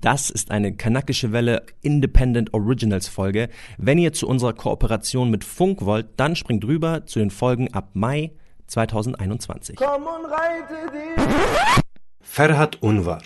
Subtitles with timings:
[0.00, 3.48] Das ist eine kanakische Welle Independent Originals Folge.
[3.78, 7.90] Wenn ihr zu unserer Kooperation mit Funk wollt, dann springt rüber zu den Folgen ab
[7.94, 8.30] Mai
[8.68, 9.74] 2021.
[9.74, 11.82] Komm und reite dich.
[12.20, 13.22] Ferhat Unvar,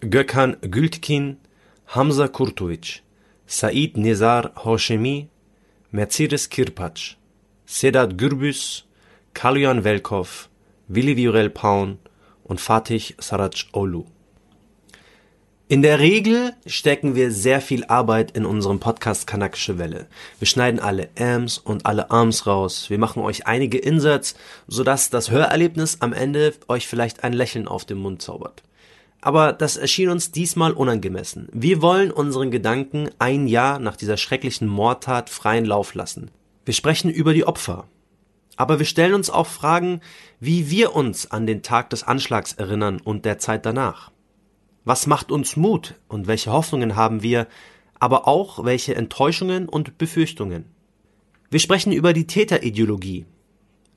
[0.00, 1.38] Gökhan Gültkin,
[1.86, 3.02] Hamza Kurtovic,
[3.46, 5.30] Said Nizar Hoshemi,
[5.90, 7.16] Mercedes Kirpac,
[7.64, 8.84] Sedat Gürbüz,
[9.32, 10.50] Kalyan Velkov,
[10.86, 11.98] Willi Viorel Paun
[12.42, 14.04] und Fatih Saraj Olu.
[15.66, 20.08] In der Regel stecken wir sehr viel Arbeit in unserem Podcast Kanakische Welle.
[20.38, 22.90] Wir schneiden alle Ams und alle Arms raus.
[22.90, 24.34] Wir machen euch einige Inserts,
[24.68, 28.62] sodass das Hörerlebnis am Ende euch vielleicht ein Lächeln auf den Mund zaubert.
[29.22, 31.48] Aber das erschien uns diesmal unangemessen.
[31.50, 36.30] Wir wollen unseren Gedanken ein Jahr nach dieser schrecklichen Mordtat freien Lauf lassen.
[36.66, 37.88] Wir sprechen über die Opfer.
[38.56, 40.02] Aber wir stellen uns auch Fragen,
[40.40, 44.10] wie wir uns an den Tag des Anschlags erinnern und der Zeit danach.
[44.86, 47.46] Was macht uns Mut und welche Hoffnungen haben wir,
[47.98, 50.66] aber auch welche Enttäuschungen und Befürchtungen?
[51.50, 53.24] Wir sprechen über die Täterideologie.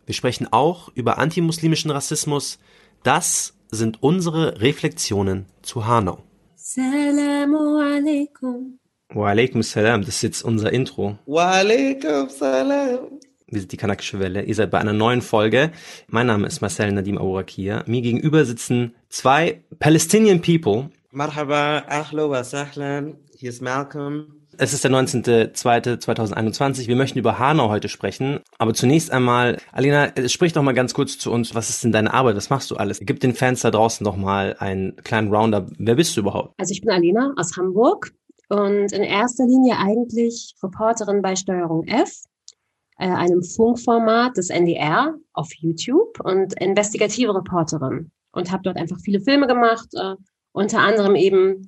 [0.05, 2.59] Wir sprechen auch über antimuslimischen Rassismus.
[3.03, 6.23] Das sind unsere Reflexionen zu Hanau.
[6.55, 8.79] Salamu alaikum.
[9.09, 11.17] Wa alaikum salam, das ist jetzt unser Intro.
[11.25, 13.19] Wa alaikum salam.
[13.47, 14.43] Wir sind die Kanakische Welle.
[14.43, 15.71] Ihr seid bei einer neuen Folge.
[16.07, 17.83] Mein Name ist Marcel Nadim Aourakir.
[17.87, 20.89] Mir gegenüber sitzen zwei Palestinian People.
[21.11, 23.17] Marhaba, ahlo wa sahlan.
[23.35, 24.33] Hier ist Malcolm.
[24.57, 26.87] Es ist der 19.02.2021.
[26.87, 28.39] Wir möchten über Hanau heute sprechen.
[28.57, 31.53] Aber zunächst einmal, Alina, sprich doch mal ganz kurz zu uns.
[31.53, 32.35] Was ist denn deine Arbeit?
[32.35, 32.99] Was machst du alles?
[33.01, 35.67] Gib den Fans da draußen doch mal einen kleinen Roundup.
[35.77, 36.53] Wer bist du überhaupt?
[36.59, 38.11] Also ich bin Alina aus Hamburg
[38.49, 42.23] und in erster Linie eigentlich Reporterin bei Steuerung F
[42.97, 49.19] äh, einem Funkformat des NDR auf YouTube und investigative Reporterin und habe dort einfach viele
[49.19, 50.15] Filme gemacht, äh,
[50.51, 51.65] unter anderem eben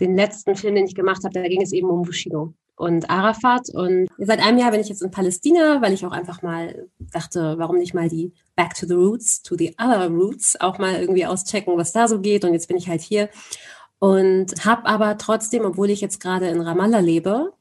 [0.00, 3.68] den letzten Film, den ich gemacht habe, da ging es eben um Bushido und Arafat.
[3.72, 7.54] Und seit einem Jahr bin ich jetzt in Palästina, weil ich auch einfach mal dachte,
[7.58, 11.26] warum nicht mal die Back to the Roots, to the other Roots auch mal irgendwie
[11.26, 12.44] auschecken, was da so geht.
[12.44, 13.28] Und jetzt bin ich halt hier
[13.98, 17.52] und habe aber trotzdem, obwohl ich jetzt gerade in Ramallah lebe,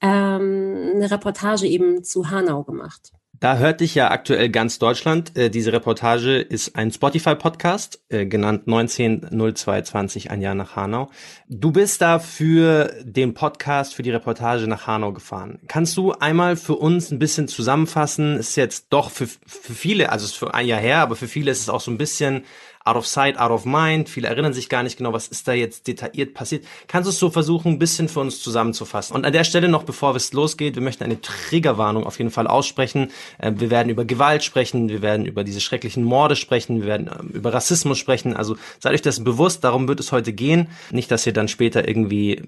[0.00, 3.12] ähm, eine Reportage eben zu Hanau gemacht.
[3.40, 5.36] Da hört dich ja aktuell ganz Deutschland.
[5.36, 11.08] Äh, diese Reportage ist ein Spotify-Podcast, äh, genannt 190220, ein Jahr nach Hanau.
[11.48, 15.60] Du bist da für den Podcast, für die Reportage nach Hanau gefahren.
[15.68, 18.36] Kannst du einmal für uns ein bisschen zusammenfassen?
[18.38, 21.52] Ist jetzt doch für, für viele, also ist für ein Jahr her, aber für viele
[21.52, 22.42] ist es auch so ein bisschen
[22.88, 24.08] out of sight, out of mind.
[24.08, 26.64] Viele erinnern sich gar nicht genau, was ist da jetzt detailliert passiert.
[26.86, 29.14] Kannst du es so versuchen, ein bisschen für uns zusammenzufassen?
[29.14, 32.46] Und an der Stelle noch, bevor es losgeht, wir möchten eine Triggerwarnung auf jeden Fall
[32.46, 33.10] aussprechen.
[33.38, 37.10] Äh, wir werden über Gewalt sprechen, wir werden über diese schrecklichen Morde sprechen, wir werden
[37.18, 38.34] ähm, über Rassismus sprechen.
[38.34, 40.68] Also seid euch das bewusst, darum wird es heute gehen.
[40.90, 42.42] Nicht, dass ihr dann später irgendwie,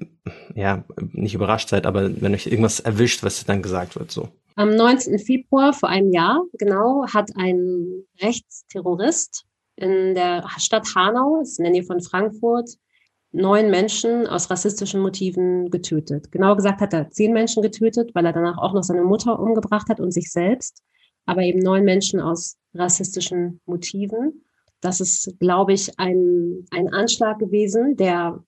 [0.54, 4.28] ja, nicht überrascht seid, aber wenn euch irgendwas erwischt, was dann gesagt wird, so.
[4.56, 5.18] Am 19.
[5.18, 9.46] Februar vor einem Jahr, genau, hat ein Rechtsterrorist
[9.80, 12.70] in der Stadt Hanau, ist in der Nähe von Frankfurt,
[13.32, 16.32] neun Menschen aus rassistischen Motiven getötet.
[16.32, 19.88] Genau gesagt hat er zehn Menschen getötet, weil er danach auch noch seine Mutter umgebracht
[19.88, 20.82] hat und sich selbst,
[21.26, 24.44] aber eben neun Menschen aus rassistischen Motiven.
[24.80, 28.42] Das ist, glaube ich, ein, ein Anschlag gewesen, der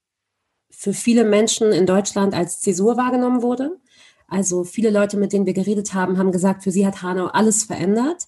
[0.70, 3.78] für viele Menschen in Deutschland als Zäsur wahrgenommen wurde.
[4.26, 7.64] Also viele Leute, mit denen wir geredet haben, haben gesagt, für sie hat Hanau alles
[7.64, 8.24] verändert.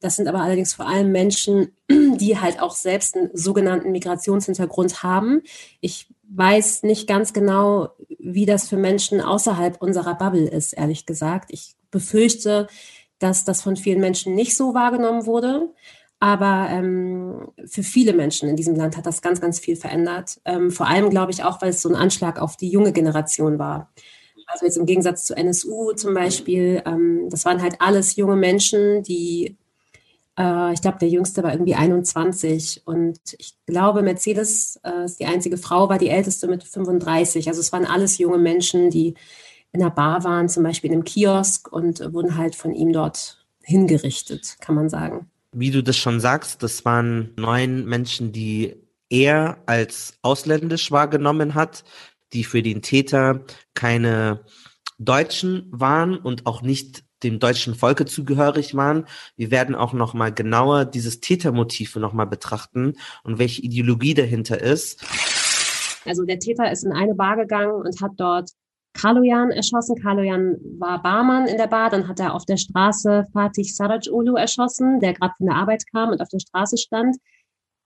[0.00, 5.42] Das sind aber allerdings vor allem Menschen, die halt auch selbst einen sogenannten Migrationshintergrund haben.
[5.80, 11.50] Ich weiß nicht ganz genau, wie das für Menschen außerhalb unserer Bubble ist, ehrlich gesagt.
[11.52, 12.66] Ich befürchte,
[13.18, 15.72] dass das von vielen Menschen nicht so wahrgenommen wurde.
[16.18, 20.40] Aber ähm, für viele Menschen in diesem Land hat das ganz, ganz viel verändert.
[20.44, 23.58] Ähm, vor allem, glaube ich, auch, weil es so ein Anschlag auf die junge Generation
[23.58, 23.92] war.
[24.46, 29.02] Also jetzt im Gegensatz zu NSU zum Beispiel, ähm, das waren halt alles junge Menschen,
[29.02, 29.56] die
[30.38, 32.82] äh, ich glaube, der jüngste war irgendwie 21.
[32.84, 37.48] Und ich glaube, Mercedes äh, ist die einzige Frau, war die älteste mit 35.
[37.48, 39.14] Also es waren alles junge Menschen, die
[39.72, 43.44] in einer Bar waren, zum Beispiel in einem Kiosk und wurden halt von ihm dort
[43.62, 45.30] hingerichtet, kann man sagen.
[45.52, 48.76] Wie du das schon sagst, das waren neun Menschen, die
[49.08, 51.84] er als ausländisch wahrgenommen hat,
[52.32, 53.44] die für den Täter
[53.74, 54.44] keine
[54.98, 59.06] Deutschen waren und auch nicht dem deutschen Volke zugehörig waren.
[59.36, 64.60] Wir werden auch noch mal genauer dieses Tätermotiv noch mal betrachten und welche Ideologie dahinter
[64.60, 65.02] ist.
[66.04, 68.50] Also der Täter ist in eine Bar gegangen und hat dort
[68.92, 69.96] Kaloyan erschossen.
[69.96, 71.90] Kaloyan war Barmann in der Bar.
[71.90, 76.10] Dann hat er auf der Straße Fatih Sarajolu erschossen, der gerade von der Arbeit kam
[76.10, 77.16] und auf der Straße stand.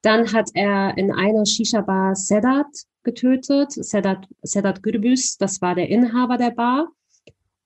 [0.03, 2.67] Dann hat er in einer Shisha-Bar Sedat
[3.03, 6.89] getötet, Sedat, Sedat Gürbüz, das war der Inhaber der Bar.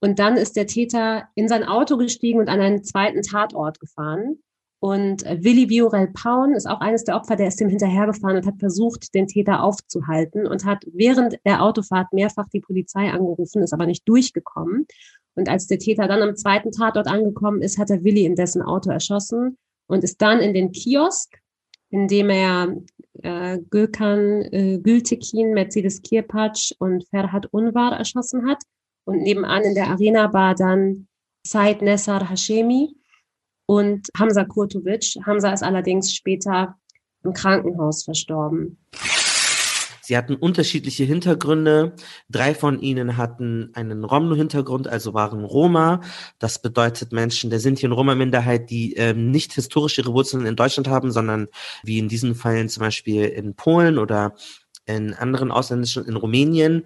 [0.05, 4.39] Und dann ist der Täter in sein Auto gestiegen und an einen zweiten Tatort gefahren.
[4.79, 8.47] Und äh, Willi Viorel Paun ist auch eines der Opfer, der ist dem hinterhergefahren und
[8.47, 13.73] hat versucht, den Täter aufzuhalten und hat während der Autofahrt mehrfach die Polizei angerufen, ist
[13.73, 14.87] aber nicht durchgekommen.
[15.37, 18.61] Und als der Täter dann am zweiten Tatort angekommen ist, hat er Willi in dessen
[18.61, 19.56] Auto erschossen
[19.87, 21.39] und ist dann in den Kiosk,
[21.89, 22.77] in dem er
[23.23, 28.59] äh, Gökhan äh, Gültekin, Mercedes Kirpatsch und Ferhat Unvar erschossen hat.
[29.05, 31.06] Und nebenan in der Arena Bar dann
[31.47, 32.95] Said Nessar Hashemi
[33.67, 35.17] und Hamza Kurtovic.
[35.27, 36.77] Hamza ist allerdings später
[37.23, 38.79] im Krankenhaus verstorben.
[40.06, 41.95] Sie hatten unterschiedliche Hintergründe.
[42.29, 46.03] Drei von ihnen hatten einen Romno-Hintergrund, also waren Roma.
[46.39, 50.89] Das bedeutet Menschen der Sinti- und Roma-Minderheit, die ähm, nicht historisch ihre Wurzeln in Deutschland
[50.89, 51.49] haben, sondern
[51.85, 54.35] wie in diesen Fällen zum Beispiel in Polen oder
[54.85, 56.85] in anderen ausländischen, in Rumänien,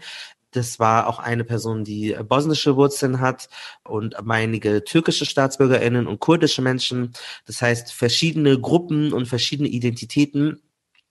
[0.53, 3.49] das war auch eine Person, die äh, bosnische Wurzeln hat
[3.85, 7.13] und einige türkische Staatsbürgerinnen und kurdische Menschen.
[7.47, 10.61] Das heißt, verschiedene Gruppen und verschiedene Identitäten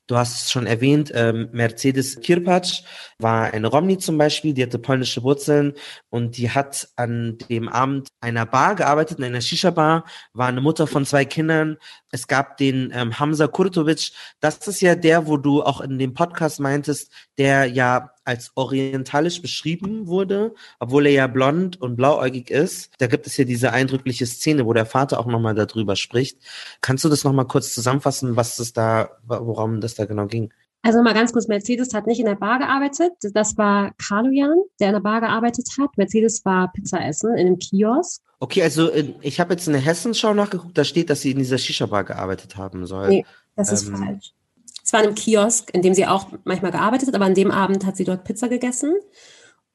[0.08, 2.84] Du hast es schon erwähnt, ähm, Mercedes Kirpacz
[3.20, 5.74] war eine Romni zum Beispiel, die hatte polnische Wurzeln
[6.10, 10.88] und die hat an dem Abend einer Bar gearbeitet, in einer Shisha-Bar, war eine Mutter
[10.88, 11.76] von zwei Kindern.
[12.10, 16.14] Es gab den ähm, Hamza Kurtovic, das ist ja der, wo du auch in dem
[16.14, 22.92] Podcast meintest, der ja als orientalisch beschrieben wurde, obwohl er ja blond und blauäugig ist.
[23.00, 26.38] Da gibt es ja diese eindrückliche Szene, wo der Vater auch nochmal darüber spricht.
[26.82, 30.52] Kannst du das nochmal kurz zusammenfassen, was es da, worum das da genau ging?
[30.84, 33.14] Also mal ganz kurz, Mercedes hat nicht in der Bar gearbeitet.
[33.34, 35.98] Das war Kaloyan, der in der Bar gearbeitet hat.
[35.98, 38.22] Mercedes war Pizza essen in einem Kiosk.
[38.40, 38.92] Okay, also
[39.22, 42.56] ich habe jetzt in der Hessenschau nachgeguckt, da steht, dass sie in dieser Shisha-Bar gearbeitet
[42.56, 43.10] haben soll.
[43.10, 43.26] Nee,
[43.56, 44.34] das ist ähm, falsch.
[44.88, 47.52] Es war in einem Kiosk, in dem sie auch manchmal gearbeitet hat, aber an dem
[47.52, 48.96] Abend hat sie dort Pizza gegessen.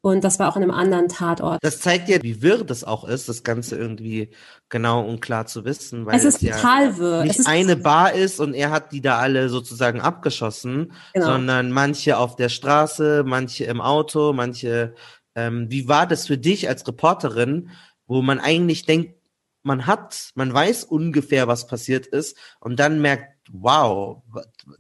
[0.01, 1.59] Und das war auch in einem anderen Tatort.
[1.63, 4.31] Das zeigt ja, wie wirr das auch ist, das Ganze irgendwie
[4.71, 6.07] genau und klar zu wissen.
[6.07, 7.25] Weil es ist es total ja wirr.
[7.25, 11.27] Nicht eine Bar ist und er hat die da alle sozusagen abgeschossen, genau.
[11.27, 14.95] sondern manche auf der Straße, manche im Auto, manche.
[15.35, 17.69] Ähm, wie war das für dich als Reporterin,
[18.07, 19.15] wo man eigentlich denkt,
[19.63, 24.23] man hat, man weiß ungefähr, was passiert ist und dann merkt, wow,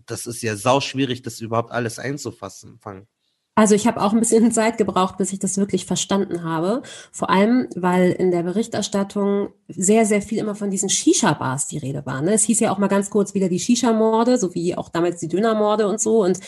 [0.06, 2.79] das ist ja sau schwierig, das überhaupt alles einzufassen.
[3.55, 6.82] Also ich habe auch ein bisschen Zeit gebraucht, bis ich das wirklich verstanden habe.
[7.11, 12.06] Vor allem, weil in der Berichterstattung sehr, sehr viel immer von diesen Shisha-Bars die Rede
[12.06, 12.23] war.
[12.23, 12.32] Ne?
[12.32, 15.29] Es hieß ja auch mal ganz kurz wieder die Shisha-Morde, so wie auch damals die
[15.29, 16.23] Döner-Morde und so.
[16.25, 16.41] Und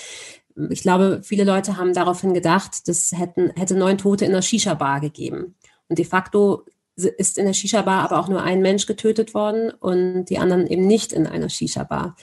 [0.71, 5.01] ich glaube, viele Leute haben daraufhin gedacht, das hätten, hätte neun Tote in der Shisha-Bar
[5.01, 5.57] gegeben.
[5.89, 6.65] Und de facto
[6.97, 10.87] ist in der Shisha-Bar aber auch nur ein Mensch getötet worden und die anderen eben
[10.87, 12.17] nicht in einer Shisha-Bar.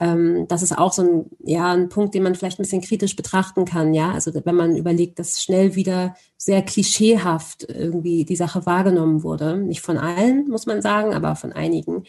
[0.00, 3.16] Ähm, das ist auch so ein, ja, ein Punkt, den man vielleicht ein bisschen kritisch
[3.16, 4.12] betrachten kann, ja.
[4.12, 9.56] Also wenn man überlegt, dass schnell wieder sehr klischeehaft irgendwie die Sache wahrgenommen wurde.
[9.56, 12.04] Nicht von allen, muss man sagen, aber von einigen.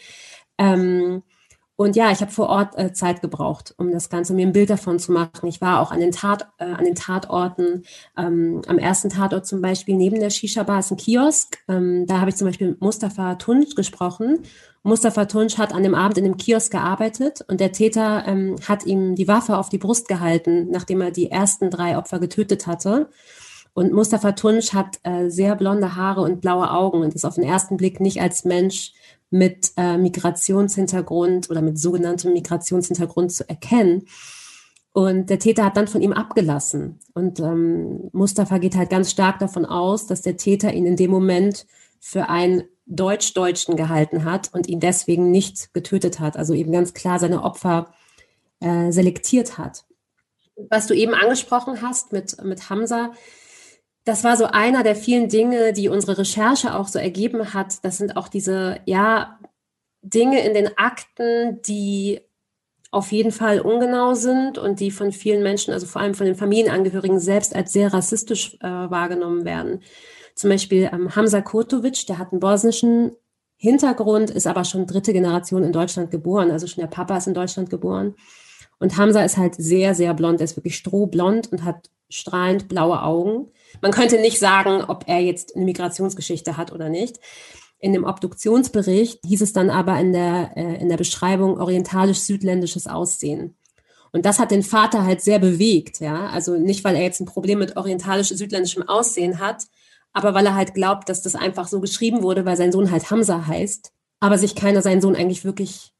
[0.58, 1.22] Ähm,
[1.80, 4.68] und ja, ich habe vor Ort äh, Zeit gebraucht, um das Ganze, mir ein Bild
[4.68, 5.46] davon zu machen.
[5.46, 7.84] Ich war auch an den, Tat, äh, an den Tatorten.
[8.18, 11.56] Ähm, am ersten Tatort zum Beispiel neben der Shisha-Bar ist ein Kiosk.
[11.68, 14.40] Ähm, da habe ich zum Beispiel mit Mustafa Tunç gesprochen.
[14.82, 18.84] Mustafa Tunç hat an dem Abend in dem Kiosk gearbeitet und der Täter ähm, hat
[18.84, 23.08] ihm die Waffe auf die Brust gehalten, nachdem er die ersten drei Opfer getötet hatte.
[23.72, 27.44] Und Mustafa Tunç hat äh, sehr blonde Haare und blaue Augen und ist auf den
[27.44, 28.92] ersten Blick nicht als Mensch
[29.30, 34.06] mit äh, Migrationshintergrund oder mit sogenanntem Migrationshintergrund zu erkennen.
[34.92, 36.98] Und der Täter hat dann von ihm abgelassen.
[37.14, 41.12] Und ähm, Mustafa geht halt ganz stark davon aus, dass der Täter ihn in dem
[41.12, 41.66] Moment
[42.00, 46.36] für einen Deutsch-Deutschen gehalten hat und ihn deswegen nicht getötet hat.
[46.36, 47.92] Also eben ganz klar seine Opfer
[48.58, 49.84] äh, selektiert hat.
[50.68, 53.12] Was du eben angesprochen hast mit, mit Hamza,
[54.04, 57.84] das war so einer der vielen Dinge, die unsere Recherche auch so ergeben hat.
[57.84, 59.38] Das sind auch diese, ja,
[60.02, 62.20] Dinge in den Akten, die
[62.90, 66.34] auf jeden Fall ungenau sind und die von vielen Menschen, also vor allem von den
[66.34, 69.82] Familienangehörigen selbst als sehr rassistisch äh, wahrgenommen werden.
[70.34, 73.12] Zum Beispiel ähm, Hamza Kurtovic, der hat einen bosnischen
[73.56, 77.34] Hintergrund, ist aber schon dritte Generation in Deutschland geboren, also schon der Papa ist in
[77.34, 78.14] Deutschland geboren.
[78.78, 83.02] Und Hamza ist halt sehr, sehr blond, er ist wirklich strohblond und hat strahlend blaue
[83.02, 83.48] Augen.
[83.80, 87.18] Man könnte nicht sagen, ob er jetzt eine Migrationsgeschichte hat oder nicht.
[87.78, 93.56] In dem Obduktionsbericht hieß es dann aber in der, äh, in der Beschreibung orientalisch-südländisches Aussehen.
[94.12, 96.28] Und das hat den Vater halt sehr bewegt, ja.
[96.28, 99.64] Also nicht, weil er jetzt ein Problem mit orientalisch-südländischem Aussehen hat,
[100.12, 103.10] aber weil er halt glaubt, dass das einfach so geschrieben wurde, weil sein Sohn halt
[103.10, 105.92] Hamza heißt, aber sich keiner seinen Sohn eigentlich wirklich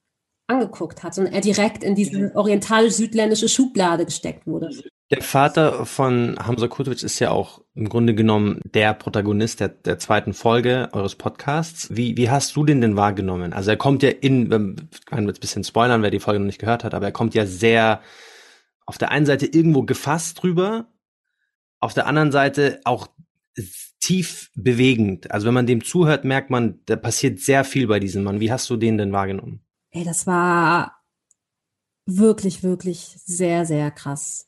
[0.50, 4.70] angeguckt hat, sondern er direkt in diese orientalisch-südländische Schublade gesteckt wurde.
[5.10, 9.98] Der Vater von Hamza Kurtovic ist ja auch im Grunde genommen der Protagonist der, der
[9.98, 11.94] zweiten Folge eures Podcasts.
[11.94, 13.52] Wie, wie hast du den denn wahrgenommen?
[13.52, 16.46] Also er kommt ja in, ich kann jetzt ein bisschen spoilern, wer die Folge noch
[16.46, 18.02] nicht gehört hat, aber er kommt ja sehr
[18.86, 20.86] auf der einen Seite irgendwo gefasst drüber,
[21.80, 23.08] auf der anderen Seite auch
[24.00, 25.30] tief bewegend.
[25.30, 28.40] Also wenn man dem zuhört, merkt man, da passiert sehr viel bei diesem Mann.
[28.40, 29.64] Wie hast du den denn wahrgenommen?
[29.92, 31.00] Ey, das war
[32.06, 34.46] wirklich, wirklich sehr, sehr krass.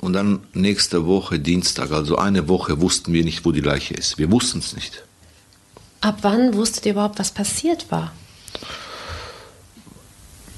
[0.00, 4.18] Und dann nächste Woche, Dienstag, also eine Woche, wussten wir nicht, wo die Leiche ist.
[4.18, 5.04] Wir wussten es nicht.
[6.00, 8.12] Ab wann wusstet ihr überhaupt, was passiert war?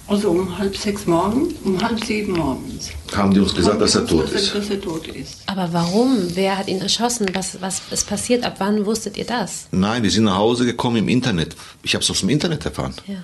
[0.06, 2.90] Also um halb sechs morgens, um halb sieben morgens.
[3.14, 4.54] Haben die uns gesagt, dass er tot ist?
[4.54, 5.42] Dass er tot ist.
[5.46, 6.34] Aber warum?
[6.34, 7.26] Wer hat ihn erschossen?
[7.34, 8.44] Was, was ist passiert?
[8.44, 9.66] Ab wann wusstet ihr das?
[9.70, 11.56] Nein, wir sind nach Hause gekommen im Internet.
[11.82, 12.94] Ich habe es aus dem Internet erfahren.
[13.06, 13.16] Ja.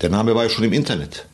[0.00, 1.26] Der Name war ja schon im Internet.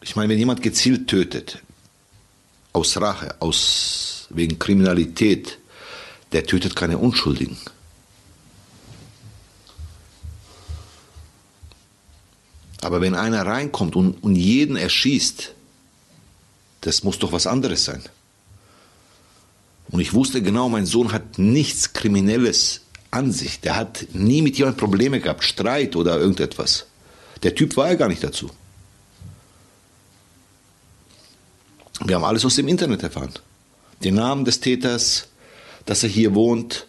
[0.00, 1.62] Ich meine, wenn jemand gezielt tötet,
[2.72, 5.58] aus Rache, aus, wegen Kriminalität,
[6.32, 7.56] der tötet keine Unschuldigen.
[12.80, 15.52] Aber wenn einer reinkommt und, und jeden erschießt,
[16.82, 18.02] das muss doch was anderes sein.
[19.90, 23.60] Und ich wusste genau, mein Sohn hat nichts Kriminelles an sich.
[23.60, 26.86] Der hat nie mit jemandem Probleme gehabt, Streit oder irgendetwas.
[27.42, 28.50] Der Typ war ja gar nicht dazu.
[32.04, 33.32] Wir haben alles aus dem Internet erfahren.
[34.04, 35.28] Den Namen des Täters,
[35.86, 36.86] dass er hier wohnt,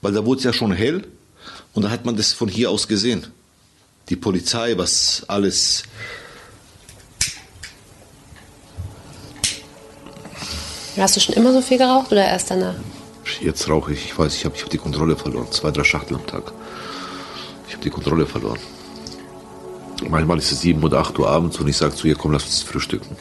[0.00, 1.06] weil da wurde es ja schon hell
[1.72, 3.26] und da hat man das von hier aus gesehen.
[4.08, 5.84] Die Polizei, was alles.
[10.96, 12.74] Hast du schon immer so viel geraucht oder erst danach?
[13.40, 15.50] Jetzt rauche ich, ich weiß, ich habe ich hab die Kontrolle verloren.
[15.50, 16.52] Zwei, drei Schachtel am Tag.
[17.66, 18.58] Ich habe die Kontrolle verloren.
[20.08, 22.44] Manchmal ist es sieben oder acht Uhr abends und ich sage zu ihr, komm, lass
[22.44, 23.16] uns frühstücken.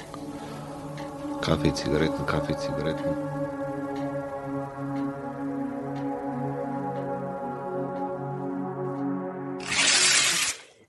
[1.41, 3.03] Kaffee, Zigaretten, Kaffee, Zigaretten.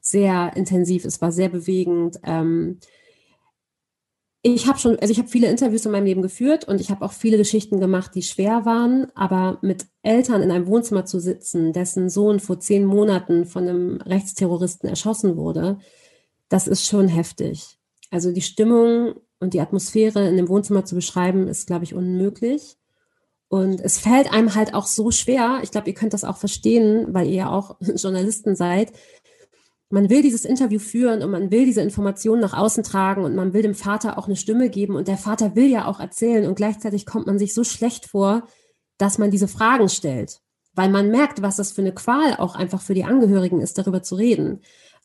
[0.00, 2.18] Sehr intensiv, es war sehr bewegend.
[2.22, 2.78] Ähm,
[4.42, 7.04] ich habe schon, also ich habe viele Interviews in meinem Leben geführt und ich habe
[7.04, 11.72] auch viele Geschichten gemacht, die schwer waren, aber mit Eltern in einem Wohnzimmer zu sitzen,
[11.72, 15.78] dessen Sohn vor zehn Monaten von einem Rechtsterroristen erschossen wurde,
[16.48, 17.78] das ist schon heftig.
[18.10, 22.76] Also die Stimmung und die Atmosphäre in dem Wohnzimmer zu beschreiben, ist, glaube ich, unmöglich.
[23.48, 27.06] Und es fällt einem halt auch so schwer, ich glaube, ihr könnt das auch verstehen,
[27.10, 28.92] weil ihr ja auch Journalisten seid,
[29.92, 33.52] man will dieses Interview führen und man will diese Informationen nach außen tragen und man
[33.52, 36.54] will dem Vater auch eine Stimme geben und der Vater will ja auch erzählen und
[36.54, 38.48] gleichzeitig kommt man sich so schlecht vor,
[38.96, 40.40] dass man diese Fragen stellt,
[40.72, 44.02] weil man merkt, was das für eine Qual auch einfach für die Angehörigen ist, darüber
[44.02, 44.60] zu reden.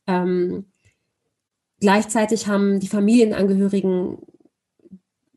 [0.08, 0.67] Ähm,
[1.82, 4.20] gleichzeitig haben die Familienangehörigen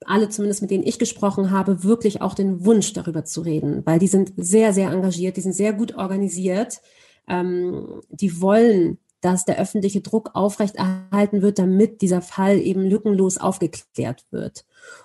[0.07, 3.99] alle zumindest mit denen ich gesprochen habe, wirklich auch den Wunsch darüber zu reden, weil
[3.99, 6.80] die sind sehr, sehr engagiert, die sind sehr gut organisiert,
[7.26, 14.24] ähm, die wollen dass der öffentliche Druck aufrechterhalten wird, damit dieser Fall eben lückenlos aufgeklärt
[14.30, 14.64] wird.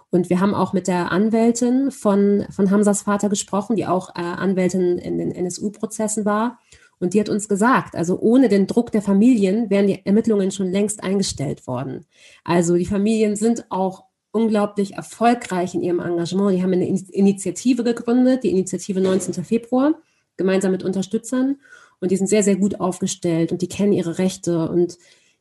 [0.10, 4.22] Und wir haben auch mit der Anwältin von, von Hamzas Vater gesprochen, die auch äh,
[4.22, 6.60] Anwältin in den NSU-Prozessen war.
[7.00, 10.72] Und die hat uns gesagt, also ohne den Druck der Familien wären die Ermittlungen schon
[10.72, 12.05] längst eingestellt worden.
[12.43, 16.55] Also die Familien sind auch unglaublich erfolgreich in ihrem Engagement.
[16.55, 19.43] Die haben eine Initiative gegründet, die Initiative 19.
[19.43, 19.93] Februar,
[20.38, 21.57] gemeinsam mit Unterstützern.
[22.00, 24.98] Und die sind sehr, sehr gut aufgestellt und die kennen ihre Rechte und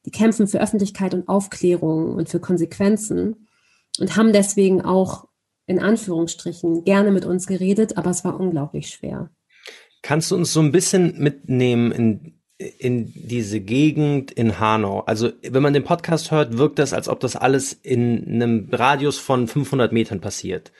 [0.06, 3.48] die kämpfen für Öffentlichkeit und Aufklärung und für Konsequenzen
[3.98, 5.28] und haben deswegen auch
[5.66, 9.30] in Anführungsstrichen gerne mit uns geredet, aber es war unglaublich schwer.
[10.02, 15.00] Kannst du uns so ein bisschen mitnehmen in, in diese Gegend in Hanau?
[15.00, 19.18] Also, wenn man den Podcast hört, wirkt das, als ob das alles in einem Radius
[19.18, 20.72] von 500 Metern passiert.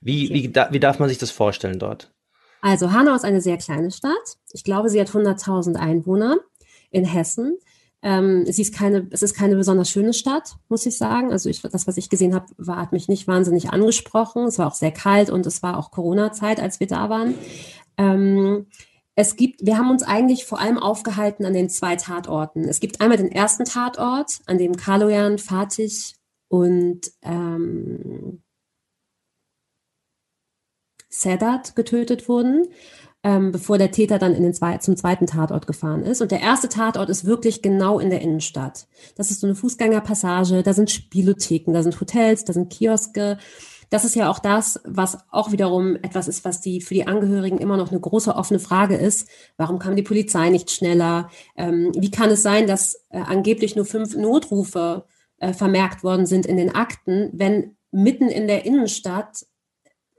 [0.00, 2.14] Wie, wie, wie darf man sich das vorstellen dort?
[2.60, 4.38] Also Hanau ist eine sehr kleine Stadt.
[4.52, 6.38] Ich glaube, sie hat 100.000 Einwohner
[6.90, 7.58] in Hessen.
[8.02, 11.32] Ähm, sie ist keine, es ist keine besonders schöne Stadt, muss ich sagen.
[11.32, 14.44] Also ich, das, was ich gesehen habe, war, hat mich nicht wahnsinnig angesprochen.
[14.44, 17.34] Es war auch sehr kalt und es war auch Corona-Zeit, als wir da waren.
[17.98, 18.66] Ähm,
[19.14, 22.64] es gibt, wir haben uns eigentlich vor allem aufgehalten an den zwei Tatorten.
[22.64, 25.92] Es gibt einmal den ersten Tatort, an dem Kaloyan, Fatih
[26.48, 28.42] und ähm,
[31.10, 32.68] Sedat getötet wurden,
[33.22, 36.22] ähm, bevor der Täter dann in den zwei, zum zweiten Tatort gefahren ist.
[36.22, 38.86] Und der erste Tatort ist wirklich genau in der Innenstadt.
[39.16, 43.36] Das ist so eine Fußgängerpassage, da sind Spielotheken, da sind Hotels, da sind Kioske,
[43.90, 47.58] das ist ja auch das, was auch wiederum etwas ist, was die für die Angehörigen
[47.58, 49.28] immer noch eine große offene Frage ist.
[49.56, 51.28] Warum kam die Polizei nicht schneller?
[51.56, 55.04] Ähm, wie kann es sein, dass äh, angeblich nur fünf Notrufe
[55.38, 59.44] äh, vermerkt worden sind in den Akten, wenn mitten in der Innenstadt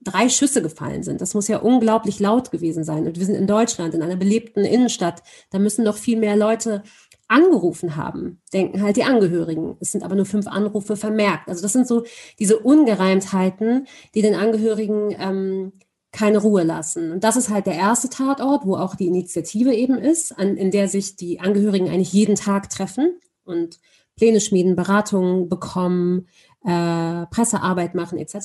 [0.03, 1.21] drei Schüsse gefallen sind.
[1.21, 3.07] Das muss ja unglaublich laut gewesen sein.
[3.07, 5.23] Und wir sind in Deutschland, in einer belebten Innenstadt.
[5.51, 6.83] Da müssen doch viel mehr Leute
[7.27, 9.77] angerufen haben, denken halt die Angehörigen.
[9.79, 11.47] Es sind aber nur fünf Anrufe vermerkt.
[11.47, 12.03] Also das sind so
[12.39, 15.71] diese Ungereimtheiten, die den Angehörigen ähm,
[16.11, 17.11] keine Ruhe lassen.
[17.13, 20.71] Und das ist halt der erste Tatort, wo auch die Initiative eben ist, an, in
[20.71, 23.79] der sich die Angehörigen eigentlich jeden Tag treffen und
[24.17, 26.27] Pläne schmieden, Beratungen bekommen,
[26.65, 28.35] äh, Pressearbeit machen etc.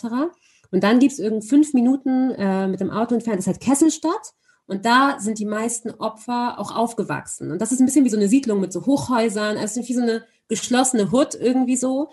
[0.71, 4.35] Und dann gibt es irgend fünf Minuten äh, mit dem Auto entfernt, ist halt Kesselstadt.
[4.67, 7.53] Und da sind die meisten Opfer auch aufgewachsen.
[7.53, 10.03] Und das ist ein bisschen wie so eine Siedlung mit so Hochhäusern, also wie so
[10.03, 12.11] eine geschlossene Hut irgendwie so.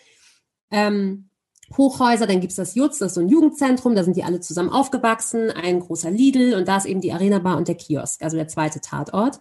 [0.69, 1.29] Ähm,
[1.77, 4.69] Hochhäuser, dann gibt's das Jutz, das ist so ein Jugendzentrum, da sind die alle zusammen
[4.69, 8.37] aufgewachsen, ein großer Lidl und da ist eben die Arena Bar und der Kiosk, also
[8.37, 9.39] der zweite Tatort.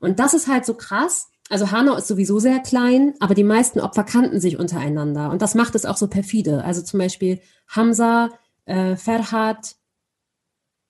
[0.00, 1.28] Und das ist halt so krass.
[1.48, 5.54] Also Hanau ist sowieso sehr klein, aber die meisten Opfer kannten sich untereinander und das
[5.54, 6.64] macht es auch so perfide.
[6.64, 8.30] Also zum Beispiel Hamza
[8.64, 9.76] äh, Ferhat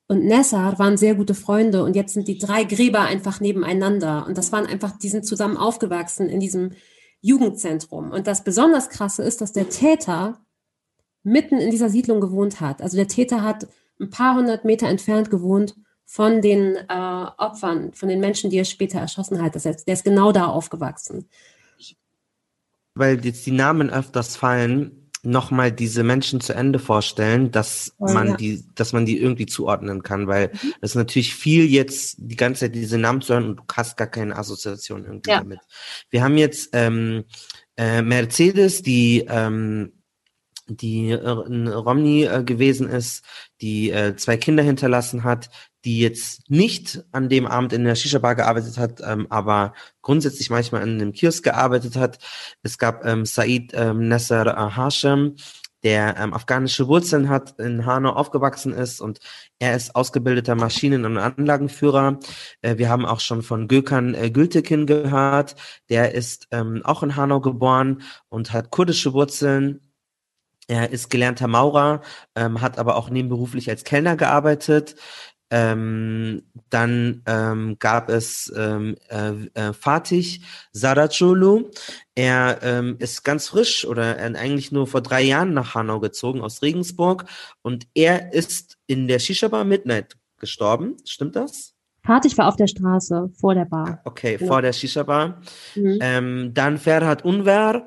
[0.07, 4.37] und Nessar waren sehr gute Freunde und jetzt sind die drei Gräber einfach nebeneinander und
[4.37, 6.73] das waren einfach, die sind zusammen aufgewachsen in diesem
[7.21, 8.11] Jugendzentrum.
[8.11, 10.41] Und das besonders krasse ist, dass der Täter
[11.23, 12.83] mitten in dieser Siedlung gewohnt hat.
[12.83, 13.69] Also der Täter hat
[14.00, 15.75] ein paar hundert Meter entfernt gewohnt
[16.07, 19.55] von den äh, Opfern, von den Menschen, die er später erschossen hat.
[19.55, 21.29] Das heißt, der ist genau da aufgewachsen.
[22.95, 28.29] Weil jetzt die Namen öfters fallen, nochmal diese Menschen zu Ende vorstellen, dass oh, man
[28.29, 28.37] ja.
[28.37, 30.75] die, dass man die irgendwie zuordnen kann, weil mhm.
[30.81, 34.07] das natürlich viel jetzt die ganze Zeit diese Namen zu hören und du hast gar
[34.07, 35.39] keine Assoziation irgendwie ja.
[35.41, 35.61] damit.
[36.11, 37.25] Wir haben jetzt ähm,
[37.77, 39.93] äh, Mercedes, die ähm,
[40.77, 43.25] die äh, in Romney äh, gewesen ist,
[43.61, 45.50] die äh, zwei Kinder hinterlassen hat,
[45.85, 50.83] die jetzt nicht an dem Abend in der Shisha-Bar gearbeitet hat, ähm, aber grundsätzlich manchmal
[50.83, 52.19] in einem Kiosk gearbeitet hat.
[52.62, 55.37] Es gab ähm, Said ähm, Nasser äh, Hashem,
[55.83, 59.19] der ähm, afghanische Wurzeln hat, in Hanau aufgewachsen ist und
[59.59, 62.19] er ist ausgebildeter Maschinen- und Anlagenführer.
[62.61, 65.56] Äh, wir haben auch schon von Gökhan äh, Gültekin gehört.
[65.89, 69.80] Der ist ähm, auch in Hanau geboren und hat kurdische Wurzeln,
[70.71, 72.00] er ist gelernter Maurer,
[72.37, 74.95] ähm, hat aber auch nebenberuflich als Kellner gearbeitet.
[75.52, 81.71] Ähm, dann ähm, gab es ähm, äh, äh, Fatih Saracolu.
[82.15, 86.63] Er ähm, ist ganz frisch oder eigentlich nur vor drei Jahren nach Hanau gezogen aus
[86.63, 87.25] Regensburg
[87.63, 90.99] und er ist in der Shisha-Bar Midnight gestorben.
[91.04, 91.75] Stimmt das?
[92.04, 93.89] Fatih war auf der Straße vor der Bar.
[93.89, 94.52] Ah, okay, genau.
[94.52, 95.41] vor der Shisha-Bar.
[95.75, 95.99] Mhm.
[96.00, 97.87] Ähm, dann Ferhat Unver,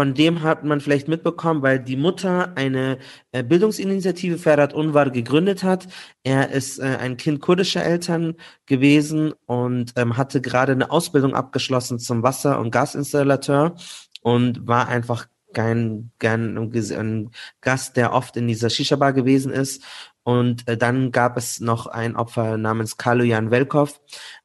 [0.00, 2.96] von dem hat man vielleicht mitbekommen, weil die Mutter eine
[3.32, 5.88] äh, Bildungsinitiative Ferhat Unvar gegründet hat.
[6.22, 11.98] Er ist äh, ein Kind kurdischer Eltern gewesen und ähm, hatte gerade eine Ausbildung abgeschlossen
[11.98, 13.76] zum Wasser- und Gasinstallateur
[14.22, 19.84] und war einfach kein, kein ein Gast, der oft in dieser Shisha-Bar gewesen ist.
[20.22, 24.00] Und äh, dann gab es noch ein Opfer namens Kalujan Velkov,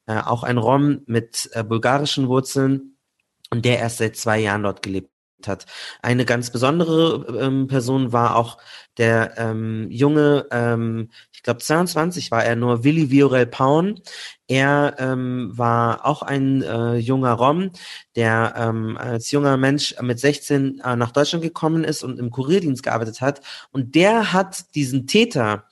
[0.05, 2.97] äh, auch ein Rom mit äh, bulgarischen Wurzeln
[3.51, 5.14] und der erst seit zwei Jahren dort gelebt
[5.45, 5.65] hat.
[6.01, 8.57] Eine ganz besondere ähm, Person war auch
[8.97, 14.01] der ähm, junge, ähm, ich glaube 22 war er nur, Willi Viorel Paun.
[14.47, 17.71] Er ähm, war auch ein äh, junger Rom,
[18.15, 22.83] der ähm, als junger Mensch mit 16 äh, nach Deutschland gekommen ist und im Kurierdienst
[22.83, 23.41] gearbeitet hat.
[23.71, 25.65] Und der hat diesen Täter,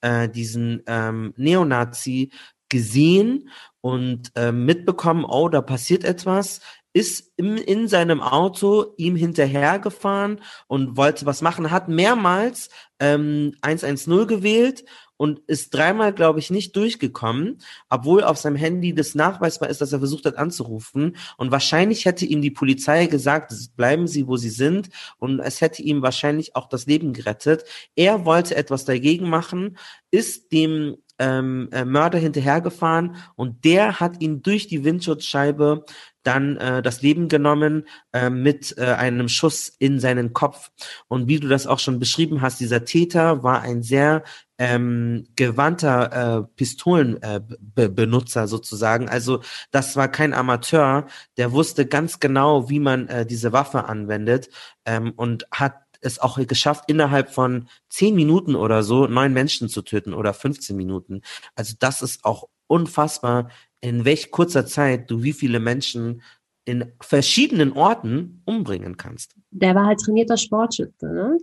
[0.00, 2.30] äh, diesen ähm, Neonazi
[2.68, 6.60] gesehen und äh, mitbekommen, oh, da passiert etwas
[6.92, 14.26] ist im, in seinem Auto ihm hinterhergefahren und wollte was machen, hat mehrmals ähm, 110
[14.26, 14.84] gewählt
[15.20, 17.58] und ist dreimal, glaube ich, nicht durchgekommen,
[17.90, 21.14] obwohl auf seinem Handy das nachweisbar ist, dass er versucht hat anzurufen.
[21.36, 24.88] Und wahrscheinlich hätte ihm die Polizei gesagt, bleiben Sie, wo Sie sind.
[25.18, 27.64] Und es hätte ihm wahrscheinlich auch das Leben gerettet.
[27.96, 29.76] Er wollte etwas dagegen machen,
[30.10, 35.84] ist dem ähm, äh, Mörder hinterhergefahren und der hat ihn durch die Windschutzscheibe
[36.22, 40.70] dann äh, das Leben genommen äh, mit äh, einem Schuss in seinen Kopf.
[41.08, 44.22] Und wie du das auch schon beschrieben hast, dieser Täter war ein sehr
[44.58, 49.08] ähm, gewandter äh, Pistolenbenutzer äh, sozusagen.
[49.08, 51.06] Also das war kein Amateur,
[51.38, 54.50] der wusste ganz genau, wie man äh, diese Waffe anwendet
[54.84, 59.82] ähm, und hat es auch geschafft, innerhalb von zehn Minuten oder so neun Menschen zu
[59.82, 61.22] töten oder 15 Minuten.
[61.54, 66.22] Also das ist auch unfassbar, in welch kurzer Zeit du wie viele Menschen
[66.64, 69.34] in verschiedenen Orten umbringen kannst.
[69.50, 71.38] Der war halt trainierter Sportschütze, ne?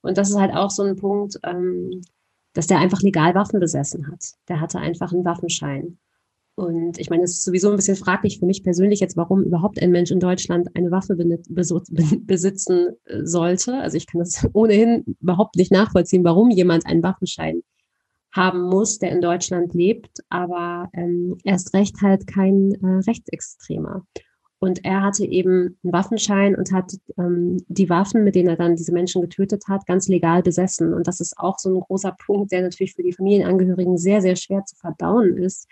[0.00, 2.02] Und das ist halt auch so ein Punkt, ähm,
[2.52, 4.32] dass der einfach legal Waffen besessen hat.
[4.48, 5.98] Der hatte einfach einen Waffenschein.
[6.54, 9.80] Und ich meine, es ist sowieso ein bisschen fraglich für mich persönlich jetzt, warum überhaupt
[9.80, 13.78] ein Mensch in Deutschland eine Waffe besitzen äh, sollte.
[13.78, 17.62] Also ich kann das ohnehin überhaupt nicht nachvollziehen, warum jemand einen Waffenschein
[18.32, 24.04] haben muss, der in Deutschland lebt, aber ähm, erst recht halt kein äh, Rechtsextremer.
[24.60, 28.74] Und er hatte eben einen Waffenschein und hat ähm, die Waffen, mit denen er dann
[28.74, 30.92] diese Menschen getötet hat, ganz legal besessen.
[30.92, 34.34] Und das ist auch so ein großer Punkt, der natürlich für die Familienangehörigen sehr, sehr
[34.34, 35.68] schwer zu verdauen ist,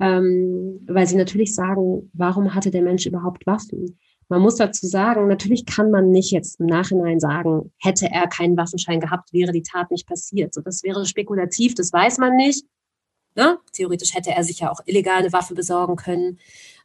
[0.00, 3.98] ähm, weil sie natürlich sagen, warum hatte der Mensch überhaupt Waffen?
[4.28, 8.56] Man muss dazu sagen, natürlich kann man nicht jetzt im Nachhinein sagen, hätte er keinen
[8.56, 10.52] Waffenschein gehabt, wäre die Tat nicht passiert.
[10.52, 12.64] So, das wäre spekulativ, das weiß man nicht.
[13.36, 13.58] Ne?
[13.72, 16.38] Theoretisch hätte er sich ja auch illegal eine Waffe besorgen können.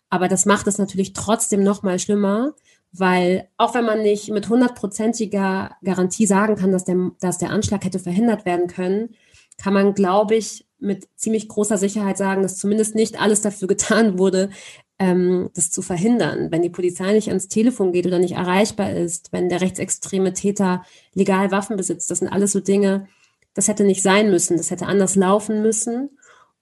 [0.09, 2.53] Aber das macht es natürlich trotzdem noch mal schlimmer,
[2.91, 7.85] weil auch wenn man nicht mit hundertprozentiger Garantie sagen kann, dass der, dass der Anschlag
[7.85, 9.15] hätte verhindert werden können,
[9.57, 14.17] kann man, glaube ich, mit ziemlich großer Sicherheit sagen, dass zumindest nicht alles dafür getan
[14.19, 14.49] wurde,
[15.01, 16.51] ähm, das zu verhindern.
[16.51, 20.85] Wenn die Polizei nicht ans Telefon geht oder nicht erreichbar ist, wenn der rechtsextreme Täter
[21.15, 23.07] legal Waffen besitzt, das sind alles so Dinge,
[23.55, 26.11] das hätte nicht sein müssen, das hätte anders laufen müssen.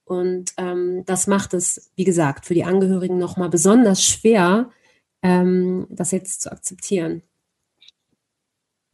[0.06, 4.72] Und ähm, das macht es, wie gesagt, für die Angehörigen nochmal besonders schwer,
[5.22, 7.22] ähm, das jetzt zu akzeptieren.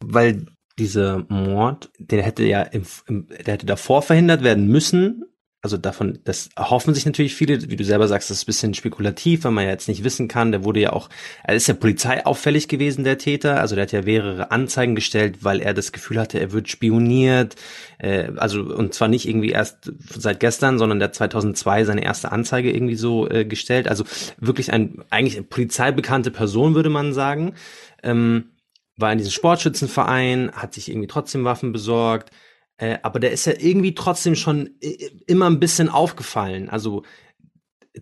[0.04, 5.24] Weil dieser Mord, der hätte ja im, im, der hätte davor verhindert werden müssen.
[5.62, 8.74] Also davon, das erhoffen sich natürlich viele, wie du selber sagst, das ist ein bisschen
[8.74, 10.52] spekulativ, weil man ja jetzt nicht wissen kann.
[10.52, 11.08] Der wurde ja auch,
[11.42, 13.60] er ist ja Polizei auffällig gewesen, der Täter.
[13.60, 17.56] Also der hat ja mehrere Anzeigen gestellt, weil er das Gefühl hatte, er wird spioniert.
[17.98, 22.70] Äh, also und zwar nicht irgendwie erst seit gestern, sondern der 2002 seine erste Anzeige
[22.70, 23.88] irgendwie so äh, gestellt.
[23.88, 24.04] Also
[24.38, 27.54] wirklich ein eigentlich eine polizeibekannte Person, würde man sagen.
[28.02, 28.50] Ähm,
[28.96, 32.30] war in diesem Sportschützenverein, hat sich irgendwie trotzdem Waffen besorgt,
[32.78, 36.68] äh, aber der ist ja irgendwie trotzdem schon äh, immer ein bisschen aufgefallen.
[36.68, 37.02] Also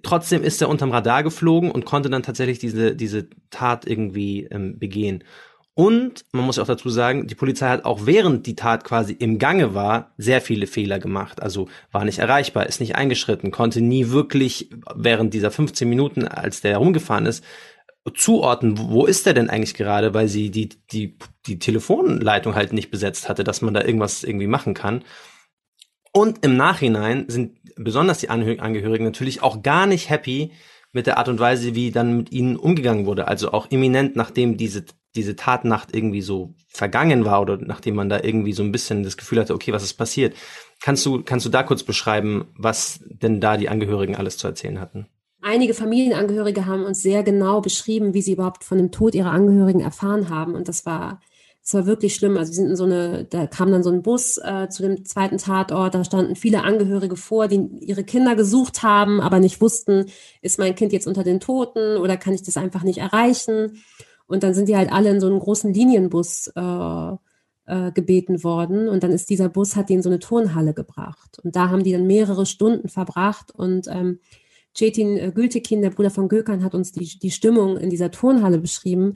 [0.03, 4.79] trotzdem ist er unterm Radar geflogen und konnte dann tatsächlich diese, diese Tat irgendwie ähm,
[4.79, 5.25] begehen.
[5.77, 9.41] Und man muss auch dazu sagen, die Polizei hat auch während die Tat quasi im
[9.41, 11.43] Gange war, sehr viele Fehler gemacht.
[11.43, 16.61] Also war nicht erreichbar, ist nicht eingeschritten, konnte nie wirklich während dieser 15 Minuten, als
[16.61, 17.45] der herumgefahren ist,
[18.13, 22.91] zuordnen, wo ist der denn eigentlich gerade, weil sie die, die, die Telefonleitung halt nicht
[22.91, 25.05] besetzt hatte, dass man da irgendwas irgendwie machen kann.
[26.13, 30.53] Und im Nachhinein sind besonders die Angehörigen natürlich auch gar nicht happy
[30.93, 33.27] mit der Art und Weise, wie dann mit ihnen umgegangen wurde.
[33.27, 34.85] Also auch imminent, nachdem diese,
[35.17, 39.17] diese Tatnacht irgendwie so vergangen war oder nachdem man da irgendwie so ein bisschen das
[39.17, 40.37] Gefühl hatte, okay, was ist passiert?
[40.81, 44.81] Kannst du, kannst du da kurz beschreiben, was denn da die Angehörigen alles zu erzählen
[44.81, 45.09] hatten?
[45.47, 49.81] Einige Familienangehörige haben uns sehr genau beschrieben, wie sie überhaupt von dem Tod ihrer Angehörigen
[49.81, 50.55] erfahren haben.
[50.55, 51.21] Und das war,
[51.63, 52.39] das war wirklich schlimm.
[52.39, 55.05] Also wir sind in so eine, da kam dann so ein Bus äh, zu dem
[55.05, 60.07] zweiten Tatort, da standen viele Angehörige vor, die ihre Kinder gesucht haben, aber nicht wussten,
[60.41, 63.83] ist mein Kind jetzt unter den Toten oder kann ich das einfach nicht erreichen?
[64.27, 67.17] Und dann sind die halt alle in so einen großen Linienbus äh,
[67.67, 68.89] äh, gebeten worden.
[68.89, 71.39] Und dann ist dieser Bus, hat die in so eine Turnhalle gebracht.
[71.43, 74.21] Und da haben die dann mehrere Stunden verbracht und ähm,
[74.77, 78.59] Cetin äh, Gültekin, der Bruder von Gökhan, hat uns die, die Stimmung in dieser Turnhalle
[78.59, 79.15] beschrieben.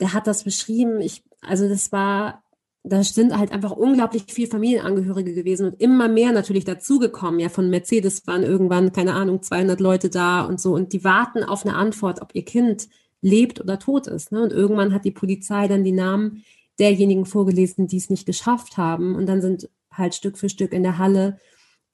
[0.00, 1.00] Der hat das beschrieben.
[1.00, 2.42] Ich, also das war,
[2.84, 7.40] da sind halt einfach unglaublich viele Familienangehörige gewesen und immer mehr natürlich dazugekommen.
[7.40, 10.74] Ja, von Mercedes waren irgendwann, keine Ahnung, 200 Leute da und so.
[10.74, 12.88] Und die warten auf eine Antwort, ob ihr Kind
[13.20, 14.32] lebt oder tot ist.
[14.32, 14.42] Ne?
[14.42, 16.44] Und irgendwann hat die Polizei dann die Namen
[16.78, 19.14] derjenigen vorgelesen, die es nicht geschafft haben.
[19.14, 21.38] Und dann sind halt Stück für Stück in der Halle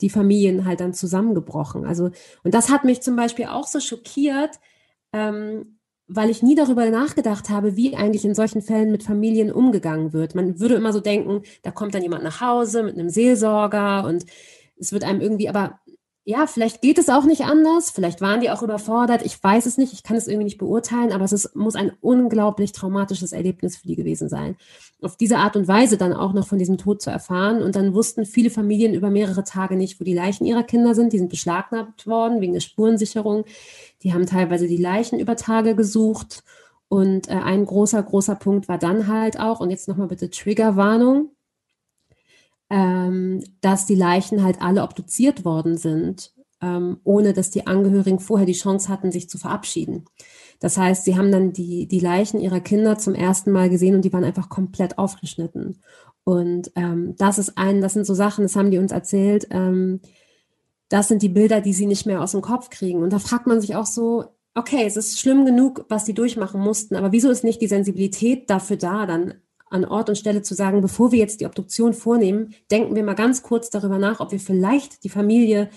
[0.01, 1.85] die Familien halt dann zusammengebrochen.
[1.85, 2.11] Also,
[2.45, 4.59] und das hat mich zum Beispiel auch so schockiert,
[5.13, 10.13] ähm, weil ich nie darüber nachgedacht habe, wie eigentlich in solchen Fällen mit Familien umgegangen
[10.13, 10.35] wird.
[10.35, 14.25] Man würde immer so denken, da kommt dann jemand nach Hause mit einem Seelsorger und
[14.79, 15.81] es wird einem irgendwie, aber
[16.29, 19.79] ja, vielleicht geht es auch nicht anders, vielleicht waren die auch überfordert, ich weiß es
[19.79, 23.79] nicht, ich kann es irgendwie nicht beurteilen, aber es ist, muss ein unglaublich traumatisches Erlebnis
[23.79, 24.59] für die gewesen sein.
[25.01, 27.63] Auf diese Art und Weise dann auch noch von diesem Tod zu erfahren.
[27.63, 31.15] Und dann wussten viele Familien über mehrere Tage nicht, wo die Leichen ihrer Kinder sind,
[31.15, 33.47] die sind beschlagnahmt worden wegen der Spurensicherung,
[34.03, 36.45] die haben teilweise die Leichen über Tage gesucht.
[36.89, 41.31] Und äh, ein großer, großer Punkt war dann halt auch, und jetzt nochmal bitte Triggerwarnung,
[42.71, 48.47] ähm, dass die Leichen halt alle obduziert worden sind, ähm, ohne dass die Angehörigen vorher
[48.47, 50.05] die Chance hatten, sich zu verabschieden.
[50.61, 54.05] Das heißt, sie haben dann die, die Leichen ihrer Kinder zum ersten Mal gesehen und
[54.05, 55.81] die waren einfach komplett aufgeschnitten.
[56.25, 59.47] Und ähm, das ist ein, das sind so Sachen, das haben die uns erzählt.
[59.51, 60.01] Ähm,
[60.89, 63.03] das sind die Bilder, die sie nicht mehr aus dem Kopf kriegen.
[63.03, 66.61] Und da fragt man sich auch so, okay, es ist schlimm genug, was die durchmachen
[66.61, 69.35] mussten, aber wieso ist nicht die Sensibilität dafür da, dann
[69.71, 73.15] an Ort und Stelle zu sagen, bevor wir jetzt die Obduktion vornehmen, denken wir mal
[73.15, 75.71] ganz kurz darüber nach, ob wir vielleicht die Familie,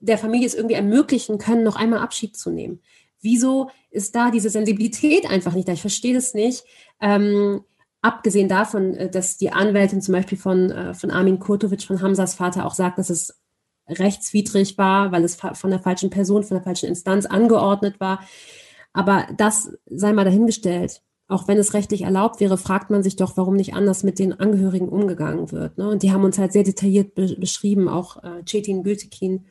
[0.00, 2.80] der Familie es irgendwie ermöglichen können, noch einmal Abschied zu nehmen.
[3.20, 5.72] Wieso ist da diese Sensibilität einfach nicht da?
[5.72, 6.64] Ich verstehe das nicht.
[7.00, 7.64] Ähm,
[8.02, 12.34] abgesehen davon, äh, dass die Anwältin zum Beispiel von, äh, von Armin Kurtovic, von Hamzas
[12.34, 13.40] Vater, auch sagt, dass es
[13.88, 18.20] rechtswidrig war, weil es von der falschen Person, von der falschen Instanz angeordnet war.
[18.92, 21.02] Aber das sei mal dahingestellt.
[21.26, 24.38] Auch wenn es rechtlich erlaubt wäre, fragt man sich doch, warum nicht anders mit den
[24.38, 25.78] Angehörigen umgegangen wird.
[25.78, 25.88] Ne?
[25.88, 29.46] Und die haben uns halt sehr detailliert be beschrieben, auch äh, Cetin Gültekin,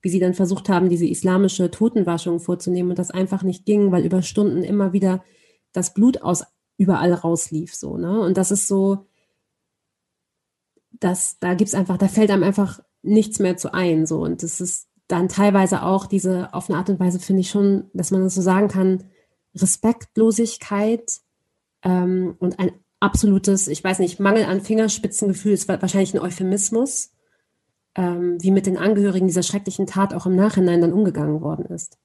[0.00, 4.04] wie sie dann versucht haben, diese islamische Totenwaschung vorzunehmen und das einfach nicht ging, weil
[4.04, 5.22] über Stunden immer wieder
[5.72, 6.44] das Blut aus
[6.76, 7.74] überall rauslief.
[7.74, 8.20] So, ne?
[8.20, 9.06] Und das ist so,
[10.90, 14.06] dass da gibt's einfach, da fällt einem einfach nichts mehr zu ein.
[14.06, 14.20] So.
[14.22, 17.90] Und das ist dann teilweise auch diese, auf eine Art und Weise finde ich schon,
[17.92, 19.04] dass man das so sagen kann,
[19.54, 21.20] Respektlosigkeit
[21.82, 27.12] ähm, und ein absolutes, ich weiß nicht, Mangel an Fingerspitzengefühl ist wahrscheinlich ein Euphemismus,
[27.94, 31.98] ähm, wie mit den Angehörigen dieser schrecklichen Tat auch im Nachhinein dann umgegangen worden ist.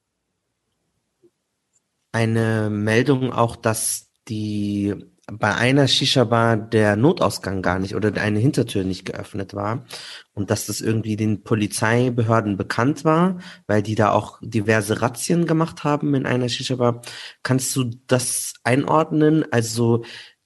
[2.11, 4.95] Eine Meldung auch, dass die
[5.31, 9.85] bei einer Shisha-Bar der Notausgang gar nicht oder eine Hintertür nicht geöffnet war
[10.33, 15.83] und dass das irgendwie den Polizeibehörden bekannt war, weil die da auch diverse Razzien gemacht
[15.83, 17.01] haben in einer Shisha-Bar.
[17.43, 19.45] Kannst du das einordnen?
[19.51, 20.05] Also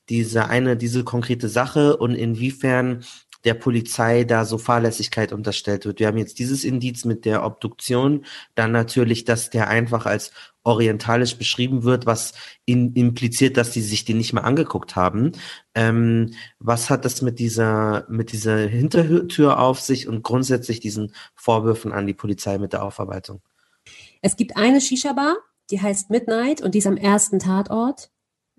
[0.09, 3.03] diese eine, diese konkrete Sache und inwiefern
[3.43, 5.99] der Polizei da so Fahrlässigkeit unterstellt wird.
[5.99, 8.25] Wir haben jetzt dieses Indiz mit der Obduktion,
[8.55, 10.31] dann natürlich, dass der einfach als
[10.63, 12.33] orientalisch beschrieben wird, was
[12.65, 15.31] in, impliziert, dass die sich den nicht mehr angeguckt haben.
[15.73, 21.91] Ähm, was hat das mit dieser, mit dieser Hintertür auf sich und grundsätzlich diesen Vorwürfen
[21.91, 23.41] an die Polizei mit der Aufarbeitung?
[24.21, 25.37] Es gibt eine Shisha-Bar,
[25.71, 28.11] die heißt Midnight und die ist am ersten Tatort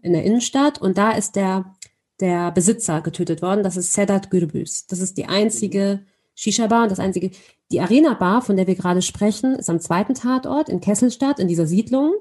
[0.02, 1.76] in der Innenstadt und da ist der,
[2.22, 3.64] der Besitzer getötet worden.
[3.64, 4.86] Das ist Sedat Gürbüz.
[4.86, 6.04] Das ist die einzige
[6.34, 7.32] Shisha-Bar und das einzige,
[7.72, 11.66] die Arena-Bar, von der wir gerade sprechen, ist am zweiten Tatort in Kesselstadt, in dieser
[11.66, 12.14] Siedlung.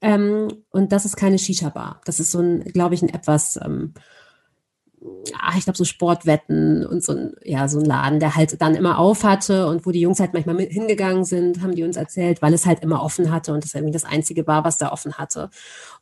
[0.00, 2.00] Ähm, und das ist keine Shisha-Bar.
[2.04, 3.94] Das ist so ein, glaube ich, ein etwas, ähm,
[5.00, 8.76] ja, ich glaube, so Sportwetten und so ein, ja, so ein Laden, der halt dann
[8.76, 12.40] immer auf hatte und wo die Jungs halt manchmal hingegangen sind, haben die uns erzählt,
[12.40, 15.14] weil es halt immer offen hatte und das irgendwie das einzige war, was da offen
[15.18, 15.50] hatte.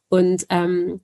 [0.08, 1.00] Und ähm,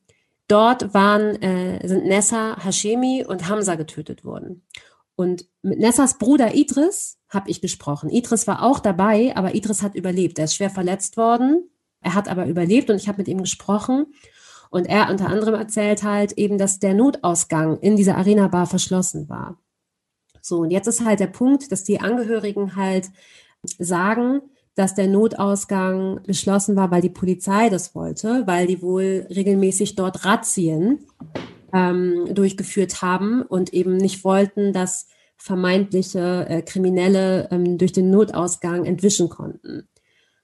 [0.49, 4.67] dort waren, äh, sind Nessa Hashemi und Hamza getötet worden.
[5.15, 8.09] Und mit Nessas Bruder Idris habe ich gesprochen.
[8.09, 10.39] Idris war auch dabei, aber Idris hat überlebt.
[10.39, 11.69] Er ist schwer verletzt worden.
[12.01, 14.07] Er hat aber überlebt und ich habe mit ihm gesprochen.
[14.71, 19.59] Und er unter anderem erzählt halt eben, dass der Notausgang in dieser Arena-Bar verschlossen war.
[20.41, 23.11] So, und jetzt ist halt der Punkt, dass die Angehörigen halt
[23.79, 24.41] sagen,
[24.79, 30.25] dass der Notausgang geschlossen war, weil die Polizei das wollte, weil die wohl regelmäßig dort
[30.25, 31.01] Razzien
[31.73, 38.85] ähm, durchgeführt haben und eben nicht wollten, dass vermeintliche äh, Kriminelle ähm, durch den Notausgang
[38.85, 39.89] entwischen konnten.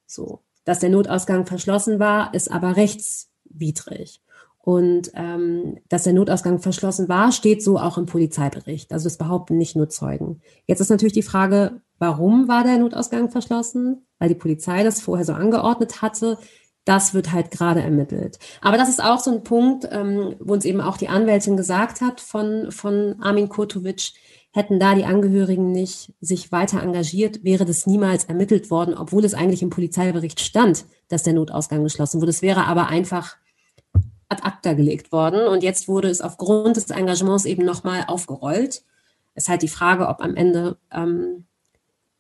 [0.05, 4.21] So, dass der Notausgang verschlossen war, ist aber rechtswidrig.
[4.59, 8.93] Und ähm, dass der Notausgang verschlossen war, steht so auch im Polizeibericht.
[8.93, 10.41] Also das behaupten nicht nur Zeugen.
[10.67, 14.07] Jetzt ist natürlich die Frage, warum war der Notausgang verschlossen?
[14.19, 16.39] Weil die Polizei das vorher so angeordnet hatte
[16.85, 18.39] das wird halt gerade ermittelt.
[18.61, 22.01] Aber das ist auch so ein Punkt, ähm, wo uns eben auch die Anwältin gesagt
[22.01, 24.13] hat von, von Armin Kurtovic,
[24.53, 29.35] hätten da die Angehörigen nicht sich weiter engagiert, wäre das niemals ermittelt worden, obwohl es
[29.35, 32.31] eigentlich im Polizeibericht stand, dass der Notausgang geschlossen wurde.
[32.31, 33.37] Es wäre aber einfach
[34.29, 38.85] ad acta gelegt worden und jetzt wurde es aufgrund des Engagements eben nochmal aufgerollt.
[39.35, 41.47] Es ist halt die Frage, ob am Ende ähm,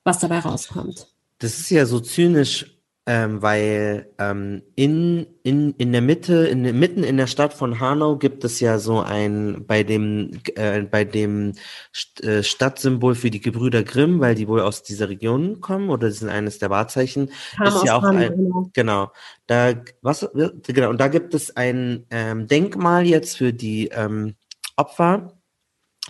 [0.04, 1.08] was dabei rauskommt.
[1.38, 2.74] Das ist ja so zynisch
[3.06, 8.16] ähm, weil ähm, in, in, in der Mitte, in, mitten in der Stadt von Hanau
[8.16, 11.52] gibt es ja so ein, bei dem, äh, bei dem
[11.94, 16.10] St äh, Stadtsymbol für die Gebrüder Grimm, weil die wohl aus dieser Region kommen oder
[16.10, 18.70] sind eines der Wahrzeichen, Kam ist ja auch Hanau, ein, genau.
[18.72, 19.12] genau,
[19.46, 20.26] da, was,
[20.66, 24.34] genau, und da gibt es ein ähm, Denkmal jetzt für die ähm,
[24.76, 25.33] Opfer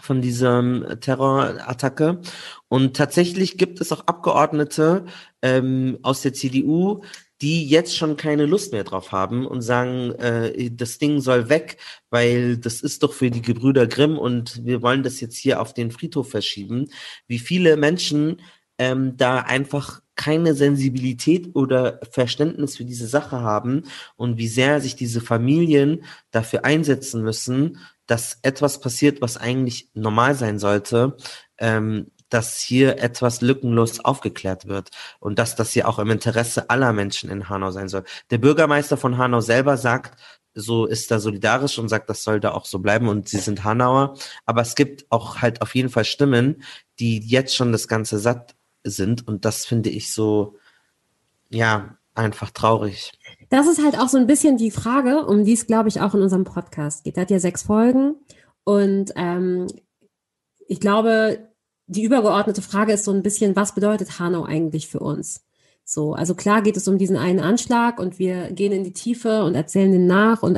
[0.04, 2.20] von dieser Terrorattacke.
[2.68, 5.06] Und tatsächlich gibt es auch Abgeordnete
[5.42, 7.02] ähm, aus der CDU,
[7.40, 11.78] die jetzt schon keine Lust mehr drauf haben und sagen, äh, das Ding soll weg,
[12.10, 15.74] weil das ist doch für die Gebrüder Grimm und wir wollen das jetzt hier auf
[15.74, 16.90] den Friedhof verschieben.
[17.26, 18.40] Wie viele Menschen
[18.78, 23.84] ähm, da einfach keine Sensibilität oder Verständnis für diese Sache haben
[24.16, 30.34] und wie sehr sich diese Familien dafür einsetzen müssen, dass etwas passiert, was eigentlich normal
[30.34, 31.16] sein sollte,
[31.58, 36.92] ähm, dass hier etwas lückenlos aufgeklärt wird und dass das hier auch im Interesse aller
[36.92, 38.04] Menschen in Hanau sein soll.
[38.30, 40.20] Der Bürgermeister von Hanau selber sagt,
[40.54, 43.64] so ist da solidarisch und sagt, das soll da auch so bleiben und sie sind
[43.64, 44.14] Hanauer.
[44.46, 46.62] Aber es gibt auch halt auf jeden Fall Stimmen,
[46.98, 50.56] die jetzt schon das Ganze satt sind und das finde ich so,
[51.48, 53.12] ja, einfach traurig.
[53.48, 56.14] Das ist halt auch so ein bisschen die Frage, um die es, glaube ich, auch
[56.14, 57.16] in unserem Podcast geht.
[57.16, 58.16] Er hat ja sechs Folgen
[58.64, 59.66] und ähm,
[60.68, 61.48] ich glaube,
[61.86, 65.44] die übergeordnete Frage ist so ein bisschen, was bedeutet Hanau eigentlich für uns?
[65.86, 69.44] So, also klar geht es um diesen einen Anschlag und wir gehen in die Tiefe
[69.44, 70.54] und erzählen den nach und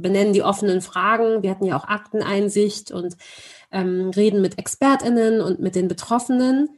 [0.00, 1.42] benennen die offenen Fragen.
[1.42, 3.16] Wir hatten ja auch Akteneinsicht und
[3.70, 6.70] ähm, reden mit ExpertInnen und mit den Betroffenen.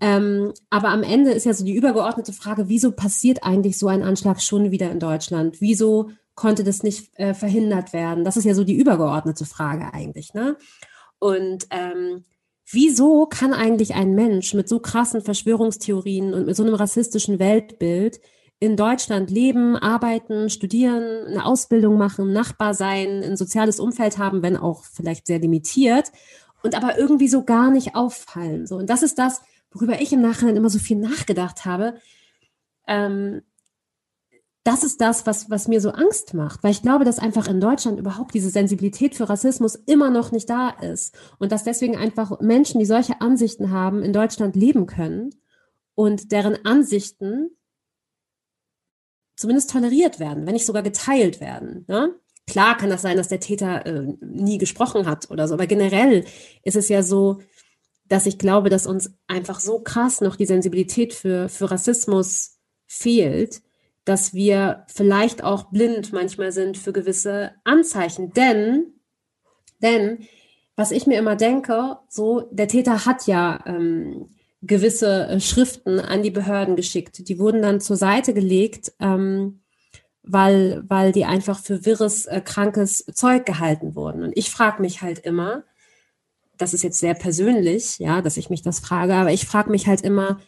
[0.00, 4.02] Ähm, aber am Ende ist ja so die übergeordnete Frage, wieso passiert eigentlich so ein
[4.02, 5.60] Anschlag schon wieder in Deutschland?
[5.60, 8.24] Wieso konnte das nicht äh, verhindert werden?
[8.24, 10.34] Das ist ja so die übergeordnete Frage eigentlich.
[10.34, 10.56] Ne?
[11.18, 12.24] Und ähm,
[12.70, 18.20] wieso kann eigentlich ein Mensch mit so krassen Verschwörungstheorien und mit so einem rassistischen Weltbild
[18.60, 24.56] in Deutschland leben, arbeiten, studieren, eine Ausbildung machen, Nachbar sein, ein soziales Umfeld haben, wenn
[24.56, 26.12] auch vielleicht sehr limitiert
[26.62, 28.66] und aber irgendwie so gar nicht auffallen.
[28.66, 31.94] So und das ist das, worüber ich im Nachhinein immer so viel nachgedacht habe.
[32.86, 33.42] Ähm,
[34.64, 37.60] das ist das, was, was mir so Angst macht, weil ich glaube, dass einfach in
[37.60, 42.40] Deutschland überhaupt diese Sensibilität für Rassismus immer noch nicht da ist und dass deswegen einfach
[42.40, 45.34] Menschen, die solche Ansichten haben, in Deutschland leben können
[45.94, 47.50] und deren Ansichten
[49.36, 51.84] zumindest toleriert werden, wenn nicht sogar geteilt werden.
[51.88, 52.14] Ne?
[52.46, 56.24] Klar kann das sein, dass der Täter äh, nie gesprochen hat oder so, aber generell
[56.62, 57.40] ist es ja so,
[58.06, 63.62] dass ich glaube, dass uns einfach so krass noch die Sensibilität für, für Rassismus fehlt,
[64.04, 68.32] dass wir vielleicht auch blind manchmal sind für gewisse Anzeichen.
[68.34, 68.92] Denn,
[69.82, 70.26] denn,
[70.76, 74.28] was ich mir immer denke, so, der Täter hat ja ähm,
[74.66, 77.28] gewisse äh, Schriften an die Behörden geschickt.
[77.28, 79.60] Die wurden dann zur Seite gelegt, ähm,
[80.22, 84.22] weil, weil die einfach für wirres, äh, krankes Zeug gehalten wurden.
[84.22, 85.64] Und ich frage mich halt immer,
[86.56, 89.86] das ist jetzt sehr persönlich, ja, dass ich mich das frage, aber ich frage mich
[89.86, 90.40] halt immer,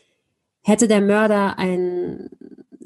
[0.62, 2.30] hätte der Mörder einen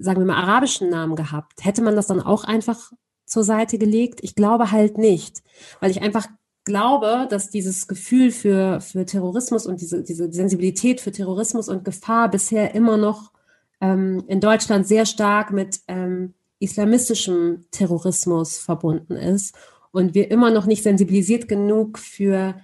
[0.01, 2.91] sagen wir mal, arabischen Namen gehabt, hätte man das dann auch einfach
[3.27, 4.21] zur Seite gelegt?
[4.23, 5.43] Ich glaube halt nicht,
[5.79, 6.27] weil ich einfach
[6.71, 12.31] glaube, dass dieses Gefühl für, für Terrorismus und diese, diese Sensibilität für Terrorismus und Gefahr
[12.31, 13.33] bisher immer noch
[13.81, 19.55] ähm, in Deutschland sehr stark mit ähm, islamistischem Terrorismus verbunden ist
[19.93, 22.55] und wir immer noch nicht sensibilisiert genug für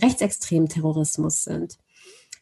[0.00, 1.78] rechtsextremen Terrorismus sind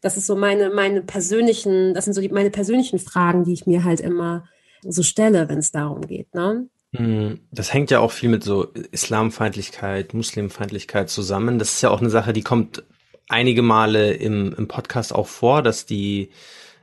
[0.04, 3.64] das ist so meine, meine persönlichen, das sind so die, meine persönlichen Fragen, die ich
[3.64, 4.44] mir halt immer
[4.82, 6.34] so stelle, wenn es darum geht.
[6.34, 6.68] Ne?
[6.96, 11.59] Hm, das hängt ja auch viel mit so Islamfeindlichkeit, Muslimfeindlichkeit zusammen.
[11.59, 12.85] Das ist ja auch eine Sache, die kommt
[13.28, 16.30] einige Male im, im Podcast auch vor, dass die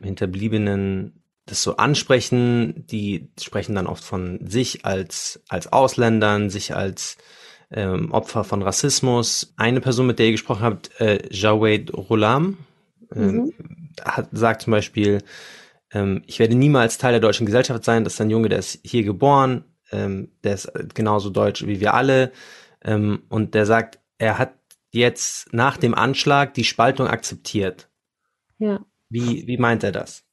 [0.02, 2.86] Hinterbliebenen das so ansprechen.
[2.88, 7.17] Die sprechen dann oft von sich als, als Ausländern, sich als
[7.71, 9.54] ähm, Opfer von Rassismus.
[9.56, 12.58] Eine Person, mit der ihr gesprochen habt, äh, Jawed Rulam,
[13.15, 13.54] ähm, mhm.
[14.04, 15.19] hat, sagt zum Beispiel,
[15.93, 18.04] ähm, ich werde niemals Teil der deutschen Gesellschaft sein.
[18.04, 21.93] Das ist ein Junge, der ist hier geboren, ähm, der ist genauso deutsch wie wir
[21.93, 22.32] alle.
[22.84, 24.54] Ähm, und der sagt, er hat
[24.91, 27.89] jetzt nach dem Anschlag die Spaltung akzeptiert.
[28.58, 28.86] Ja.
[29.10, 30.23] Wie, wie meint er das?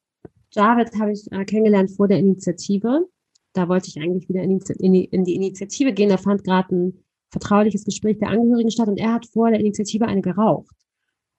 [0.52, 3.08] Javid habe ich äh, kennengelernt vor der Initiative.
[3.52, 4.58] Da wollte ich eigentlich wieder in
[4.92, 6.10] die, in die Initiative gehen.
[6.10, 10.06] Da fand gerade ein vertrauliches Gespräch der Angehörigen statt und er hat vor der Initiative
[10.06, 10.74] eine geraucht.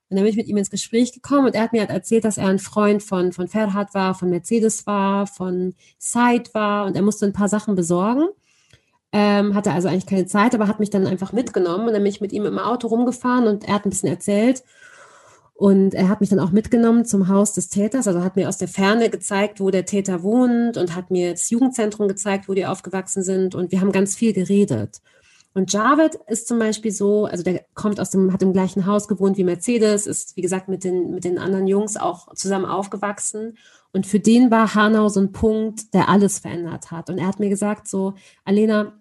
[0.09, 2.25] Und dann bin ich mit ihm ins Gespräch gekommen und er hat mir halt erzählt,
[2.25, 6.95] dass er ein Freund von, von Ferhat war, von Mercedes war, von Said war und
[6.95, 8.27] er musste ein paar Sachen besorgen.
[9.11, 12.11] Ähm, hatte also eigentlich keine Zeit, aber hat mich dann einfach mitgenommen und dann bin
[12.11, 14.63] ich mit ihm im Auto rumgefahren und er hat ein bisschen erzählt.
[15.53, 18.57] Und er hat mich dann auch mitgenommen zum Haus des Täters, also hat mir aus
[18.57, 22.65] der Ferne gezeigt, wo der Täter wohnt und hat mir das Jugendzentrum gezeigt, wo die
[22.65, 25.01] aufgewachsen sind und wir haben ganz viel geredet.
[25.53, 29.07] Und Javed ist zum Beispiel so, also der kommt aus dem, hat im gleichen Haus
[29.07, 33.57] gewohnt wie Mercedes, ist wie gesagt mit den, mit den anderen Jungs auch zusammen aufgewachsen.
[33.91, 37.09] Und für den war Hanau so ein Punkt, der alles verändert hat.
[37.09, 38.13] Und er hat mir gesagt so,
[38.45, 38.98] Alena,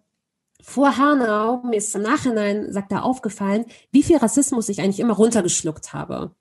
[0.61, 5.15] vor Hanau, mir ist im Nachhinein, sagt er, aufgefallen, wie viel Rassismus ich eigentlich immer
[5.15, 6.33] runtergeschluckt habe.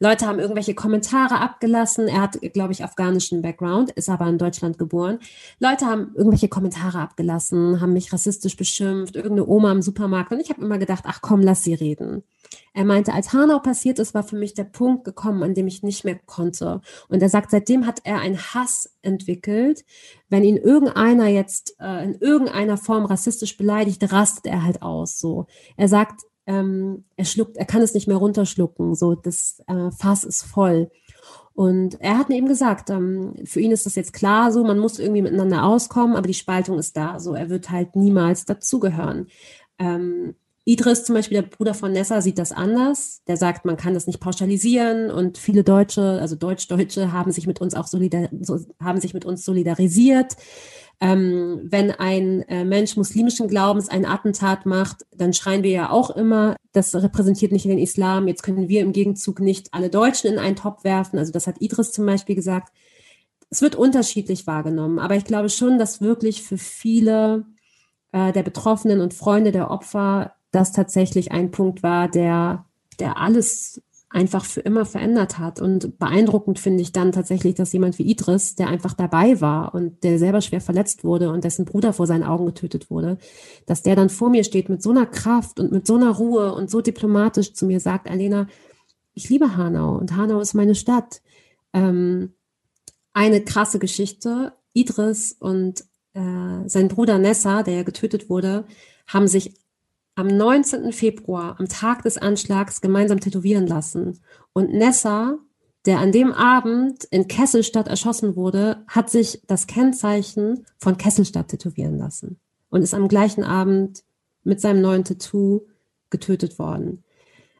[0.00, 2.08] Leute haben irgendwelche Kommentare abgelassen.
[2.08, 5.18] Er hat, glaube ich, afghanischen Background, ist aber in Deutschland geboren.
[5.58, 10.32] Leute haben irgendwelche Kommentare abgelassen, haben mich rassistisch beschimpft, irgendeine Oma im Supermarkt.
[10.32, 12.22] Und ich habe immer gedacht, ach komm, lass sie reden.
[12.72, 15.82] Er meinte, als Hanau passiert ist, war für mich der Punkt gekommen, an dem ich
[15.82, 16.80] nicht mehr konnte.
[17.08, 19.84] Und er sagt, seitdem hat er einen Hass entwickelt.
[20.28, 25.18] Wenn ihn irgendeiner jetzt äh, in irgendeiner Form rassistisch beleidigt, rastet er halt aus.
[25.18, 25.46] So,
[25.76, 28.94] er sagt, ähm, er schluckt, er kann es nicht mehr runterschlucken.
[28.94, 30.90] So, das äh, Fass ist voll.
[31.54, 34.78] Und er hat mir eben gesagt, ähm, für ihn ist das jetzt klar so, man
[34.78, 37.18] muss irgendwie miteinander auskommen, aber die Spaltung ist da.
[37.18, 39.28] So, er wird halt niemals dazugehören.
[39.78, 40.34] Ähm,
[40.68, 43.22] Idris zum Beispiel, der Bruder von Nessa, sieht das anders.
[43.28, 47.60] Der sagt, man kann das nicht pauschalisieren und viele Deutsche, also Deutsch-Deutsche, haben sich mit
[47.60, 50.36] uns auch solidar so, haben sich mit uns solidarisiert.
[51.00, 56.10] Ähm, wenn ein äh, Mensch muslimischen Glaubens ein Attentat macht, dann schreien wir ja auch
[56.10, 58.26] immer, das repräsentiert nicht den Islam.
[58.26, 61.16] Jetzt können wir im Gegenzug nicht alle Deutschen in einen Topf werfen.
[61.16, 62.72] Also das hat Idris zum Beispiel gesagt.
[63.50, 67.46] Es wird unterschiedlich wahrgenommen, aber ich glaube schon, dass wirklich für viele
[68.10, 72.64] äh, der Betroffenen und Freunde der Opfer das tatsächlich ein Punkt war, der,
[72.98, 75.60] der alles einfach für immer verändert hat.
[75.60, 80.02] Und beeindruckend finde ich dann tatsächlich, dass jemand wie Idris, der einfach dabei war und
[80.04, 83.18] der selber schwer verletzt wurde und dessen Bruder vor seinen Augen getötet wurde,
[83.66, 86.54] dass der dann vor mir steht mit so einer Kraft und mit so einer Ruhe
[86.54, 88.48] und so diplomatisch zu mir sagt, Alena,
[89.12, 91.20] ich liebe Hanau und Hanau ist meine Stadt.
[91.72, 92.32] Ähm,
[93.12, 94.52] eine krasse Geschichte.
[94.72, 95.80] Idris und
[96.12, 98.64] äh, sein Bruder Nessa, der ja getötet wurde,
[99.06, 99.54] haben sich
[100.16, 100.92] am 19.
[100.92, 104.18] Februar, am Tag des Anschlags, gemeinsam tätowieren lassen.
[104.54, 105.38] Und Nessa,
[105.84, 111.98] der an dem Abend in Kesselstadt erschossen wurde, hat sich das Kennzeichen von Kesselstadt tätowieren
[111.98, 112.40] lassen
[112.70, 114.02] und ist am gleichen Abend
[114.42, 115.66] mit seinem neuen Tattoo
[116.08, 117.04] getötet worden.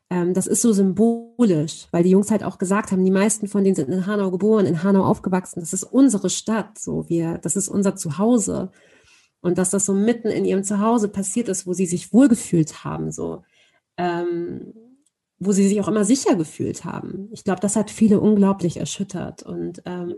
[0.08, 3.64] Ähm, das ist so symbolisch, weil die Jungs halt auch gesagt haben, die meisten von
[3.64, 5.60] denen sind in Hanau geboren, in Hanau aufgewachsen.
[5.60, 8.70] Das ist unsere Stadt, so wir, das ist unser Zuhause
[9.46, 13.12] und dass das so mitten in ihrem Zuhause passiert ist, wo sie sich wohlgefühlt haben,
[13.12, 13.44] so
[13.96, 14.74] ähm,
[15.38, 17.28] wo sie sich auch immer sicher gefühlt haben.
[17.30, 20.14] Ich glaube, das hat viele unglaublich erschüttert und ähm,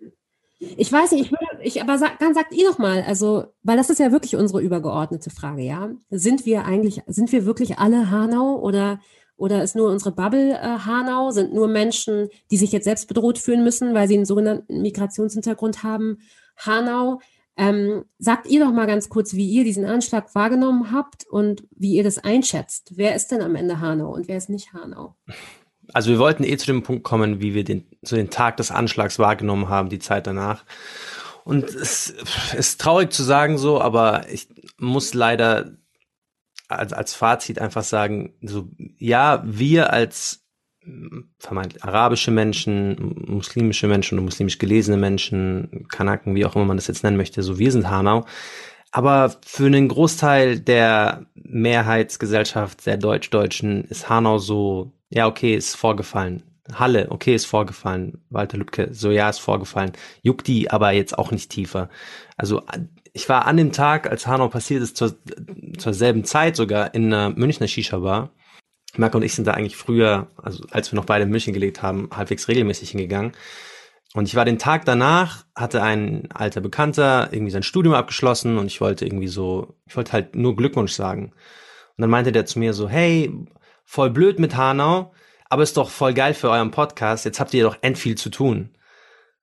[0.60, 3.76] ich weiß nicht, ich würde, ich, aber sag, dann sagt ihr doch mal, also, weil
[3.76, 5.90] das ist ja wirklich unsere übergeordnete Frage, ja.
[6.10, 8.98] Sind wir eigentlich, sind wir wirklich alle Hanau oder,
[9.36, 11.30] oder ist nur unsere Bubble äh, Hanau?
[11.30, 15.84] Sind nur Menschen, die sich jetzt selbst bedroht fühlen müssen, weil sie einen sogenannten Migrationshintergrund
[15.84, 16.18] haben,
[16.56, 17.20] Hanau?
[17.60, 21.94] Ähm, sagt ihr doch mal ganz kurz, wie ihr diesen Anschlag wahrgenommen habt und wie
[21.94, 22.92] ihr das einschätzt.
[22.94, 25.16] Wer ist denn am Ende Hanau und wer ist nicht Hanau?
[25.92, 28.70] Also wir wollten eh zu dem Punkt kommen, wie wir den, so den Tag des
[28.70, 30.64] Anschlags wahrgenommen haben, die Zeit danach.
[31.44, 32.14] Und es
[32.56, 34.48] ist traurig zu sagen so, aber ich
[34.78, 35.72] muss leider
[36.68, 40.44] als, als Fazit einfach sagen, so, ja, wir als
[41.38, 46.86] vermeintlich arabische Menschen, muslimische Menschen oder muslimisch gelesene Menschen, Kanaken, wie auch immer man das
[46.86, 48.24] jetzt nennen möchte, so wir sind Hanau.
[48.90, 56.42] Aber für einen Großteil der Mehrheitsgesellschaft der Deutsch-Deutschen ist Hanau so, ja, okay, ist vorgefallen.
[56.72, 58.22] Halle, okay, ist vorgefallen.
[58.30, 59.92] Walter Lübcke, so ja, ist vorgefallen.
[60.22, 61.88] Juckt die aber jetzt auch nicht tiefer.
[62.36, 62.62] Also
[63.12, 65.16] ich war an dem Tag, als Hanau passiert ist, zur,
[65.78, 68.30] zur selben Zeit sogar in einer Münchner Shisha-Bar
[68.96, 71.82] Marco und ich sind da eigentlich früher, also als wir noch beide in München gelebt
[71.82, 73.32] haben, halbwegs regelmäßig hingegangen.
[74.14, 78.66] Und ich war den Tag danach, hatte ein alter Bekannter irgendwie sein Studium abgeschlossen und
[78.66, 81.32] ich wollte irgendwie so, ich wollte halt nur Glückwunsch sagen.
[81.96, 83.30] Und dann meinte der zu mir so, hey,
[83.84, 85.12] voll blöd mit Hanau,
[85.50, 88.30] aber ist doch voll geil für euren Podcast, jetzt habt ihr doch end viel zu
[88.30, 88.76] tun.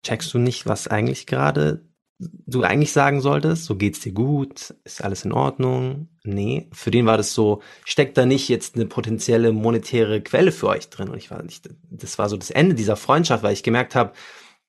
[0.03, 1.85] Checkst du nicht, was eigentlich gerade
[2.19, 6.07] du eigentlich sagen solltest, so geht's dir gut, ist alles in Ordnung.
[6.23, 10.67] Nee, für den war das so, steckt da nicht jetzt eine potenzielle monetäre Quelle für
[10.67, 11.09] euch drin.
[11.09, 14.13] Und ich war nicht, das war so das Ende dieser Freundschaft, weil ich gemerkt habe,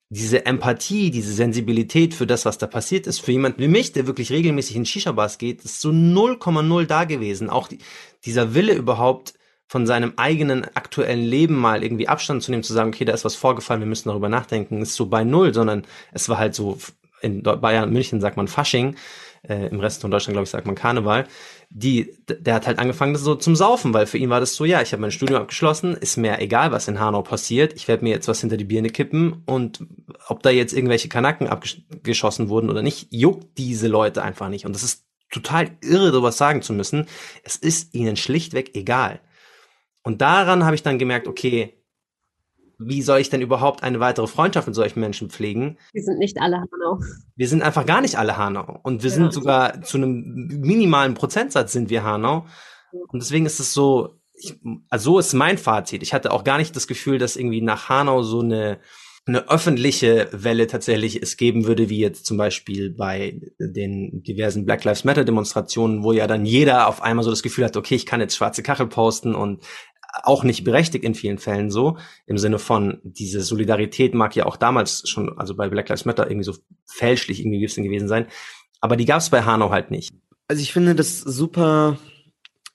[0.09, 4.07] diese Empathie, diese Sensibilität für das, was da passiert ist, für jemanden wie mich, der
[4.07, 7.49] wirklich regelmäßig in Shisha-Bars geht, ist so 0,0 da gewesen.
[7.49, 7.79] Auch die,
[8.23, 9.33] dieser Wille überhaupt,
[9.69, 13.25] von seinem eigenen aktuellen Leben mal irgendwie Abstand zu nehmen, zu sagen, okay, da ist
[13.25, 15.83] was vorgefallen, wir müssen darüber nachdenken, ist so bei Null, sondern
[16.13, 16.77] es war halt so
[17.21, 18.95] in Bayern, München sagt man Fasching,
[19.47, 21.25] äh, im Rest von Deutschland, glaube ich, sagt man Karneval,
[21.69, 24.65] die, der hat halt angefangen das so zum Saufen, weil für ihn war das so,
[24.65, 28.03] ja, ich habe mein Studium abgeschlossen, ist mir egal, was in Hanau passiert, ich werde
[28.03, 29.85] mir jetzt was hinter die Birne kippen und
[30.27, 34.65] ob da jetzt irgendwelche Kanaken abgeschossen wurden oder nicht, juckt diese Leute einfach nicht.
[34.65, 37.07] Und das ist total irre, sowas sagen zu müssen.
[37.43, 39.19] Es ist ihnen schlichtweg egal.
[40.03, 41.76] Und daran habe ich dann gemerkt, okay,
[42.79, 45.77] wie soll ich denn überhaupt eine weitere Freundschaft mit solchen Menschen pflegen?
[45.93, 46.99] Wir sind nicht alle Hanau.
[47.35, 48.79] Wir sind einfach gar nicht alle Hanau.
[48.83, 49.15] Und wir ja.
[49.15, 52.45] sind sogar zu einem minimalen Prozentsatz sind wir Hanau.
[52.91, 54.59] Und deswegen ist es so, ich,
[54.89, 56.03] also so ist mein Fazit.
[56.03, 58.79] Ich hatte auch gar nicht das Gefühl, dass irgendwie nach Hanau so eine,
[59.25, 64.83] eine öffentliche Welle tatsächlich es geben würde, wie jetzt zum Beispiel bei den diversen Black
[64.83, 68.05] Lives Matter Demonstrationen, wo ja dann jeder auf einmal so das Gefühl hat, okay, ich
[68.05, 69.63] kann jetzt schwarze Kachel posten und
[70.23, 74.57] auch nicht berechtigt in vielen Fällen so, im Sinne von, diese Solidarität mag ja auch
[74.57, 76.55] damals schon, also bei Black Lives Matter irgendwie so
[76.85, 78.27] fälschlich irgendwie gewesen sein,
[78.81, 80.13] aber die gab es bei Hanau halt nicht.
[80.47, 81.97] Also ich finde das super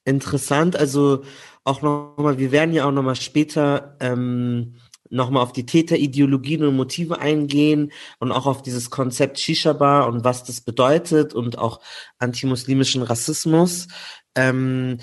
[0.05, 1.23] interessant, also
[1.65, 4.75] auch nochmal, wir werden ja auch nochmal später ähm,
[5.13, 10.43] nochmal auf die Täterideologien und Motive eingehen und auch auf dieses Konzept Shisha-Bar und was
[10.43, 11.81] das bedeutet und auch
[12.19, 13.89] antimuslimischen Rassismus.
[14.35, 14.99] Ähm,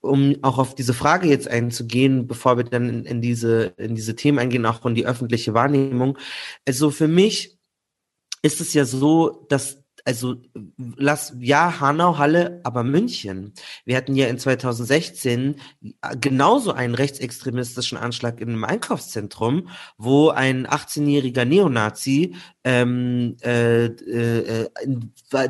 [0.00, 4.16] um auch auf diese Frage jetzt einzugehen, bevor wir dann in, in, diese, in diese
[4.16, 6.18] Themen eingehen, auch von die öffentliche Wahrnehmung.
[6.66, 7.58] Also für mich
[8.42, 10.36] ist es ja so, dass also
[10.96, 13.52] lass ja Hanau, Halle, aber München.
[13.84, 15.56] Wir hatten ja in 2016
[16.20, 24.68] genauso einen rechtsextremistischen Anschlag in einem Einkaufszentrum, wo ein 18-jähriger Neonazi ähm, äh, äh,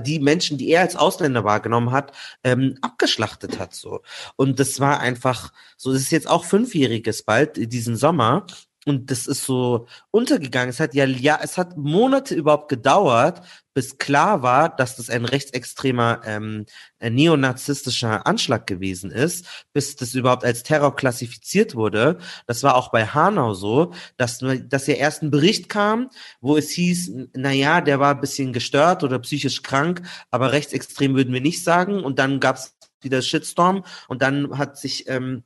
[0.04, 2.12] die Menschen, die er als Ausländer wahrgenommen hat,
[2.44, 4.00] ähm, abgeschlachtet hat so.
[4.36, 5.92] Und das war einfach so.
[5.92, 8.46] Das ist jetzt auch fünfjähriges bald diesen Sommer
[8.86, 10.70] und das ist so untergegangen.
[10.70, 13.42] Es hat ja, ja, es hat Monate überhaupt gedauert,
[13.74, 16.66] bis klar war, dass das ein rechtsextremer ähm,
[16.98, 22.18] ein neonazistischer Anschlag gewesen ist, bis das überhaupt als Terror klassifiziert wurde.
[22.46, 26.10] Das war auch bei Hanau so, dass, dass ja erst ein Bericht kam,
[26.40, 31.14] wo es hieß, na ja, der war ein bisschen gestört oder psychisch krank, aber rechtsextrem
[31.14, 32.02] würden wir nicht sagen.
[32.02, 35.44] Und dann gab es wieder Shitstorm und dann hat sich ähm,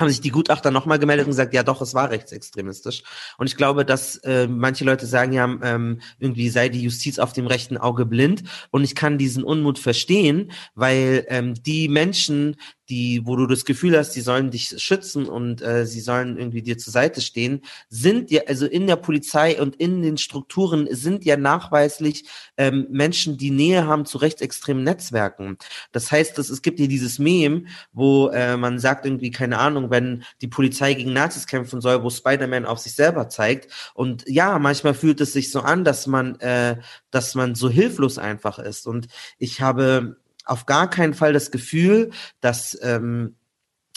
[0.00, 3.02] haben sich die Gutachter nochmal gemeldet und gesagt, ja doch, es war rechtsextremistisch.
[3.38, 7.32] Und ich glaube, dass äh, manche Leute sagen ja, ähm, irgendwie sei die Justiz auf
[7.32, 8.42] dem rechten Auge blind.
[8.70, 12.56] Und ich kann diesen Unmut verstehen, weil ähm, die Menschen,
[12.90, 16.62] die, wo du das Gefühl hast, die sollen dich schützen und äh, sie sollen irgendwie
[16.62, 21.24] dir zur Seite stehen, sind ja, also in der Polizei und in den Strukturen sind
[21.24, 22.24] ja nachweislich
[22.56, 25.56] ähm, Menschen, die Nähe haben zu rechtsextremen Netzwerken.
[25.92, 29.90] Das heißt, dass es gibt ja dieses Meme, wo äh, man sagt irgendwie, keine Ahnung,
[29.90, 33.72] wenn die Polizei gegen Nazis kämpfen soll, wo Spider-Man auf sich selber zeigt.
[33.94, 36.76] Und ja, manchmal fühlt es sich so an, dass man, äh,
[37.10, 38.88] dass man so hilflos einfach ist.
[38.88, 39.06] Und
[39.38, 40.19] ich habe
[40.50, 43.36] auf gar keinen Fall das Gefühl, dass ähm,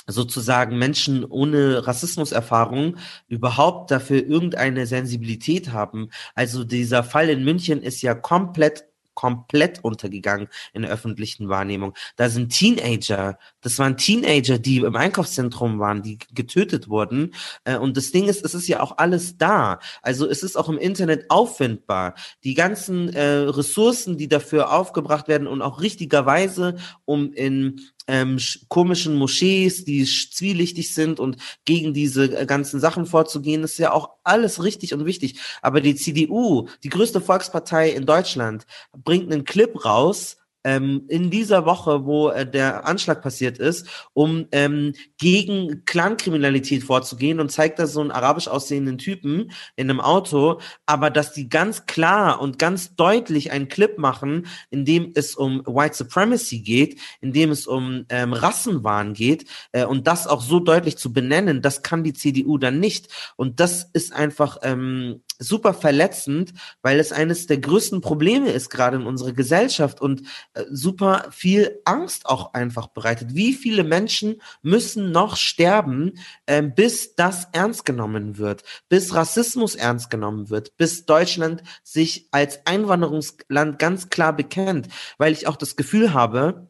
[0.05, 2.97] sozusagen Menschen ohne Rassismuserfahrung
[3.27, 6.09] überhaupt dafür irgendeine Sensibilität haben.
[6.35, 11.93] Also dieser Fall in München ist ja komplett komplett untergegangen in der öffentlichen Wahrnehmung.
[12.15, 17.33] Da sind Teenager, das waren Teenager, die im Einkaufszentrum waren, die getötet wurden.
[17.63, 19.79] Äh, und das Ding ist, es ist ja auch alles da.
[20.01, 22.15] Also es ist auch im Internet auffindbar.
[22.43, 28.37] Die ganzen äh, Ressourcen, die dafür aufgebracht werden und auch richtigerweise, um in ähm,
[28.67, 34.11] komischen Moschees, die zwielichtig sind und gegen diese äh, ganzen Sachen vorzugehen, ist ja auch
[34.23, 35.39] alles richtig und wichtig.
[35.61, 41.65] Aber die CDU, die größte Volkspartei in Deutschland, bringt einen Clip raus, ähm, in dieser
[41.65, 47.87] Woche, wo äh, der Anschlag passiert ist, um ähm, gegen Clankriminalität vorzugehen und zeigt da
[47.87, 52.95] so einen arabisch aussehenden Typen in einem Auto, aber dass die ganz klar und ganz
[52.95, 58.05] deutlich einen Clip machen, in dem es um White Supremacy geht, in dem es um
[58.09, 62.57] ähm, Rassenwahn geht äh, und das auch so deutlich zu benennen, das kann die CDU
[62.57, 63.07] dann nicht.
[63.35, 68.97] Und das ist einfach ähm, super verletzend, weil es eines der größten Probleme ist, gerade
[68.97, 70.23] in unserer Gesellschaft und
[70.53, 73.35] äh, super viel Angst auch einfach bereitet.
[73.35, 76.13] Wie viele Menschen müssen noch sterben,
[76.45, 82.65] äh, bis das ernst genommen wird, bis Rassismus ernst genommen wird, bis Deutschland sich als
[82.65, 84.87] Einwanderungsland ganz klar bekennt,
[85.17, 86.69] weil ich auch das Gefühl habe,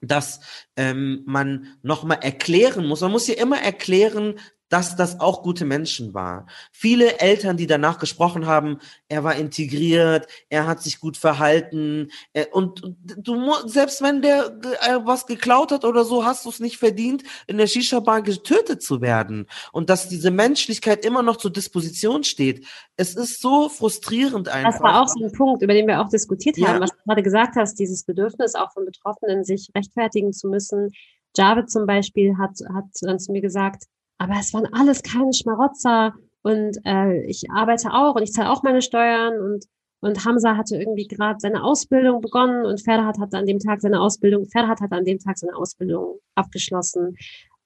[0.00, 0.40] dass
[0.76, 3.00] ähm, man nochmal erklären muss.
[3.00, 4.38] Man muss ja immer erklären,
[4.68, 6.46] dass das auch gute Menschen war.
[6.72, 12.46] Viele Eltern, die danach gesprochen haben, er war integriert, er hat sich gut verhalten äh,
[12.50, 12.82] und
[13.16, 14.46] du selbst wenn der
[14.82, 18.82] äh, was geklaut hat oder so, hast du es nicht verdient, in der Shisha-Bar getötet
[18.82, 22.66] zu werden und dass diese Menschlichkeit immer noch zur Disposition steht.
[22.96, 24.72] Es ist so frustrierend einfach.
[24.72, 26.68] Das war auch so ein Punkt, über den wir auch diskutiert ja.
[26.68, 30.90] haben, was du gerade gesagt hast, dieses Bedürfnis auch von Betroffenen, sich rechtfertigen zu müssen.
[31.36, 33.84] Javid zum Beispiel hat, hat zu mir gesagt,
[34.18, 38.62] aber es waren alles keine Schmarotzer und äh, ich arbeite auch und ich zahle auch
[38.62, 39.66] meine Steuern und
[40.00, 44.00] und Hamza hatte irgendwie gerade seine Ausbildung begonnen und Ferhat hat an dem Tag seine
[44.00, 47.16] Ausbildung, Ferhat hat an dem Tag seine Ausbildung abgeschlossen.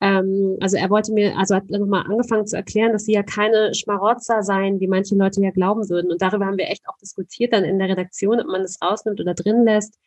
[0.01, 3.74] Ähm, also er wollte mir, also hat nochmal angefangen zu erklären, dass sie ja keine
[3.74, 6.11] Schmarotzer seien, wie manche Leute ja glauben würden.
[6.11, 9.20] Und darüber haben wir echt auch diskutiert dann in der Redaktion, ob man das rausnimmt
[9.20, 9.98] oder drin lässt,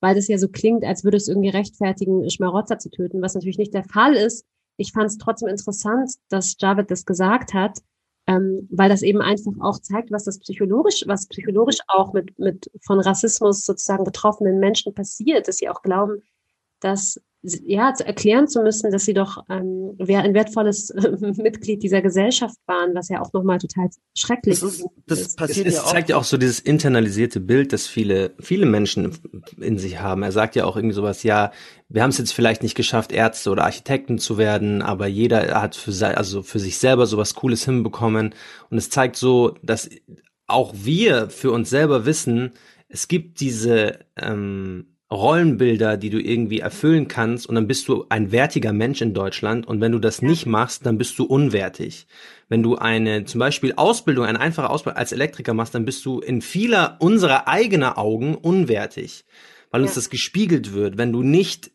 [0.00, 3.58] weil das ja so klingt, als würde es irgendwie rechtfertigen, Schmarotzer zu töten, was natürlich
[3.58, 4.46] nicht der Fall ist
[4.76, 7.78] ich fand es trotzdem interessant, dass Javid das gesagt hat,
[8.26, 12.70] ähm, weil das eben einfach auch zeigt, was das psychologisch, was psychologisch auch mit, mit
[12.84, 16.22] von Rassismus sozusagen betroffenen Menschen passiert, dass sie auch glauben,
[16.80, 17.20] dass
[17.66, 20.92] ja, zu erklären zu müssen, dass sie doch ähm, ein wertvolles
[21.36, 24.86] Mitglied dieser Gesellschaft waren, was ja auch nochmal total schrecklich das ist.
[25.06, 25.92] Das passiert es, es ja auch.
[25.92, 29.12] zeigt ja auch so dieses internalisierte Bild, das viele, viele Menschen
[29.60, 30.22] in sich haben.
[30.22, 31.52] Er sagt ja auch irgendwie sowas, ja,
[31.88, 35.76] wir haben es jetzt vielleicht nicht geschafft, Ärzte oder Architekten zu werden, aber jeder hat
[35.76, 38.34] für, also für sich selber sowas Cooles hinbekommen.
[38.70, 39.90] Und es zeigt so, dass
[40.46, 42.52] auch wir für uns selber wissen,
[42.88, 48.32] es gibt diese ähm, Rollenbilder, die du irgendwie erfüllen kannst und dann bist du ein
[48.32, 52.06] wertiger Mensch in Deutschland und wenn du das nicht machst, dann bist du unwertig.
[52.48, 56.20] Wenn du eine zum Beispiel Ausbildung, eine einfache Ausbildung als Elektriker machst, dann bist du
[56.20, 59.24] in vieler unserer eigener Augen unwertig,
[59.70, 59.96] weil uns ja.
[59.96, 60.96] das gespiegelt wird.
[60.96, 61.70] Wenn du nicht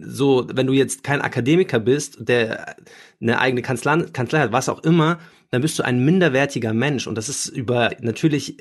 [0.00, 2.76] so, wenn du jetzt kein Akademiker bist, der
[3.20, 5.20] eine eigene Kanzlei, Kanzlei hat, was auch immer,
[5.52, 7.06] dann bist du ein minderwertiger Mensch.
[7.06, 8.56] Und das ist über natürlich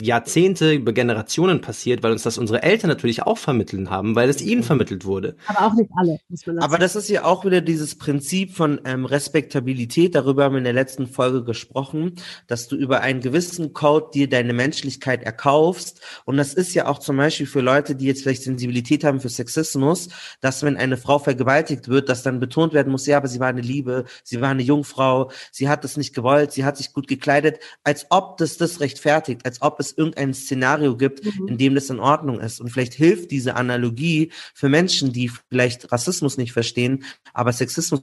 [0.00, 4.40] Jahrzehnte, über Generationen passiert, weil uns das unsere Eltern natürlich auch vermitteln haben, weil es
[4.40, 5.36] ihnen vermittelt wurde.
[5.48, 6.64] Aber auch nicht alle, muss man sagen.
[6.64, 10.14] Aber das ist ja auch wieder dieses Prinzip von ähm, Respektabilität.
[10.14, 12.14] Darüber haben wir in der letzten Folge gesprochen,
[12.46, 16.00] dass du über einen gewissen Code dir deine Menschlichkeit erkaufst.
[16.26, 19.30] Und das ist ja auch zum Beispiel für Leute, die jetzt vielleicht Sensibilität haben für
[19.30, 23.40] Sexismus, dass wenn eine Frau vergewaltigt wird, dass dann betont werden muss, ja, aber sie
[23.40, 26.76] war eine Liebe, sie war eine Jungfrau, sie hat es nicht gewollt gewollt, sie hat
[26.76, 31.48] sich gut gekleidet, als ob das das rechtfertigt, als ob es irgendein Szenario gibt, mhm.
[31.48, 32.60] in dem das in Ordnung ist.
[32.60, 38.02] Und vielleicht hilft diese Analogie für Menschen, die vielleicht Rassismus nicht verstehen, aber Sexismus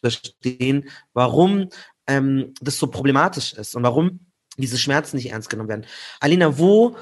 [0.00, 1.68] verstehen, warum
[2.06, 4.20] ähm, das so problematisch ist und warum
[4.56, 5.86] diese Schmerzen nicht ernst genommen werden.
[6.20, 6.96] Alina, wo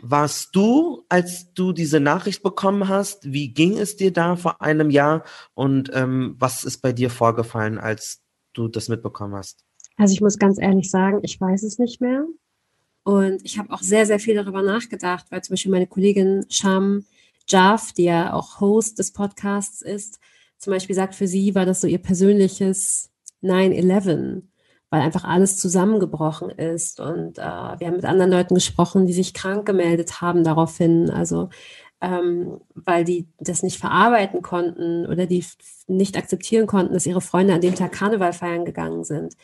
[0.00, 3.32] warst du, als du diese Nachricht bekommen hast?
[3.32, 5.24] Wie ging es dir da vor einem Jahr?
[5.54, 8.22] Und ähm, was ist bei dir vorgefallen, als
[8.54, 9.64] du das mitbekommen hast?
[10.02, 12.24] Also ich muss ganz ehrlich sagen, ich weiß es nicht mehr.
[13.04, 17.04] Und ich habe auch sehr, sehr viel darüber nachgedacht, weil zum Beispiel meine Kollegin Sham
[17.46, 20.18] Jaff, die ja auch Host des Podcasts ist,
[20.58, 23.12] zum Beispiel sagt, für sie war das so ihr persönliches
[23.44, 24.42] 9-11,
[24.90, 26.98] weil einfach alles zusammengebrochen ist.
[26.98, 31.10] Und äh, wir haben mit anderen Leuten gesprochen, die sich krank gemeldet haben daraufhin.
[31.10, 31.48] Also
[32.00, 35.44] ähm, weil die das nicht verarbeiten konnten oder die
[35.86, 39.36] nicht akzeptieren konnten, dass ihre Freunde an dem Tag Karneval feiern gegangen sind.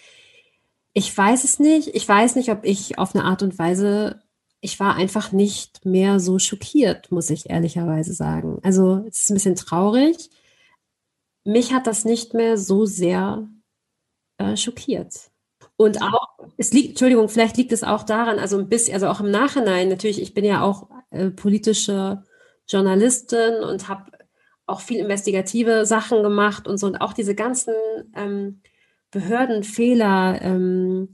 [0.99, 1.95] Ich weiß es nicht.
[1.95, 4.21] Ich weiß nicht, ob ich auf eine Art und Weise,
[4.61, 8.59] ich war einfach nicht mehr so schockiert, muss ich ehrlicherweise sagen.
[8.65, 10.29] Also es ist ein bisschen traurig.
[11.45, 13.49] Mich hat das nicht mehr so sehr
[14.39, 15.31] äh, schockiert.
[15.77, 19.21] Und auch, es liegt, Entschuldigung, vielleicht liegt es auch daran, also ein bisschen, also auch
[19.21, 22.25] im Nachhinein, natürlich, ich bin ja auch äh, politische
[22.67, 24.11] Journalistin und habe
[24.67, 27.75] auch viel investigative Sachen gemacht und so und auch diese ganzen
[28.17, 28.63] ähm,
[29.11, 31.09] Behördenfehler, ähm,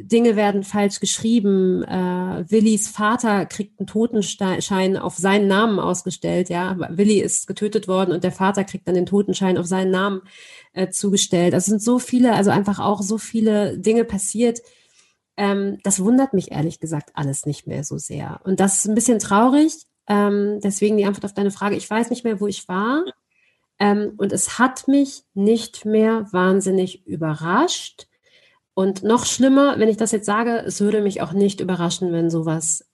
[0.00, 6.76] Dinge werden falsch geschrieben, äh, Willis Vater kriegt einen Totenschein auf seinen Namen ausgestellt, ja,
[6.96, 10.22] Willi ist getötet worden und der Vater kriegt dann den Totenschein auf seinen Namen
[10.72, 11.52] äh, zugestellt.
[11.52, 14.60] Also sind so viele, also einfach auch so viele Dinge passiert.
[15.36, 18.40] Ähm, das wundert mich ehrlich gesagt alles nicht mehr so sehr.
[18.44, 19.74] Und das ist ein bisschen traurig.
[20.08, 21.76] Ähm, deswegen die Antwort auf deine Frage.
[21.76, 23.04] Ich weiß nicht mehr, wo ich war.
[23.82, 28.06] Ähm, und es hat mich nicht mehr wahnsinnig überrascht.
[28.74, 32.30] Und noch schlimmer, wenn ich das jetzt sage, es würde mich auch nicht überraschen, wenn
[32.30, 32.88] sowas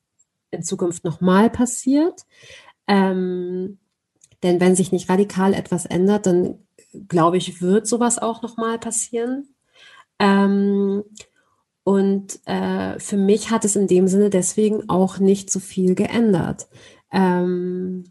[0.51, 2.25] in Zukunft nochmal passiert.
[2.87, 3.79] Ähm,
[4.43, 6.67] denn wenn sich nicht radikal etwas ändert, dann
[7.07, 9.55] glaube ich, wird sowas auch nochmal passieren.
[10.19, 11.05] Ähm,
[11.85, 16.67] und äh, für mich hat es in dem Sinne deswegen auch nicht so viel geändert.
[17.13, 18.05] Ähm,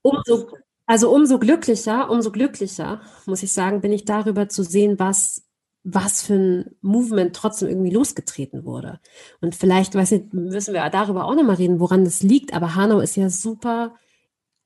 [0.00, 0.48] umso,
[0.88, 5.44] also umso glücklicher, umso glücklicher, muss ich sagen, bin ich darüber zu sehen, was,
[5.84, 8.98] was für ein Movement trotzdem irgendwie losgetreten wurde.
[9.42, 13.00] Und vielleicht, weiß nicht, müssen wir darüber auch nochmal reden, woran das liegt, aber Hanau
[13.00, 13.96] ist ja super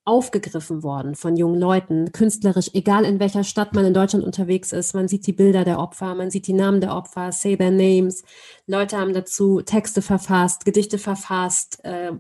[0.04, 4.94] aufgegriffen worden von jungen Leuten, künstlerisch, egal in welcher Stadt man in Deutschland unterwegs ist.
[4.94, 8.22] Man sieht die Bilder der Opfer, man sieht die Namen der Opfer, say their names.
[8.66, 12.12] Leute haben dazu Texte verfasst, Gedichte verfasst, äh,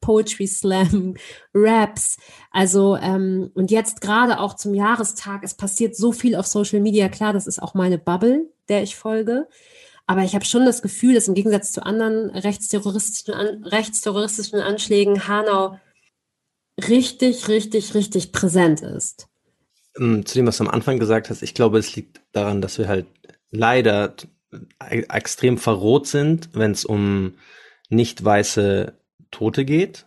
[0.00, 1.14] Poetry Slam,
[1.54, 2.16] Raps.
[2.50, 7.08] Also ähm, und jetzt gerade auch zum Jahrestag, es passiert so viel auf Social Media.
[7.08, 9.48] Klar, das ist auch meine Bubble, der ich folge.
[10.06, 15.28] Aber ich habe schon das Gefühl, dass im Gegensatz zu anderen rechtsterroristischen, an, rechtsterroristischen Anschlägen
[15.28, 15.78] Hanau
[16.88, 19.28] richtig, richtig, richtig präsent ist.
[19.98, 22.78] Ähm, zu dem, was du am Anfang gesagt hast, ich glaube, es liegt daran, dass
[22.78, 23.06] wir halt
[23.50, 24.14] leider
[24.90, 27.34] e-, extrem verroht sind, wenn es um
[27.90, 28.98] nicht weiße
[29.30, 30.06] Tote geht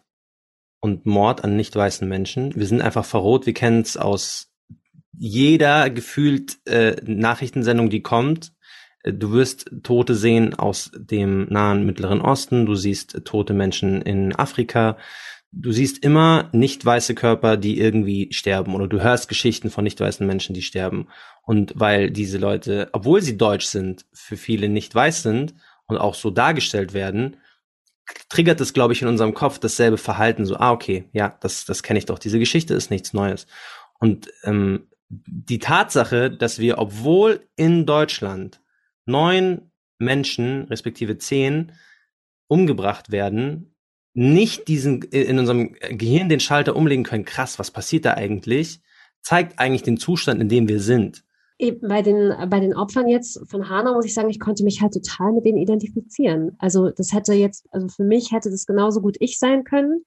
[0.79, 2.55] und Mord an nicht weißen Menschen.
[2.55, 3.45] Wir sind einfach verroht.
[3.45, 4.51] Wir kennen es aus
[5.13, 8.53] jeder gefühlt äh, Nachrichtensendung, die kommt.
[9.03, 12.65] Äh, du wirst Tote sehen aus dem nahen Mittleren Osten.
[12.65, 14.97] Du siehst tote Menschen in Afrika.
[15.53, 19.99] du siehst immer nicht weiße Körper, die irgendwie sterben oder du hörst Geschichten von nicht
[19.99, 21.07] weißen Menschen, die sterben.
[21.43, 25.53] Und weil diese Leute, obwohl sie deutsch sind, für viele nicht weiß sind
[25.87, 27.37] und auch so dargestellt werden,
[28.29, 30.45] triggert es, glaube ich, in unserem Kopf dasselbe Verhalten.
[30.45, 32.19] So, ah, okay, ja, das, das kenne ich doch.
[32.19, 33.47] Diese Geschichte ist nichts Neues.
[33.99, 38.61] Und ähm, die Tatsache, dass wir, obwohl in Deutschland
[39.05, 41.73] neun Menschen, respektive zehn,
[42.47, 43.75] umgebracht werden,
[44.13, 48.81] nicht diesen in unserem Gehirn den Schalter umlegen können, krass, was passiert da eigentlich,
[49.21, 51.23] zeigt eigentlich den Zustand, in dem wir sind.
[51.81, 54.93] Bei den, bei den Opfern jetzt von Hanau muss ich sagen, ich konnte mich halt
[54.93, 56.55] total mit denen identifizieren.
[56.57, 60.03] Also das hätte jetzt, also für mich hätte das genauso gut ich sein können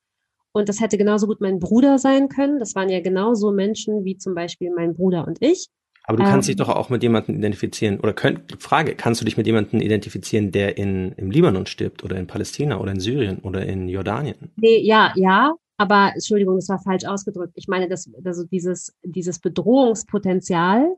[0.52, 2.58] und das hätte genauso gut mein Bruder sein können.
[2.58, 5.68] Das waren ja genauso Menschen wie zum Beispiel mein Bruder und ich.
[6.06, 7.98] Aber du kannst ähm, dich doch auch mit jemandem identifizieren.
[7.98, 12.16] Oder könnt, Frage, kannst du dich mit jemandem identifizieren, der in, im Libanon stirbt oder
[12.16, 14.52] in Palästina oder in Syrien oder in Jordanien?
[14.56, 15.54] Nee, ja, ja.
[15.76, 17.54] Aber Entschuldigung, das war falsch ausgedrückt.
[17.56, 20.94] Ich meine, dass also dieses, dieses Bedrohungspotenzial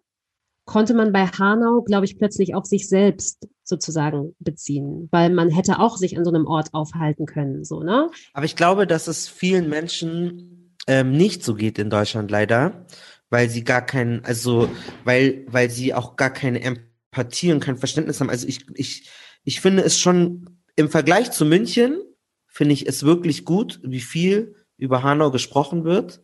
[0.67, 5.81] konnte man bei Hanau, glaube ich, plötzlich auf sich selbst sozusagen beziehen, weil man hätte
[5.81, 8.11] auch sich an so einem Ort aufhalten können, so, ne?
[8.35, 12.87] Aber ich glaube, dass es vielen Menschen ähm, nicht so geht in Deutschland leider
[13.31, 14.71] weil sie gar keinen, also
[15.05, 18.31] weil, weil sie auch gar keine Empathie und kein Verständnis haben.
[18.31, 19.09] Also ich, ich,
[19.45, 22.01] ich finde es schon im Vergleich zu München,
[22.47, 26.23] finde ich es wirklich gut, wie viel über Hanau gesprochen wird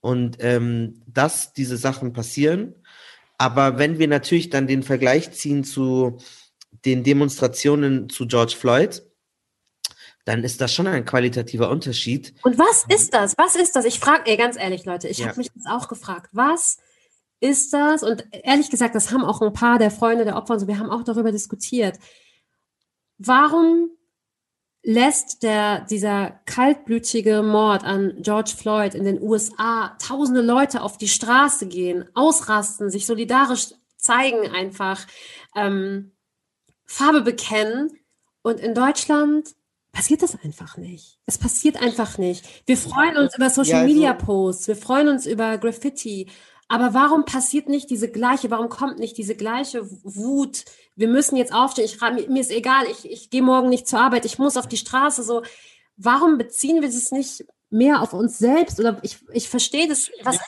[0.00, 2.74] und ähm, dass diese Sachen passieren.
[3.38, 6.18] Aber wenn wir natürlich dann den Vergleich ziehen zu
[6.84, 9.02] den Demonstrationen zu George Floyd,
[10.24, 12.34] dann ist das schon ein qualitativer Unterschied.
[12.42, 13.34] Und was ist das?
[13.38, 13.86] Was ist das?
[13.86, 15.28] Ich frage, ganz ehrlich, Leute, ich ja.
[15.28, 16.28] habe mich das auch gefragt.
[16.32, 16.78] Was
[17.40, 18.02] ist das?
[18.02, 20.78] Und ehrlich gesagt, das haben auch ein paar der Freunde der Opfer und so, wir
[20.78, 21.98] haben auch darüber diskutiert.
[23.16, 23.90] Warum
[24.88, 31.08] lässt der, dieser kaltblütige Mord an George Floyd in den USA tausende Leute auf die
[31.08, 35.06] Straße gehen, ausrasten, sich solidarisch zeigen einfach,
[35.54, 36.12] ähm,
[36.86, 37.98] Farbe bekennen
[38.40, 39.54] und in Deutschland
[39.92, 41.18] passiert das einfach nicht.
[41.26, 42.46] Es passiert einfach nicht.
[42.64, 46.28] Wir freuen uns über Social Media Posts, wir freuen uns über Graffiti.
[46.68, 50.64] Aber warum passiert nicht diese gleiche, warum kommt nicht diese gleiche Wut?
[50.96, 54.26] Wir müssen jetzt aufstehen, ich, mir ist egal, ich, ich gehe morgen nicht zur Arbeit,
[54.26, 55.42] ich muss auf die Straße, so.
[55.96, 60.10] Warum beziehen wir das nicht mehr auf uns selbst oder ich, ich verstehe das.
[60.22, 60.38] Was?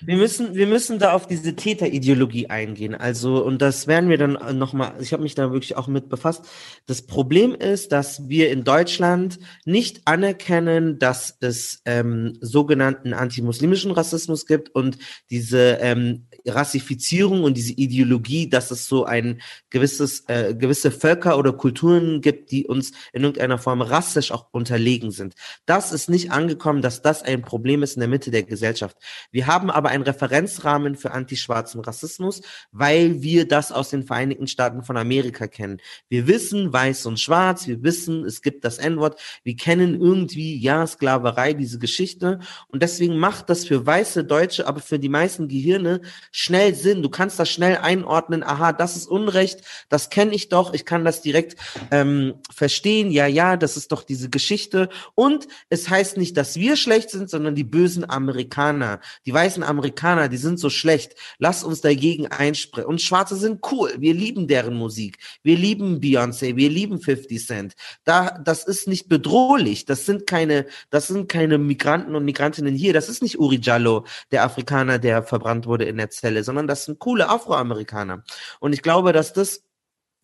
[0.00, 2.94] Wir müssen, wir müssen da auf diese Täterideologie eingehen.
[2.94, 6.46] Also, und das werden wir dann nochmal, ich habe mich da wirklich auch mit befasst.
[6.86, 14.46] Das Problem ist, dass wir in Deutschland nicht anerkennen, dass es ähm, sogenannten antimuslimischen Rassismus
[14.46, 14.98] gibt und
[15.30, 19.40] diese ähm, Rassifizierung und diese Ideologie, dass es so ein
[19.70, 25.10] gewisses, äh, gewisse Völker oder Kulturen gibt, die uns in irgendeiner Form rassisch auch unterlegen
[25.10, 25.34] sind.
[25.66, 28.96] Das ist nicht angekommen, dass das ein Problem ist in der Mitte der Gesellschaft.
[29.30, 32.40] Wir haben aber einen Referenzrahmen für antischwarzen Rassismus,
[32.72, 35.80] weil wir das aus den Vereinigten Staaten von Amerika kennen.
[36.08, 40.86] Wir wissen weiß und schwarz, wir wissen, es gibt das N-Wort, wir kennen irgendwie, ja,
[40.86, 46.00] Sklaverei, diese Geschichte und deswegen macht das für weiße Deutsche, aber für die meisten Gehirne
[46.30, 47.02] schnell Sinn.
[47.02, 48.42] Du kannst das schnell einordnen.
[48.42, 49.62] Aha, das ist Unrecht.
[49.88, 50.74] Das kenne ich doch.
[50.74, 51.56] Ich kann das direkt
[51.90, 53.10] ähm, verstehen.
[53.10, 54.88] Ja, ja, das ist doch diese Geschichte.
[55.14, 60.28] Und es heißt nicht, dass wir schlecht sind, sondern die bösen Amerikaner, die weißen Amerikaner,
[60.28, 61.14] die sind so schlecht.
[61.38, 62.88] Lass uns dagegen einsprechen.
[62.88, 63.94] Und Schwarze sind cool.
[63.98, 65.18] Wir lieben deren Musik.
[65.42, 66.56] Wir lieben Beyoncé.
[66.56, 67.74] Wir lieben 50 Cent.
[68.04, 69.84] Da, das ist nicht bedrohlich.
[69.84, 72.92] Das sind keine, das sind keine Migranten und Migrantinnen hier.
[72.92, 76.84] Das ist nicht Uri Jallo, der Afrikaner, der verbrannt wurde in der Zelle, sondern das
[76.84, 78.24] sind coole Afroamerikaner.
[78.60, 79.67] Und ich glaube, dass das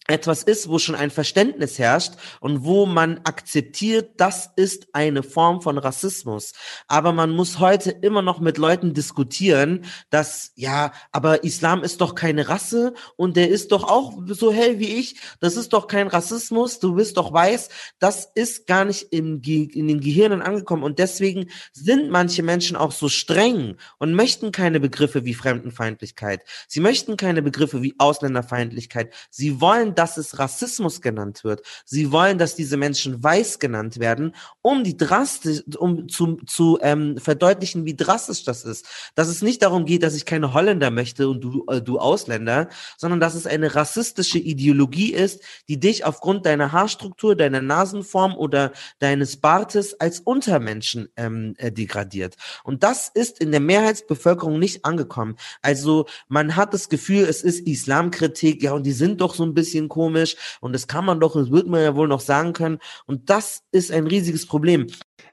[0.07, 5.63] etwas ist, wo schon ein Verständnis herrscht und wo man akzeptiert, das ist eine Form
[5.63, 6.53] von Rassismus.
[6.89, 12.15] Aber man muss heute immer noch mit Leuten diskutieren, dass, ja, aber Islam ist doch
[12.15, 15.17] keine Rasse und der ist doch auch so hell wie ich.
[15.41, 16.81] Das ist doch kein Rassismus.
[16.81, 17.71] Du bist doch weiß.
[17.99, 20.83] Das ist gar nicht im, in den Gehirnen angekommen.
[20.83, 26.43] Und deswegen sind manche Menschen auch so streng und möchten keine Begriffe wie Fremdenfeindlichkeit.
[26.69, 29.13] Sie möchten keine Begriffe wie Ausländerfeindlichkeit.
[29.31, 31.63] Sie wollen dass es Rassismus genannt wird.
[31.85, 37.19] Sie wollen, dass diese Menschen weiß genannt werden, um die drastisch, um zu, zu ähm,
[37.19, 38.87] verdeutlichen, wie drastisch das ist.
[39.15, 42.69] Dass es nicht darum geht, dass ich keine Holländer möchte und du, äh, du Ausländer,
[42.97, 48.73] sondern dass es eine rassistische Ideologie ist, die dich aufgrund deiner Haarstruktur, deiner Nasenform oder
[48.99, 52.37] deines Bartes als Untermenschen ähm, äh, degradiert.
[52.65, 55.37] Und das ist in der Mehrheitsbevölkerung nicht angekommen.
[55.63, 59.55] Also man hat das Gefühl, es ist Islamkritik, ja, und die sind doch so ein
[59.55, 62.53] bisschen bisschen komisch und das kann man doch, das wird man ja wohl noch sagen
[62.53, 62.79] können.
[63.07, 64.87] Und das ist ein riesiges Problem.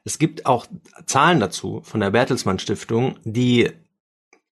[0.04, 0.66] Es gibt auch
[1.06, 3.72] Zahlen dazu von der Bertelsmann Stiftung, die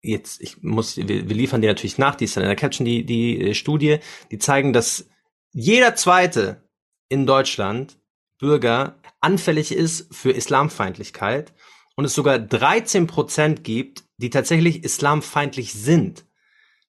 [0.02, 2.86] jetzt, ich muss, wir, wir liefern die natürlich nach, die ist dann in der Caption,
[2.86, 4.00] die, die äh, Studie,
[4.32, 5.08] die zeigen, dass
[5.52, 6.64] jeder zweite
[7.10, 7.98] in Deutschland
[8.39, 11.54] Bürger anfällig ist für Islamfeindlichkeit
[11.96, 16.26] und es sogar 13 Prozent gibt, die tatsächlich islamfeindlich sind.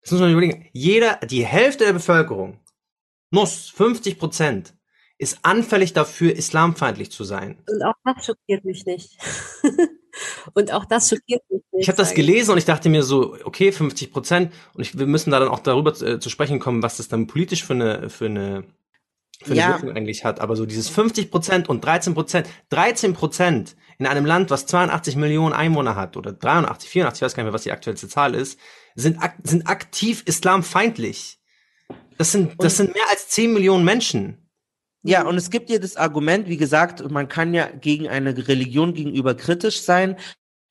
[0.03, 0.69] Das muss man überlegen.
[0.73, 2.64] Jeder, die Hälfte der Bevölkerung
[3.31, 4.75] muss 50 Prozent
[5.19, 7.63] ist anfällig dafür, islamfeindlich zu sein.
[7.69, 9.17] Und auch das schockiert mich nicht.
[10.55, 11.83] und auch das schockiert mich nicht.
[11.83, 14.53] Ich habe das gelesen und ich dachte mir so, okay, 50 Prozent.
[14.75, 17.09] Und ich, wir müssen da dann auch darüber zu, äh, zu sprechen kommen, was das
[17.09, 18.65] dann politisch für eine, für eine,
[19.43, 19.69] für eine Ja.
[19.75, 20.41] Wirkung eigentlich hat.
[20.41, 25.15] Aber so dieses 50 Prozent und 13 Prozent, 13 Prozent in einem Land, was 82
[25.15, 28.35] Millionen Einwohner hat oder 83, 84, ich weiß gar nicht mehr, was die aktuellste Zahl
[28.35, 28.59] ist,
[28.97, 31.39] sind, ak sind aktiv islamfeindlich.
[32.19, 34.39] Das sind, das sind mehr als 10 Millionen Menschen.
[35.03, 38.95] Ja, und es gibt ja das Argument, wie gesagt, man kann ja gegen eine Religion
[38.95, 40.17] gegenüber kritisch sein.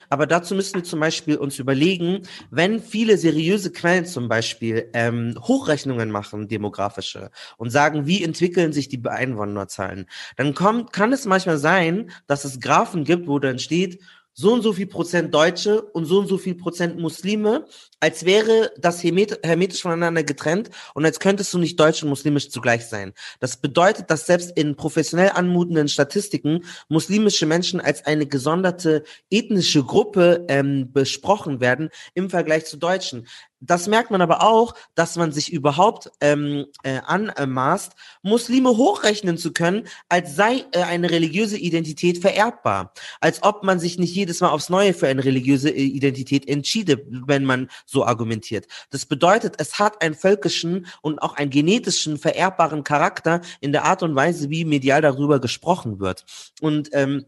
[0.09, 5.35] Aber dazu müssen wir zum Beispiel uns überlegen, wenn viele seriöse Quellen zum Beispiel ähm,
[5.39, 11.57] Hochrechnungen machen, demografische, und sagen, wie entwickeln sich die Einwohnerzahlen, dann kommt, kann es manchmal
[11.57, 14.01] sein, dass es Graphen gibt, wo dann steht,
[14.33, 17.65] so und so viel Prozent Deutsche und so und so viel Prozent Muslime,
[18.03, 22.49] als wäre das hermet hermetisch voneinander getrennt und als könntest du nicht deutsch und muslimisch
[22.49, 23.13] zugleich sein.
[23.39, 30.45] Das bedeutet, dass selbst in professionell anmutenden Statistiken muslimische Menschen als eine gesonderte ethnische Gruppe
[30.49, 33.25] ähm, besprochen werden im Vergleich zu Deutschen.
[33.65, 39.53] Das merkt man aber auch, dass man sich überhaupt ähm, äh, anmaßt, Muslime hochrechnen zu
[39.53, 42.93] können, als sei äh, eine religiöse Identität vererbbar.
[43.21, 47.05] Als ob man sich nicht jedes Mal aufs Neue für eine religiöse äh, Identität entschiede,
[47.07, 48.67] wenn man so argumentiert.
[48.89, 54.03] Das bedeutet, es hat einen völkischen und auch einen genetischen vererbbaren Charakter in der Art
[54.03, 56.25] und Weise, wie medial darüber gesprochen wird.
[56.59, 57.25] Und ähm,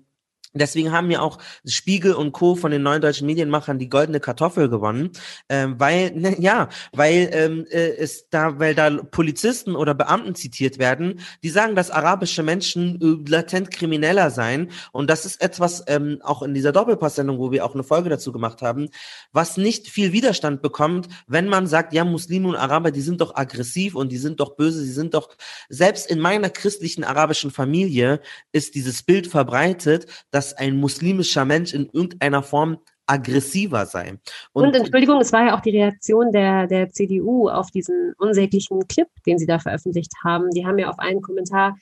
[0.55, 2.55] Deswegen haben ja auch Spiegel und Co.
[2.55, 5.11] von den neuen deutschen Medienmachern die goldene Kartoffel gewonnen,
[5.49, 10.79] ähm, weil ne, ja, weil ähm, äh, es da, weil da Polizisten oder Beamten zitiert
[10.79, 16.19] werden, die sagen, dass arabische Menschen äh, latent krimineller seien und das ist etwas ähm,
[16.23, 18.89] auch in dieser Doppelpass-Sendung, wo wir auch eine Folge dazu gemacht haben,
[19.31, 23.35] was nicht viel Widerstand bekommt, wenn man sagt, ja, Muslime und Araber, die sind doch
[23.35, 25.35] aggressiv und die sind doch böse, sie sind doch
[25.69, 31.89] selbst in meiner christlichen arabischen Familie ist dieses Bild verbreitet, dass ein muslimischer Mensch in
[31.91, 32.77] irgendeiner Form
[33.07, 34.17] aggressiver sei.
[34.53, 39.07] Und, Entschuldigung, es war ja auch die Reaktion der, der CDU auf diesen unsäglichen Clip,
[39.25, 40.49] den sie da veröffentlicht haben.
[40.51, 41.75] Die haben ja auf einen Kommentar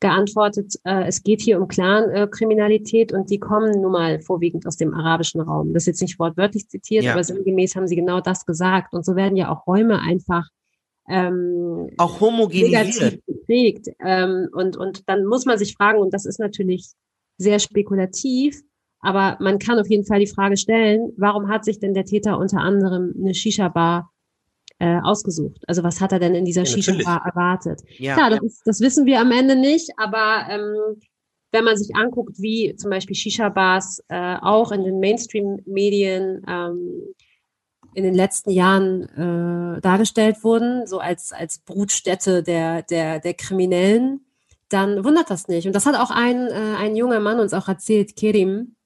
[0.00, 4.92] geantwortet, äh, es geht hier um Clan-Kriminalität und die kommen nun mal vorwiegend aus dem
[4.92, 5.72] arabischen Raum.
[5.72, 7.12] Das ist jetzt nicht wortwörtlich zitiert, Ja.
[7.12, 8.92] aber sinngemäß haben sie genau das gesagt.
[8.92, 10.48] Und so werden ja auch Räume einfach
[11.08, 12.72] ähm, auch homogenisiert.
[12.72, 13.88] negativ geprägt.
[14.04, 16.90] Ähm, und, und dann muss man sich fragen, und das ist natürlich
[17.36, 18.60] sehr spekulativ,
[19.00, 22.38] aber man kann auf jeden Fall die Frage stellen, warum hat sich denn der Täter
[22.38, 24.10] unter anderem eine Shisha-Bar
[24.78, 25.62] äh, ausgesucht?
[25.66, 26.66] Also was hat er denn in dieser Ja.
[26.66, 27.82] Shisha-Bar erwartet?
[27.98, 28.14] Ja.
[28.14, 31.00] Klar, das, ist, das wissen wir am Ende nicht, aber ähm,
[31.52, 37.02] wenn man sich anguckt, wie zum Beispiel Shisha-Bars äh, auch in den Mainstream-Medien ähm,
[37.94, 39.02] in den letzten Jahren
[39.76, 44.25] äh, dargestellt wurden, so als, als Brutstätte der, der, der Kriminellen,
[44.68, 45.66] dann wundert das nicht.
[45.66, 48.76] Und das hat auch ein, äh, ein junger Mann uns auch erzählt, Kerim,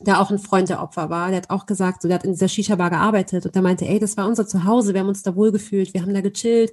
[0.00, 1.28] der auch ein Freund der Opfer war.
[1.28, 3.98] Der hat auch gesagt, so, der hat in dieser Shisha-Bar gearbeitet und der meinte, ey,
[3.98, 6.72] das war unser Zuhause, wir haben uns da wohlgefühlt, wir haben da gechillt,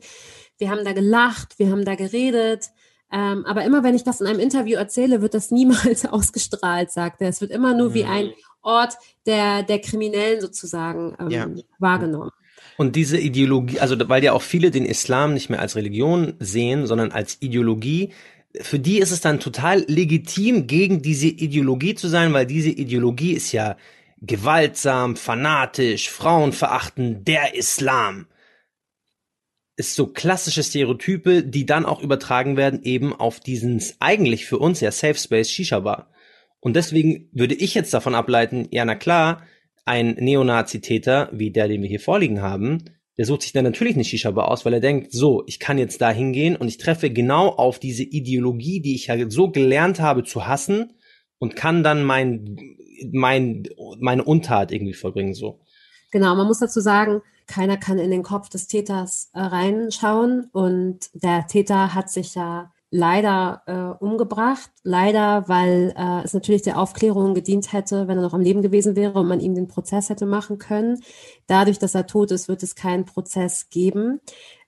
[0.57, 2.69] wir haben da gelacht, wir haben da geredet.
[3.11, 7.21] Ähm, aber immer wenn ich das in einem Interview erzähle, wird das niemals ausgestrahlt, sagt
[7.21, 7.29] er.
[7.29, 8.95] Es wird immer nur wie ein Ort
[9.25, 11.47] der, der Kriminellen sozusagen ähm, Ja.
[11.79, 12.31] wahrgenommen.
[12.77, 16.85] Und diese Ideologie, also weil ja auch viele den Islam nicht mehr als Religion sehen,
[16.85, 18.13] sondern als Ideologie,
[18.61, 23.33] für die ist es dann total legitim, gegen diese Ideologie zu sein, weil diese Ideologie
[23.33, 23.77] ist ja
[24.21, 28.27] gewaltsam, fanatisch, frauenverachtend, der Islam.
[29.75, 34.81] Ist so klassische Stereotype, die dann auch übertragen werden eben auf diesen eigentlich für uns
[34.81, 36.09] ja Safe Space Shisha Bar.
[36.59, 39.43] Und deswegen würde ich jetzt davon ableiten, ja na klar,
[39.85, 42.85] ein Neonazi-Täter wie der, den wir hier vorliegen haben,
[43.17, 46.01] der sucht sich dann natürlich eine Shisha-Bar aus, weil er denkt, so, ich kann jetzt
[46.01, 50.23] da hingehen und ich treffe genau auf diese Ideologie, die ich ja so gelernt habe
[50.23, 50.93] zu hassen
[51.39, 52.57] und kann dann mein,
[53.11, 53.63] mein,
[53.99, 55.59] meine Untat irgendwie vollbringen, so.
[56.11, 61.09] Genau, man muss dazu sagen, keiner kann in den Kopf des Täters äh, reinschauen und
[61.13, 64.69] der Täter hat sich ja leider äh, umgebracht.
[64.83, 68.95] Leider, weil äh, es natürlich der Aufklärung gedient hätte, wenn er noch am Leben gewesen
[68.95, 70.99] wäre und man ihm den Prozess hätte machen können.
[71.47, 74.21] Dadurch, dass er tot ist, wird es keinen Prozess geben.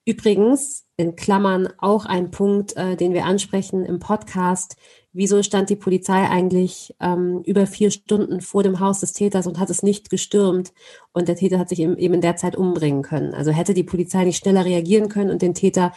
[0.06, 4.76] Übrigens, in Klammern auch ein Punkt, äh, den wir ansprechen im Podcast.
[5.20, 9.60] Wieso stand die Polizei eigentlich ähm, über vier Stunden vor dem Haus des Täters und
[9.60, 10.72] hat es nicht gestürmt?
[11.12, 13.34] Und der Täter hat sich eben, eben in der Zeit umbringen können.
[13.34, 15.92] Also hätte die Polizei nicht schneller reagieren können und den Täter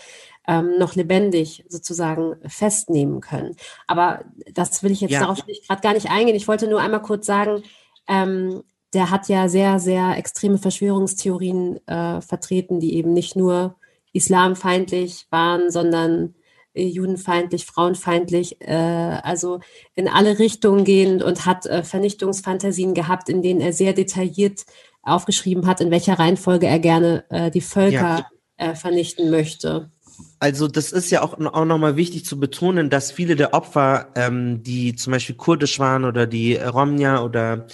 [0.49, 3.55] ähm, noch lebendig sozusagen festnehmen können.
[3.87, 5.21] Aber das will ich jetzt ja.
[5.21, 6.35] darauf gerade gar nicht eingehen.
[6.35, 7.63] Ich wollte nur einmal kurz sagen,
[8.09, 13.77] ähm, der hat ja sehr, sehr extreme Verschwörungstheorien äh, vertreten, die eben nicht nur
[14.13, 16.35] islamfeindlich waren, sondern
[16.75, 19.61] judenfeindlich, frauenfeindlich, äh, also
[19.95, 24.65] in alle Richtungen gehend und hat äh, Vernichtungsfantasien gehabt, in denen er sehr detailliert
[25.03, 28.27] aufgeschrieben hat, in welcher Reihenfolge er gerne äh, die Völker ja.
[28.57, 29.91] Äh, vernichten möchte.
[30.39, 34.63] Also das ist ja auch, auch nochmal wichtig zu betonen, dass viele der Opfer, ähm,
[34.63, 37.67] die zum Beispiel kurdisch waren oder die Romja oder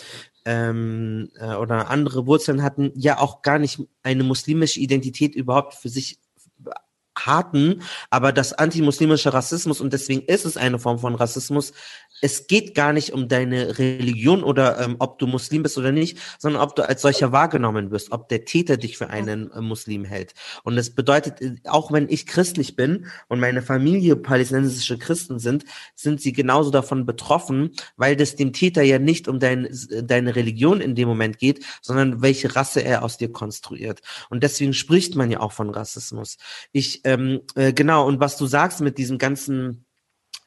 [0.44, 5.88] ähm, äh, oder andere Wurzeln hatten, ja auch gar nicht eine muslimische Identität überhaupt für
[5.90, 6.18] sich
[7.26, 11.72] hatten, aber das antimuslimische Rassismus, und deswegen ist es eine Form von Rassismus,
[12.20, 16.18] es geht gar nicht um deine Religion oder ähm, ob du Muslim bist oder nicht,
[16.38, 20.04] sondern ob du als solcher wahrgenommen wirst, ob der Täter dich für einen äh, Muslim
[20.04, 20.34] hält.
[20.64, 25.64] Und das bedeutet, äh, auch wenn ich christlich bin und meine Familie palästinensische Christen sind,
[25.94, 29.68] sind sie genauso davon betroffen, weil das dem Täter ja nicht um dein,
[30.02, 34.00] deine Religion in dem Moment geht, sondern welche Rasse er aus dir konstruiert.
[34.30, 36.36] Und deswegen spricht man ja auch von Rassismus.
[36.72, 39.84] Ich, ähm, äh, genau, und was du sagst mit diesem ganzen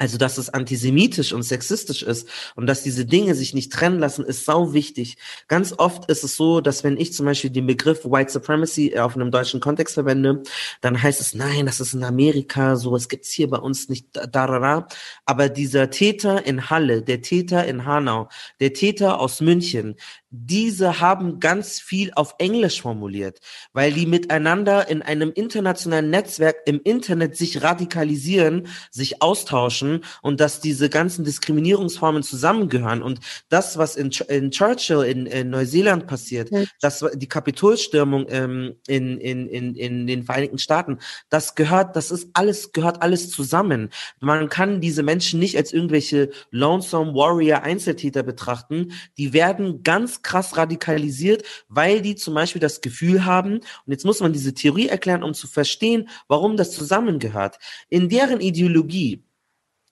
[0.02, 4.26] also, dass es antisemitisch und sexistisch ist und dass diese Dinge sich nicht trennen lassen,
[4.26, 5.18] ist sau wichtig.
[5.47, 9.16] Ganz oft ist es so, dass wenn ich zum Beispiel den Begriff White Supremacy auf
[9.16, 10.41] einem deutschen Kontext verwende,
[10.82, 14.08] dann heißt es, nein, das ist in Amerika so, es gibt's hier bei uns nicht,
[14.14, 14.88] da, da, da.
[15.28, 18.28] Aber dieser Täter in Halle, der Täter in Hanau,
[18.60, 19.97] der Täter aus München,
[20.32, 23.40] diese haben ganz viel auf Englisch formuliert,
[23.74, 30.62] weil die miteinander in einem internationalen Netzwerk im Internet sich radikalisieren, sich austauschen und dass
[30.62, 33.02] diese ganzen Diskriminierungsformen zusammengehören.
[33.02, 33.20] Und
[33.50, 36.64] das, was in, in Churchill in, in, Neuseeland passiert, ja.
[36.80, 42.30] das die Kapitolstürmung ähm, in, in, in, in den Vereinigten Staaten, das gehört, das ist
[42.34, 43.90] alles, gehört alles zusammen.
[44.22, 48.94] Man kann diese Menschen nicht als irgendwelche Lonesome Warrior Einzeltäter betrachten.
[49.18, 54.20] Die werden ganz krass radikalisiert, weil die zum Beispiel das Gefühl haben, und jetzt muss
[54.20, 57.58] man diese Theorie erklären, um zu verstehen, warum das zusammengehört.
[57.90, 59.24] In deren Ideologie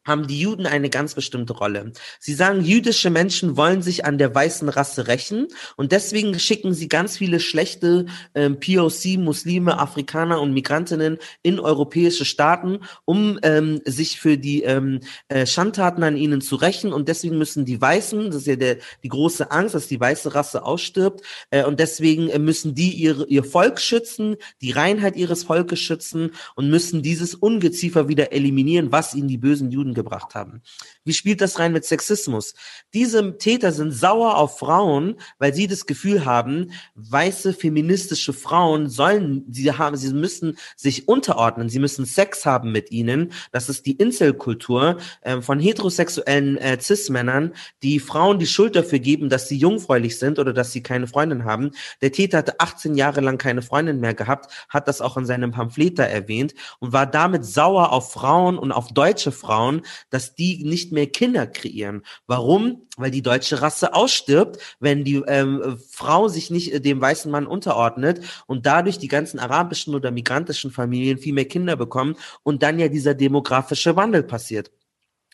[0.05, 1.91] haben die Juden eine ganz bestimmte Rolle.
[2.19, 6.87] Sie sagen, jüdische Menschen wollen sich an der weißen Rasse rächen und deswegen schicken sie
[6.87, 14.19] ganz viele schlechte ähm, POC, Muslime, Afrikaner und Migrantinnen in europäische Staaten, um ähm, sich
[14.19, 18.37] für die ähm, äh, Schandtaten an ihnen zu rächen und deswegen müssen die Weißen, das
[18.37, 21.21] ist ja der, die große Angst, dass die weiße Rasse ausstirbt
[21.51, 26.31] äh, und deswegen äh, müssen die ihre, ihr Volk schützen, die Reinheit ihres Volkes schützen
[26.55, 30.61] und müssen dieses Ungeziefer wieder eliminieren, was ihnen die bösen Juden gebracht haben.
[31.09, 32.53] Wie spielt das rein mit Sexismus?
[32.93, 39.43] Diese Täter sind sauer auf Frauen, weil sie das Gefühl haben, weiße feministische Frauen sollen,
[39.49, 43.31] sie haben, sie müssen sich unterordnen, sie müssen Sex haben mit ihnen.
[43.51, 49.29] Das ist die Inselkultur äh, von heterosexuellen äh, Cis-Männern, die Frauen die Schuld dafür geben,
[49.29, 51.71] dass sie jungfräulich sind oder dass sie keine Freundin haben.
[52.03, 55.49] Der Täter hatte 18 Jahre lang keine Freundin mehr gehabt, hat das auch in seinem
[55.49, 59.81] Pamphlet da erwähnt und war damit sauer auf Frauen und auf deutsche Frauen,
[60.11, 62.03] dass die nicht mehr Kinder kreieren.
[62.27, 62.87] Warum?
[62.97, 67.47] Weil die deutsche Rasse ausstirbt, wenn die ähm, Frau sich nicht äh, dem weißen Mann
[67.47, 72.79] unterordnet und dadurch die ganzen arabischen oder migrantischen Familien viel mehr Kinder bekommen und dann
[72.79, 74.71] ja dieser demografische Wandel passiert.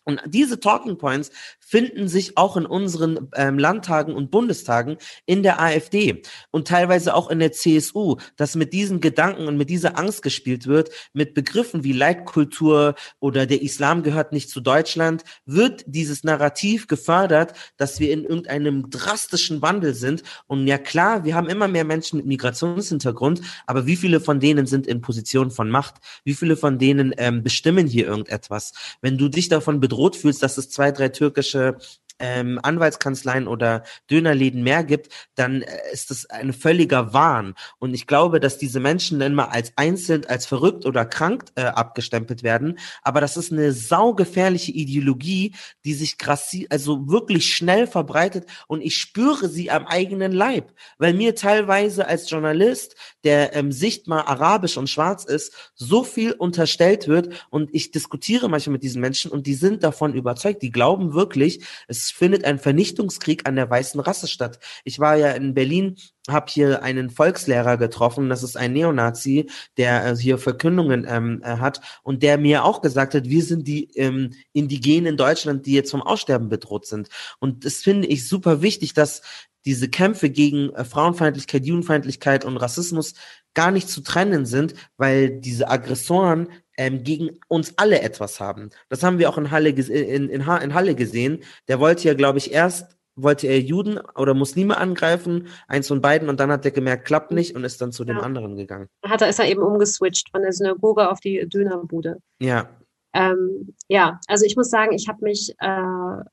[0.06, 5.60] Und diese Talking Points finden sich auch in unseren ähm, Landtagen und Bundestagen in der
[5.60, 10.22] AfD und teilweise auch in der CSU, dass mit diesen Gedanken und mit dieser Angst
[10.22, 16.24] gespielt wird, mit Begriffen wie Leitkultur oder der Islam gehört nicht zu Deutschland, wird dieses
[16.24, 20.22] Narrativ gefördert, dass wir in irgendeinem drastischen Wandel sind.
[20.46, 24.68] Und ja klar, wir haben immer mehr Menschen mit Migrationshintergrund, aber wie viele von denen
[24.68, 25.96] sind in Positionen von Macht?
[26.24, 28.74] Wie viele von denen ähm, bestimmen hier irgendetwas?
[29.02, 31.78] Wenn du dich davon bedroht bedroht fühlst, dass es zwei, drei türkische
[32.20, 37.56] ähm, Anwaltskanzleien oder Dönerläden mehr gibt, dann äh, ist das ein völliger Wahn.
[37.80, 41.64] Und ich glaube, dass diese Menschen dann mal als einzeln, als verrückt oder krank äh,
[41.64, 42.80] abgestempelt werden.
[43.02, 45.54] Aber das ist eine saugefährliche Ideologie,
[45.84, 50.74] die sich grassi also wirklich schnell verbreitet und ich spüre sie am eigenen Leib.
[50.98, 57.08] Weil mir teilweise als Journalist, der ähm, sichtbar arabisch und schwarz ist, so viel unterstellt
[57.08, 61.14] wird und ich diskutiere manchmal mit diesen Menschen und die sind davon überzeugt, die glauben
[61.14, 64.60] wirklich, es es findet ein Vernichtungskrieg an der weißen Rasse statt.
[64.84, 65.96] Ich war ja in Berlin,
[66.30, 71.58] habe hier einen Volkslehrer getroffen, das ist ein Neonazi, der äh, hier Verkündungen ähm, äh,
[71.58, 75.74] hat und der mir auch gesagt hat, wir sind die ähm, Indigenen in Deutschland, die
[75.74, 77.10] jetzt vom Aussterben bedroht sind.
[77.40, 79.22] Und das finde ich super wichtig, dass
[79.66, 83.16] diese Kämpfe gegen äh, Frauenfeindlichkeit, Judenfeindlichkeit und Rassismus
[83.56, 88.70] gar nicht zu trennen sind, weil diese Aggressoren ähm, gegen uns alle etwas haben.
[88.90, 91.44] Das haben wir auch in Halle, in, in, in Halle gesehen.
[91.68, 96.30] Der wollte ja, glaube ich, erst wollte er Juden oder Muslime angreifen, eins von beiden,
[96.30, 98.90] und dann hat er gemerkt, klappt nicht und ist dann zu dem anderen gegangen.
[99.04, 102.18] Hat er, ist er eben umgeswitcht von der Synagoge auf die Dönerbude.
[102.40, 102.70] Ja.
[103.14, 106.24] Ähm, ja, also ich muss sagen, ich habe mich äh,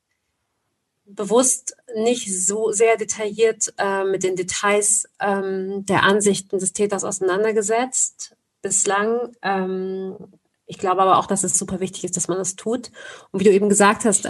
[1.05, 8.35] bewusst nicht so sehr detailliert äh, mit den Details ähm, der Ansichten des Täters auseinandergesetzt
[8.63, 9.35] bislang.
[9.43, 10.15] Ähm,
[10.65, 12.89] ich glaube aber auch, dass es super wichtig ist, dass man das tut.
[13.31, 14.27] Und wie du eben gesagt hast,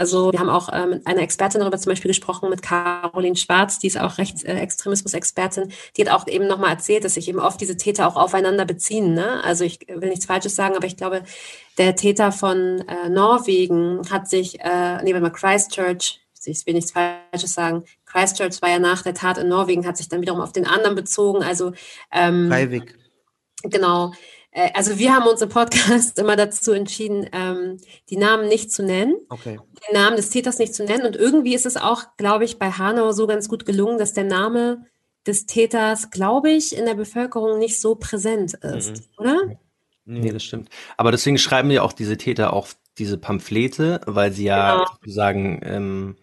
[0.00, 3.78] also wir haben auch äh, mit einer Expertin darüber zum Beispiel gesprochen, mit Caroline Schwarz,
[3.78, 7.76] die ist auch Rechtsextremismus-Expertin, die hat auch eben nochmal erzählt, dass sich eben oft diese
[7.76, 9.12] Täter auch aufeinander beziehen.
[9.12, 9.44] Ne?
[9.44, 11.22] Also ich will nichts Falsches sagen, aber ich glaube,
[11.76, 17.52] der Täter von äh, Norwegen hat sich, äh, nee, mal Christchurch, ich will nichts Falsches
[17.52, 20.66] sagen, Christchurch war ja nach der Tat in Norwegen, hat sich dann wiederum auf den
[20.66, 21.42] anderen bezogen.
[21.42, 21.72] Also
[22.10, 22.48] ähm.
[23.62, 24.12] Genau.
[24.50, 28.82] Äh, also wir haben uns im Podcast immer dazu entschieden, ähm, die Namen nicht zu
[28.82, 29.58] nennen, okay.
[29.88, 31.06] den Namen des Täters nicht zu nennen.
[31.06, 34.24] Und irgendwie ist es auch, glaube ich, bei Hanau so ganz gut gelungen, dass der
[34.24, 34.86] Name
[35.26, 39.04] des Täters, glaube ich, in der Bevölkerung nicht so präsent ist, mhm.
[39.18, 39.38] oder?
[40.06, 40.70] Nee, das stimmt.
[40.96, 44.86] Aber deswegen schreiben ja auch diese Täter auch diese Pamphlete, weil sie ja genau.
[44.92, 46.16] sozusagen ähm,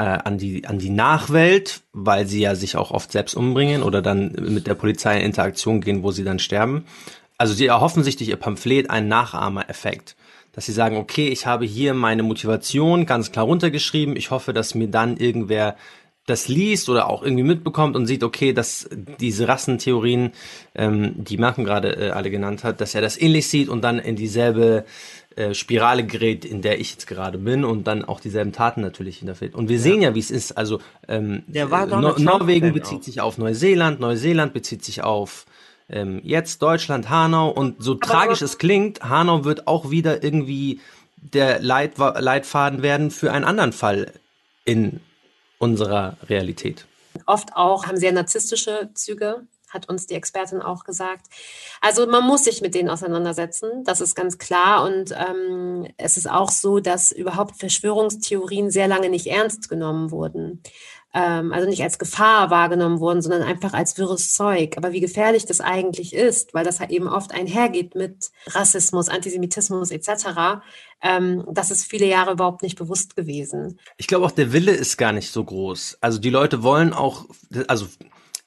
[0.00, 4.02] äh, an die an die Nachwelt, weil sie ja sich auch oft selbst umbringen oder
[4.02, 6.84] dann mit der Polizei in Interaktion gehen, wo sie dann sterben
[7.40, 10.14] also sie erhoffen sich durch ihr Pamphlet einen Nachahmereffekt.
[10.52, 14.14] Dass sie sagen, okay, ich habe hier meine Motivation ganz klar runtergeschrieben.
[14.14, 15.76] Ich hoffe, dass mir dann irgendwer
[16.26, 18.88] das liest oder auch irgendwie mitbekommt und sieht, okay, dass
[19.20, 20.32] diese Rassentheorien,
[20.74, 23.98] ähm, die Malcolm gerade äh, alle genannt hat, dass er das ähnlich sieht und dann
[23.98, 24.84] in dieselbe
[25.36, 29.18] äh, Spirale gerät, in der ich jetzt gerade bin und dann auch dieselben Taten natürlich
[29.18, 29.54] hinterfällt.
[29.54, 29.82] Und wir ja.
[29.82, 30.52] sehen ja, wie es ist.
[30.52, 33.04] Also ähm, no Norwegen bezieht auch.
[33.04, 35.46] sich auf Neuseeland, Neuseeland bezieht sich auf
[35.88, 40.80] ähm, jetzt Deutschland, Hanau und so tragisch es klingt, Hanau wird auch wieder irgendwie
[41.16, 44.12] der Leit Leitfaden werden für einen anderen Fall
[44.64, 45.00] in
[45.60, 46.86] unserer Realität.
[47.26, 51.26] Oft auch haben sehr narzisstische Züge, hat uns die Expertin auch gesagt.
[51.80, 54.84] Also man muss sich mit denen auseinandersetzen, das ist ganz klar.
[54.84, 60.62] Und ähm, es ist auch so, dass überhaupt Verschwörungstheorien sehr lange nicht ernst genommen wurden
[61.12, 64.76] ähm, also nicht als Gefahr wahrgenommen wurden, sondern einfach als wirres Zeug.
[64.76, 69.90] Aber wie gefährlich das eigentlich ist, weil das halt eben oft einhergeht mit Rassismus, Antisemitismus
[69.90, 70.60] etc.,
[71.02, 73.80] ähm, das ist viele Jahre überhaupt nicht bewusst gewesen.
[73.96, 75.98] Ich glaube auch, der Wille ist gar nicht so groß.
[76.00, 77.24] Also die Leute wollen auch,
[77.68, 77.86] also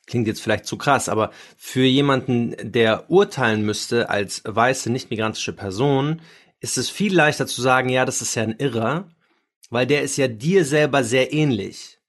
[0.06, 5.54] klingt jetzt vielleicht zu krass, aber für jemanden, der urteilen müsste als weiße, nicht migrantische
[5.54, 6.22] Person,
[6.60, 9.10] ist es viel leichter zu sagen, ja, das ist ja ein Irrer,
[9.70, 12.00] weil der ist ja dir selber sehr ähnlich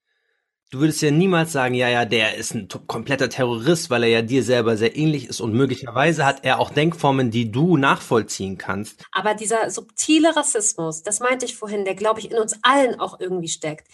[0.74, 4.22] du würdest ja niemals sagen, ja, ja, der ist ein kompletter Terrorist, weil er ja
[4.22, 9.04] dir selber sehr ähnlich ist und möglicherweise hat er auch Denkformen, die du nachvollziehen kannst.
[9.12, 13.20] Aber dieser subtile Rassismus, das meinte ich vorhin, der glaube ich in uns allen auch
[13.20, 13.86] irgendwie steckt.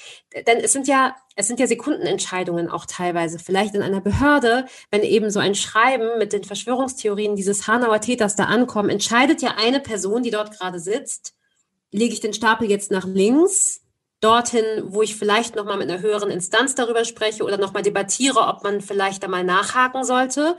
[0.47, 5.03] Denn es sind ja, es sind ja Sekundenentscheidungen auch teilweise, vielleicht in einer Behörde, wenn
[5.03, 9.81] eben so ein Schreiben mit den Verschwörungstheorien dieses Hanauer Täters da ankommen, entscheidet ja eine
[9.81, 11.35] Person, die dort gerade sitzt,
[11.93, 13.83] lege ich den Stapel jetzt nach links
[14.21, 18.63] dorthin, wo ich vielleicht nochmal mit einer höheren Instanz darüber spreche oder nochmal debattiere, ob
[18.63, 20.57] man vielleicht da mal nachhaken sollte.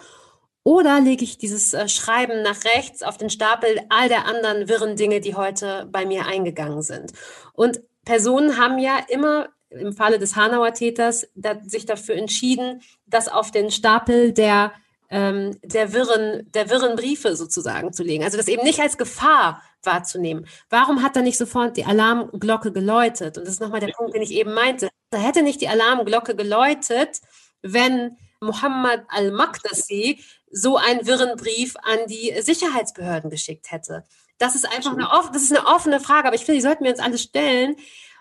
[0.64, 4.95] Oder lege ich dieses äh, Schreiben nach rechts auf den Stapel all der anderen wirren
[4.95, 7.14] Dinge, die heute bei mir eingegangen sind.
[7.53, 11.28] Und Personen haben ja immer im Falle des Hanauer Täters
[11.66, 14.74] sich dafür entschieden, das auf den Stapel der,
[15.12, 18.24] ähm, der, wirren, der wirren Briefe sozusagen zu legen.
[18.24, 20.47] Also das eben nicht als Gefahr wahrzunehmen.
[20.70, 23.38] Warum hat da nicht sofort die Alarmglocke geläutet?
[23.38, 24.89] Und das ist nochmal der Punkt, den ich eben meinte.
[25.09, 27.20] Da hätte nicht die Alarmglocke geläutet,
[27.62, 34.05] wenn Muhammad al-Maqdisi so einen wirren Brief an die Sicherheitsbehörden geschickt hätte.
[34.38, 36.92] Das ist einfach eine, das ist eine offene Frage, aber ich finde, die sollten wir
[36.92, 37.75] uns alle stellen,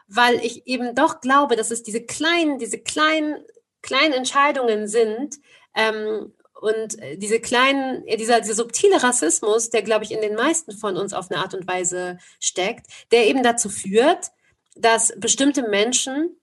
[0.09, 3.37] weil ich eben doch glaube, dass es diese kleinen, diese kleinen,
[3.81, 5.37] kleinen Entscheidungen sind,
[5.75, 10.73] ähm, und äh, diese kleinen, dieser, dieser subtile Rassismus, der, glaube ich, in den meisten
[10.73, 14.31] von uns auf eine Art und Weise steckt, der eben dazu führt,
[14.77, 16.37] dass bestimmte Menschen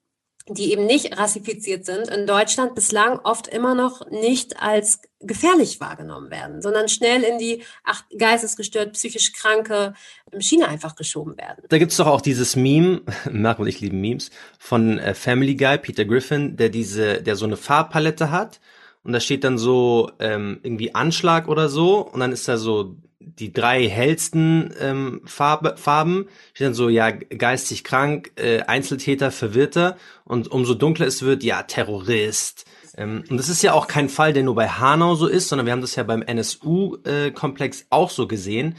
[0.49, 6.31] die eben nicht rassifiziert sind, in Deutschland bislang oft immer noch nicht als gefährlich wahrgenommen
[6.31, 9.93] werden, sondern schnell in die ach, geistesgestört, psychisch kranke
[10.39, 11.65] Schiene einfach geschoben werden.
[11.69, 15.77] Da gibt's doch auch dieses Meme, Marc und ich lieben Memes, von äh, Family Guy,
[15.79, 18.59] Peter Griffin, der diese, der so eine Farbpalette hat
[19.03, 21.99] und da steht dann so ähm, irgendwie Anschlag oder so.
[21.99, 26.27] Und dann ist da so die drei hellsten ähm, Farbe, Farben.
[26.53, 29.97] Steht dann so, ja, geistig krank, äh, Einzeltäter, Verwirrter.
[30.25, 32.65] Und umso dunkler es wird, ja, Terrorist.
[32.97, 35.65] Ähm, und das ist ja auch kein Fall, der nur bei Hanau so ist, sondern
[35.65, 38.75] wir haben das ja beim NSU-Komplex äh, auch so gesehen,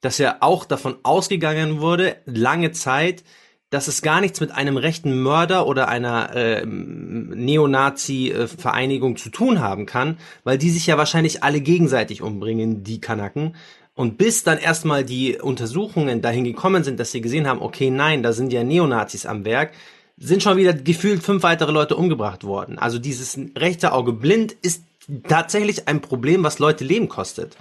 [0.00, 3.24] dass ja auch davon ausgegangen wurde, lange Zeit,
[3.72, 9.86] dass es gar nichts mit einem rechten Mörder oder einer äh, Neonazi-Vereinigung zu tun haben
[9.86, 13.56] kann, weil die sich ja wahrscheinlich alle gegenseitig umbringen, die Kanaken.
[13.94, 18.22] Und bis dann erstmal die Untersuchungen dahin gekommen sind, dass sie gesehen haben, okay, nein,
[18.22, 19.72] da sind ja Neonazis am Werk,
[20.18, 22.78] sind schon wieder gefühlt fünf weitere Leute umgebracht worden.
[22.78, 24.82] Also dieses rechte Auge blind ist
[25.28, 27.56] tatsächlich ein Problem, was Leute Leben kostet.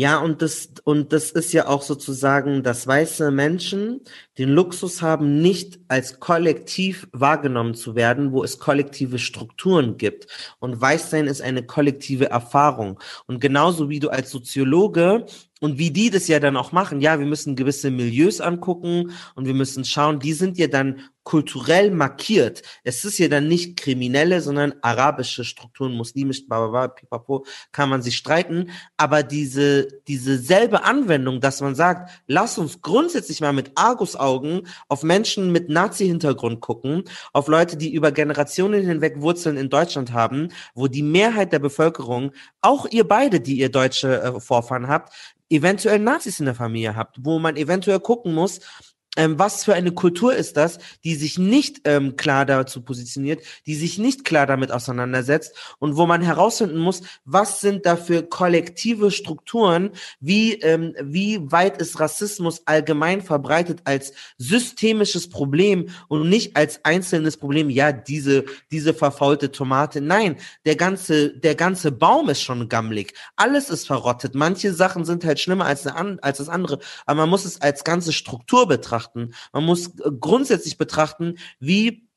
[0.00, 4.02] Ja, und das, und das ist ja auch sozusagen, dass weiße Menschen
[4.38, 10.28] den Luxus haben, nicht als kollektiv wahrgenommen zu werden, wo es kollektive Strukturen gibt.
[10.60, 13.00] Und Weißsein ist eine kollektive Erfahrung.
[13.26, 15.26] Und genauso wie du als Soziologe
[15.60, 19.46] und wie die das ja dann auch machen, ja, wir müssen gewisse Milieus angucken und
[19.46, 22.62] wir müssen schauen, die sind ja dann kulturell markiert.
[22.84, 28.16] Es ist ja dann nicht kriminelle, sondern arabische Strukturen, muslimisch, bla, pipapo, kann man sich
[28.16, 28.70] streiten.
[28.96, 35.02] Aber diese, diese selbe Anwendung, dass man sagt, lass uns grundsätzlich mal mit Argusaugen auf
[35.02, 37.04] Menschen mit Nazi-Hintergrund gucken,
[37.34, 42.32] auf Leute, die über Generationen hinweg Wurzeln in Deutschland haben, wo die Mehrheit der Bevölkerung,
[42.62, 45.12] auch ihr beide, die ihr deutsche äh, Vorfahren habt,
[45.50, 48.60] eventuell Nazis in der Familie habt, wo man eventuell gucken muss,
[49.18, 53.74] ähm, was für eine Kultur ist das, die sich nicht ähm, klar dazu positioniert, die
[53.74, 59.10] sich nicht klar damit auseinandersetzt und wo man herausfinden muss, was sind da für kollektive
[59.10, 59.90] Strukturen,
[60.20, 67.36] wie, ähm, wie weit ist Rassismus allgemein verbreitet als systemisches Problem und nicht als einzelnes
[67.36, 70.00] Problem, ja, diese, diese verfaulte Tomate.
[70.00, 73.14] Nein, der ganze, der ganze Baum ist schon gammelig.
[73.34, 74.36] Alles ist verrottet.
[74.36, 77.82] Manche Sachen sind halt schlimmer als, eine, als das andere, aber man muss es als
[77.82, 79.34] ganze Struktur betrachten betrachten.
[79.52, 82.07] Man muss äh, grundsätzlich betrachten, wie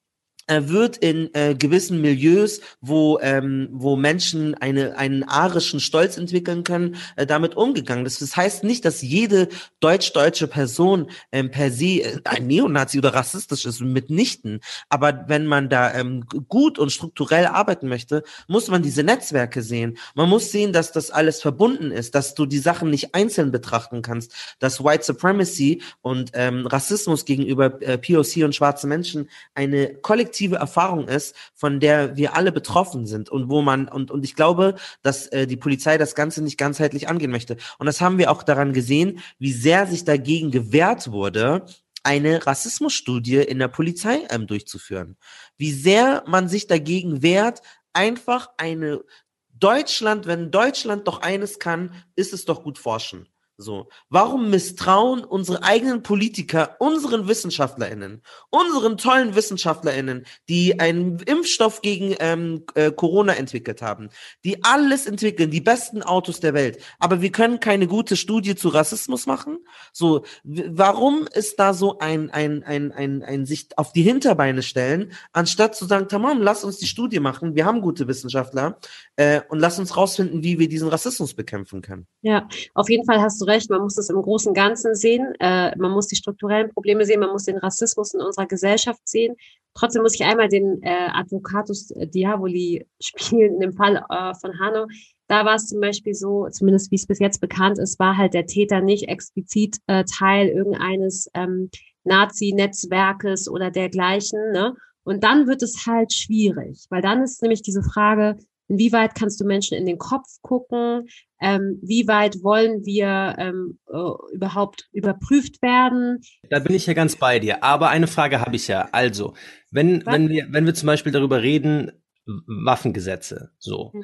[0.48, 6.96] wird in äh, gewissen Milieus, wo ähm, wo Menschen eine einen arischen Stolz entwickeln können,
[7.16, 8.04] äh, damit umgegangen.
[8.04, 9.48] Das, das heißt nicht, dass jede
[9.80, 14.60] deutsch-deutsche Person ähm, per se äh, ein Neonazi oder rassistisch ist, mitnichten.
[14.90, 19.98] Aber wenn man da ähm, gut und strukturell arbeiten möchte, muss man diese Netzwerke sehen.
[20.16, 24.02] Man muss sehen, dass das alles verbunden ist, dass du die Sachen nicht einzeln betrachten
[24.02, 30.31] kannst, dass White Supremacy und ähm, Rassismus gegenüber äh, POC und schwarzen Menschen eine kollektive
[30.32, 34.36] kollektive Erfahrung ist, von der wir alle betroffen sind und wo man, und, und ich
[34.36, 37.58] glaube, dass äh, die Polizei das Ganze nicht ganzheitlich angehen möchte.
[37.80, 41.66] Und das haben wir auch daran gesehen, wie sehr sich dagegen gewehrt wurde,
[42.04, 45.18] eine Rassismusstudie in der Polizei ähm, durchzuführen.
[45.58, 49.02] Wie sehr man sich dagegen wehrt, einfach eine
[49.50, 53.28] Deutschland, wenn Deutschland doch eines kann, ist es doch gut forschen.
[53.62, 62.16] So, warum misstrauen unsere eigenen Politiker unseren WissenschaftlerInnen, unseren tollen WissenschaftlerInnen, die einen Impfstoff gegen
[62.20, 64.10] ähm, äh, Corona entwickelt haben,
[64.44, 68.70] die alles entwickeln, die besten Autos der Welt, aber wir können keine gute Studie zu
[68.70, 69.60] Rassismus machen?
[69.94, 75.14] So, warum ist da so ein, ein, ein, ein, ein sich auf die Hinterbeine stellen,
[75.34, 78.80] anstatt zu sagen, tamam, lass uns die Studie machen, wir haben gute Wissenschaftler
[79.22, 82.08] äh, und lass uns rausfinden, wie wir diesen Rassismus bekämpfen können.
[82.22, 85.78] Ja, auf jeden Fall hast du recht, man muss es im großen Ganzen sehen, äh,
[85.78, 89.36] man muss die strukturellen Probleme sehen, man muss den Rassismus in unserer Gesellschaft sehen.
[89.76, 94.88] Trotzdem muss ich einmal den äh, Advocatus Diaboli spielen, in dem Fall äh, von Hanno.
[95.28, 98.34] Da war es zum Beispiel so, zumindest wie es bis jetzt bekannt ist, war halt
[98.34, 101.70] der Täter nicht explizit äh, Teil irgendeines ähm,
[102.06, 104.52] Nazi-Netzwerkes oder dergleichen.
[104.52, 104.74] Ne?
[105.04, 108.38] Und dann wird es halt schwierig, weil dann ist nämlich diese Frage,
[108.72, 111.10] Inwieweit kannst du Menschen in den Kopf gucken?
[111.42, 116.22] Ähm, wie weit wollen wir ähm, äh, überhaupt überprüft werden?
[116.50, 117.66] Da bin ich ja ganz bei dir.
[117.66, 118.88] Aber eine Frage habe ich ja.
[118.94, 119.34] Also,
[119.72, 121.92] wenn, wenn wir, wenn wir zum Beispiel darüber reden,
[122.26, 123.92] Waffengesetze, so.
[123.92, 124.04] Hm.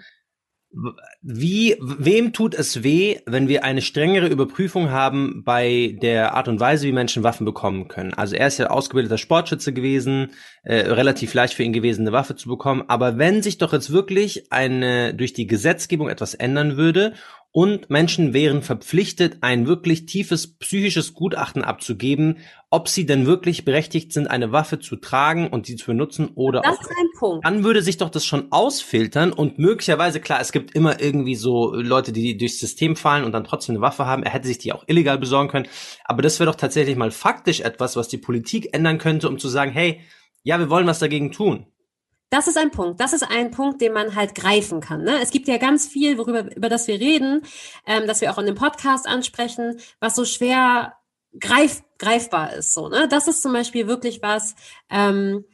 [1.22, 6.60] Wie, wem tut es weh, wenn wir eine strengere Überprüfung haben bei der Art und
[6.60, 8.14] Weise, wie Menschen Waffen bekommen können?
[8.14, 10.32] Also er ist ja ausgebildeter Sportschütze gewesen,
[10.64, 12.84] äh, relativ leicht für ihn gewesen, eine Waffe zu bekommen.
[12.88, 17.14] Aber wenn sich doch jetzt wirklich eine durch die Gesetzgebung etwas ändern würde
[17.58, 22.38] und Menschen wären verpflichtet, ein wirklich tiefes psychisches Gutachten abzugeben,
[22.70, 26.62] ob sie denn wirklich berechtigt sind, eine Waffe zu tragen und sie zu benutzen oder
[26.62, 27.44] Das ist ein Punkt.
[27.44, 31.74] dann würde sich doch das schon ausfiltern und möglicherweise, klar, es gibt immer irgendwie so
[31.74, 34.22] Leute, die durchs System fallen und dann trotzdem eine Waffe haben.
[34.22, 35.68] Er hätte sich die auch illegal besorgen können.
[36.06, 39.48] Aber das wäre doch tatsächlich mal faktisch etwas, was die Politik ändern könnte, um zu
[39.48, 40.02] sagen, hey,
[40.44, 41.66] ja, wir wollen was dagegen tun.
[42.30, 43.00] Das ist ein Punkt.
[43.00, 45.04] Das ist ein Punkt, den man halt greifen kann.
[45.04, 45.22] Ne?
[45.22, 47.44] Es gibt ja ganz viel, worüber über das wir reden,
[47.86, 50.98] ähm, dass wir auch in dem Podcast ansprechen, was so schwer
[51.40, 52.74] greif, greifbar ist.
[52.74, 53.08] So, ne?
[53.08, 54.56] Das ist zum Beispiel wirklich was.
[54.90, 55.46] Ähm,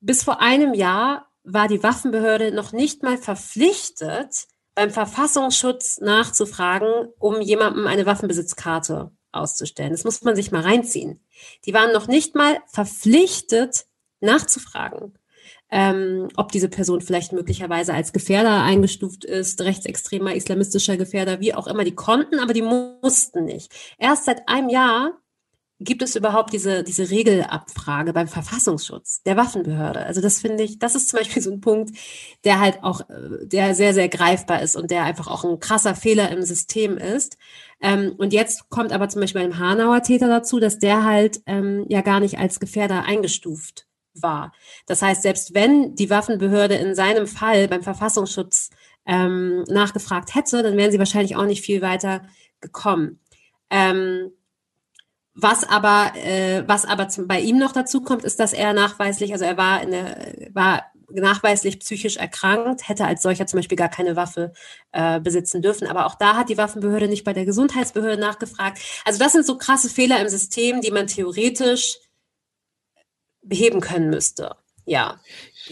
[0.00, 4.46] bis vor einem Jahr war die Waffenbehörde noch nicht mal verpflichtet,
[4.76, 9.90] beim Verfassungsschutz nachzufragen, um jemandem eine Waffenbesitzkarte auszustellen.
[9.90, 11.20] Das muss man sich mal reinziehen.
[11.66, 13.86] Die waren noch nicht mal verpflichtet,
[14.20, 15.14] nachzufragen
[15.72, 21.66] ähm, ob diese Person vielleicht möglicherweise als Gefährder eingestuft ist, rechtsextremer, islamistischer Gefährder, wie auch
[21.66, 21.82] immer.
[21.82, 23.72] Die konnten, aber die mussten nicht.
[23.98, 25.18] Erst seit einem Jahr
[25.80, 30.04] gibt es überhaupt diese, diese Regelabfrage beim Verfassungsschutz der Waffenbehörde.
[30.04, 31.96] Also das finde ich, das ist zum Beispiel so ein Punkt,
[32.44, 35.94] der halt auch, äh, der sehr, sehr greifbar ist und der einfach auch ein krasser
[35.94, 37.38] Fehler im System ist.
[37.80, 41.86] Ähm, und jetzt kommt aber zum Beispiel beim Hanauer Täter dazu, dass der halt ähm,
[41.88, 44.52] ja gar nicht als Gefährder eingestuft war.
[44.86, 48.70] Das heißt, selbst wenn die Waffenbehörde in seinem Fall beim Verfassungsschutz
[49.06, 52.22] ähm, nachgefragt hätte, dann wären sie wahrscheinlich auch nicht viel weiter
[52.60, 53.20] gekommen.
[53.70, 54.30] Ähm,
[55.34, 59.32] was aber, äh, was aber zum, bei ihm noch dazu kommt, ist, dass er nachweislich,
[59.32, 60.84] also er war in der, war
[61.14, 64.52] nachweislich psychisch erkrankt, hätte als solcher zum Beispiel gar keine Waffe
[64.92, 65.86] äh, besitzen dürfen.
[65.86, 68.80] Aber auch da hat die Waffenbehörde nicht bei der Gesundheitsbehörde nachgefragt.
[69.04, 71.98] Also das sind so krasse Fehler im System, die man theoretisch
[73.42, 74.56] beheben können müsste.
[74.84, 75.20] Ja.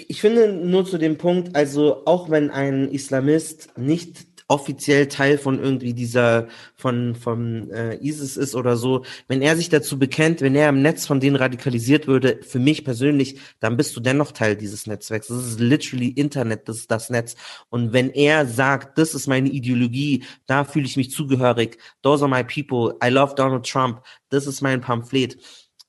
[0.08, 5.62] Ich finde nur zu dem Punkt, also auch wenn ein Islamist nicht offiziell Teil von
[5.62, 10.56] irgendwie dieser von von äh, ISIS ist oder so, wenn er sich dazu bekennt, wenn
[10.56, 14.56] er im Netz von denen radikalisiert würde, für mich persönlich, dann bist du dennoch Teil
[14.56, 15.28] dieses Netzwerks.
[15.28, 17.36] Das ist literally Internet, das ist das Netz.
[17.68, 22.30] Und wenn er sagt, das ist meine Ideologie, da fühle ich mich zugehörig, those are
[22.30, 25.38] my people, I love Donald Trump, das ist mein Pamphlet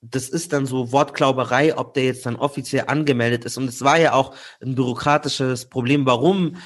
[0.02, 3.56] das ist dann so Wortklauberei, ob der jetzt dann offiziell angemeldet ist.
[3.56, 6.56] Und es war ja auch ein bürokratisches Problem, warum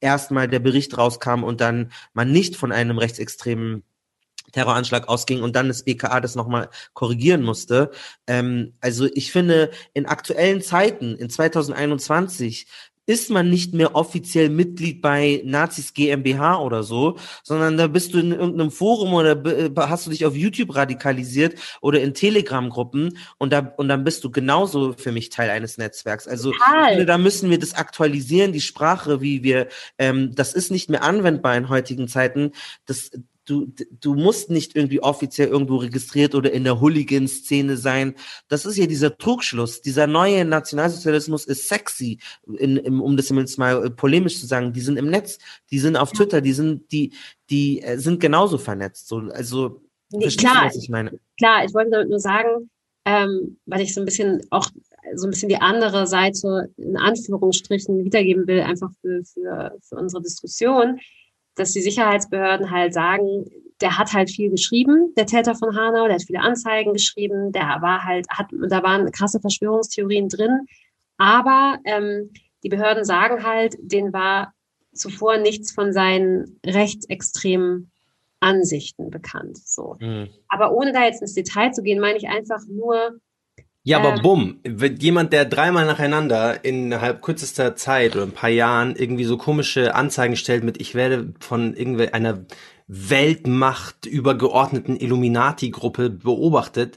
[0.00, 3.82] erstmal der Bericht rauskam und dann man nicht von einem rechtsextremen
[4.52, 7.90] Terroranschlag ausging und dann das BKA das nochmal korrigieren musste.
[8.26, 12.66] Ähm, also ich finde, in aktuellen Zeiten, in 2021,
[13.06, 18.18] ist man nicht mehr offiziell Mitglied bei Nazis GmbH oder so, sondern da bist du
[18.18, 19.40] in irgendeinem Forum oder
[19.88, 24.30] hast du dich auf YouTube radikalisiert oder in Telegram-Gruppen und da und dann bist du
[24.30, 26.26] genauso für mich Teil eines Netzwerks.
[26.26, 26.52] Also
[26.88, 29.68] finde, da müssen wir das aktualisieren, die Sprache, wie wir,
[29.98, 32.52] ähm, das ist nicht mehr anwendbar in heutigen Zeiten.
[32.86, 33.10] Das
[33.46, 38.14] du, du musst nicht irgendwie offiziell irgendwo registriert oder in der Hooligan-Szene sein.
[38.48, 39.80] Das ist ja dieser Trugschluss.
[39.80, 42.18] Dieser neue Nationalsozialismus ist sexy,
[42.58, 44.72] in, in, um das jetzt mal äh, polemisch zu sagen.
[44.72, 45.38] Die sind im Netz,
[45.70, 47.12] die sind auf Twitter, die sind, die,
[47.48, 49.08] die äh, sind genauso vernetzt.
[49.08, 51.18] So, also, nee, klar, du, ich meine?
[51.38, 52.68] Klar, ich wollte damit nur sagen,
[53.04, 54.68] ähm, weil ich so ein bisschen auch
[55.14, 60.20] so ein bisschen die andere Seite in Anführungsstrichen wiedergeben will, einfach für, für, für unsere
[60.20, 60.98] Diskussion
[61.56, 63.44] dass die Sicherheitsbehörden halt sagen,
[63.80, 67.78] der hat halt viel geschrieben, der Täter von Hanau, der hat viele Anzeigen geschrieben, der
[67.80, 70.66] war halt, hat, da waren krasse Verschwörungstheorien drin,
[71.18, 72.30] aber ähm,
[72.62, 74.54] die Behörden sagen halt, den war
[74.92, 77.90] zuvor nichts von seinen rechtsextremen
[78.40, 79.58] Ansichten bekannt.
[79.58, 79.96] So.
[80.00, 80.28] Mhm.
[80.48, 83.18] Aber ohne da jetzt ins Detail zu gehen, meine ich einfach nur,
[83.86, 84.60] ja, aber bumm,
[84.98, 90.34] jemand, der dreimal nacheinander innerhalb kürzester Zeit oder ein paar Jahren irgendwie so komische Anzeigen
[90.34, 92.44] stellt mit, ich werde von irgendeiner
[92.88, 96.96] Weltmacht übergeordneten Illuminati-Gruppe beobachtet,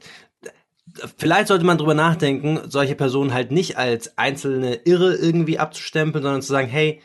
[1.16, 6.42] vielleicht sollte man drüber nachdenken, solche Personen halt nicht als einzelne Irre irgendwie abzustempeln, sondern
[6.42, 7.02] zu sagen, hey,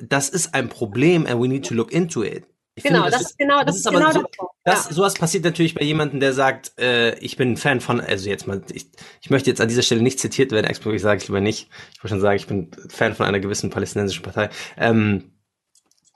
[0.00, 2.44] das ist ein Problem and we need to look into it.
[2.76, 4.24] Ich genau, finde, das, das, ist genau, das, ist genau so,
[4.72, 4.94] das, ja.
[4.94, 8.62] sowas passiert natürlich bei jemandem, der sagt, äh, ich bin Fan von, also jetzt mal,
[8.72, 8.86] ich,
[9.20, 11.68] ich möchte jetzt an dieser Stelle nicht zitiert werden, explizit sage ich lieber nicht.
[11.92, 14.50] Ich wollte schon sagen, ich bin Fan von einer gewissen palästinensischen Partei.
[14.76, 15.32] Ähm,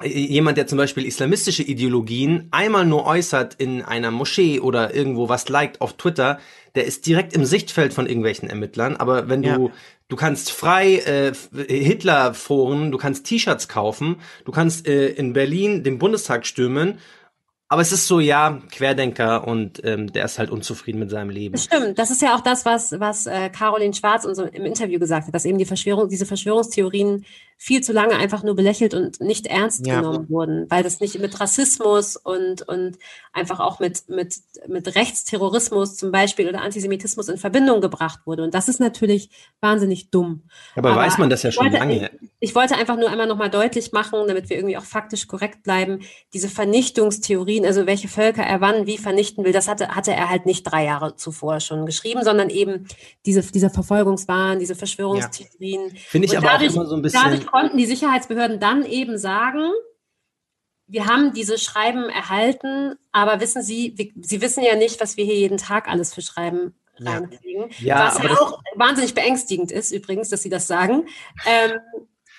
[0.05, 5.49] jemand, der zum Beispiel islamistische Ideologien einmal nur äußert in einer Moschee oder irgendwo was
[5.49, 6.41] liked auf Twitter,
[6.75, 8.97] der ist direkt im Sichtfeld von irgendwelchen Ermittlern.
[8.97, 9.71] Aber wenn du ja.
[10.13, 15.99] Du kannst frei äh, Hitler-Foren, du kannst T-Shirts kaufen, du kannst äh, in Berlin den
[15.99, 16.99] Bundestag stürmen.
[17.73, 21.57] Aber es ist so, ja, Querdenker und ähm, der ist halt unzufrieden mit seinem Leben.
[21.57, 25.27] Stimmt, das ist ja auch das, was, was äh, Caroline Schwarz uns im Interview gesagt
[25.27, 27.25] hat, dass eben die Verschwörung, diese Verschwörungstheorien
[27.65, 30.01] viel zu lange einfach nur belächelt und nicht ernst Ja.
[30.01, 32.99] genommen wurden, weil das nicht mit Rassismus und, und
[33.33, 34.35] einfach auch mit, mit,
[34.67, 38.43] mit Rechtsterrorismus zum Beispiel oder Antisemitismus in Verbindung gebracht wurde.
[38.43, 39.31] Und das ist natürlich
[39.61, 40.43] wahnsinnig dumm.
[40.75, 42.11] Aber, Aber weiß man das ja ich schon wollte- lange.
[42.41, 46.01] Ich wollte einfach nur einmal nochmal deutlich machen, damit wir irgendwie auch faktisch korrekt bleiben,
[46.35, 50.47] diese Vernichtungstheorien, also welche Völker er wann wie vernichten will, das hatte, hatte er halt
[50.47, 52.89] nicht drei Jahre zuvor schon geschrieben, sondern eben
[53.25, 55.93] diese, dieser Verfolgungswahn, diese Verschwörungstheorien.
[55.97, 57.21] Finde ich Und aber dadurch, auch immer so ein bisschen.
[57.23, 59.71] Dadurch konnten die Sicherheitsbehörden dann eben sagen,
[60.89, 65.25] wir haben diese Schreiben erhalten, aber wissen Sie, wir, Sie wissen ja nicht, was wir
[65.25, 67.13] hier jeden Tag alles für Schreiben Ja.
[67.13, 67.71] reinkriegen.
[67.79, 71.07] Ja, was aber ja auch wahnsinnig beängstigend ist, übrigens, dass Sie das sagen.
[71.47, 71.79] Ähm,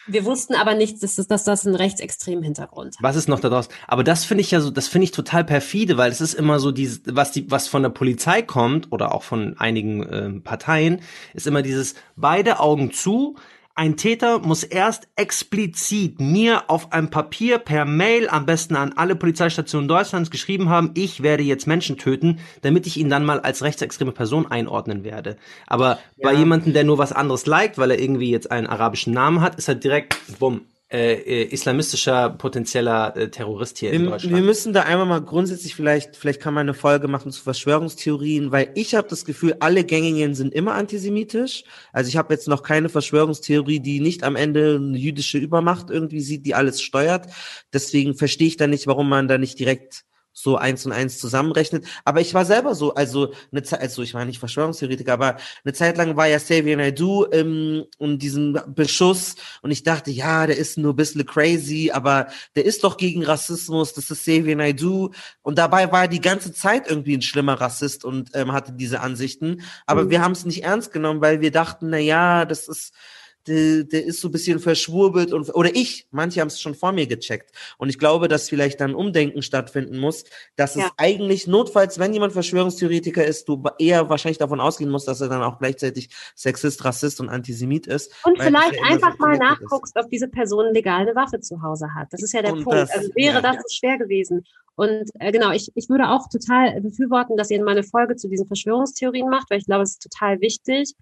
[0.06, 3.02] wir wussten aber nicht, dass, das- dass das einen rechtsextremen Hintergrund hat.
[3.04, 3.70] Was ist noch da draus?
[3.88, 6.60] Aber das finde ich ja so, das finde ich total perfide, weil es ist immer
[6.60, 11.02] so dieses, was die, was von der Polizei kommt oder auch von einigen ähm, Parteien,
[11.34, 13.38] ist immer dieses beide Augen zu.
[13.76, 19.16] Ein Täter muss erst explizit mir auf einem Papier per Mail am besten an alle
[19.16, 23.64] Polizeistationen Deutschlands geschrieben haben, ich werde jetzt Menschen töten, damit ich ihn dann mal als
[23.64, 25.38] rechtsextreme Person einordnen werde.
[25.66, 29.42] Aber bei jemandem, der nur was anderes liked, weil er irgendwie jetzt einen arabischen Namen
[29.42, 30.62] hat, ist er direkt, bumm,
[30.94, 34.36] äh, äh, islamistischer potenzieller äh, Terrorist hier in Wir, Deutschland.
[34.36, 38.52] wir müssen da einmal mal grundsätzlich vielleicht, vielleicht kann man eine Folge machen zu Verschwörungstheorien,
[38.52, 41.64] weil ich habe das Gefühl, alle gängigen sind immer antisemitisch.
[41.94, 46.22] Also ich habe jetzt noch keine Verschwörungstheorie, die nicht am Ende eine jüdische Übermacht irgendwie
[46.22, 47.26] sieht, die alles steuert.
[47.74, 51.86] Deswegen verstehe ich da nicht, warum man da nicht direkt so eins und eins zusammenrechnet.
[52.06, 55.74] Aber ich war selber so, also eine Zeit, also ich war nicht Verschwörungstheoretiker, aber eine
[55.74, 60.58] Zeit lang war ja Xavier Naidoo ähm, und diesen Beschuss und ich dachte, ja, der
[60.58, 65.12] ist nur ein bisschen crazy, aber der ist doch gegen Rassismus, das ist Xavier Naidoo
[65.44, 69.02] und dabei war er die ganze Zeit irgendwie ein schlimmer Rassist und ähm, hatte diese
[69.02, 70.10] Ansichten, aber Mhm.
[70.10, 72.94] wir haben es nicht ernst genommen, weil wir dachten, na ja, das ist
[73.48, 76.92] der, der ist so ein bisschen verschwurbelt und oder ich, manche haben es schon vor
[76.92, 80.24] mir gecheckt und ich glaube, dass vielleicht dann Umdenken stattfinden muss,
[80.56, 80.92] dass es Ja.
[80.98, 85.42] eigentlich notfalls, wenn jemand Verschwörungstheoretiker ist, du eher wahrscheinlich davon ausgehen musst, dass er dann
[85.44, 88.14] auch gleichzeitig Sexist, Rassist und Antisemit ist.
[88.24, 89.62] Und vielleicht ja einfach mal connected ist.
[89.62, 92.08] nachguckst, ob diese Person legal eine Waffe zu Hause hat.
[92.12, 92.80] Das ist ja der Und Punkt.
[92.80, 93.42] das- also wäre ja.
[93.42, 94.46] das so schwer gewesen.
[94.76, 98.28] Und äh, genau, ich, ich würde auch total befürworten, dass ihr mal eine Folge zu
[98.28, 100.94] diesen Verschwörungstheorien macht, weil ich glaube, es ist total wichtig.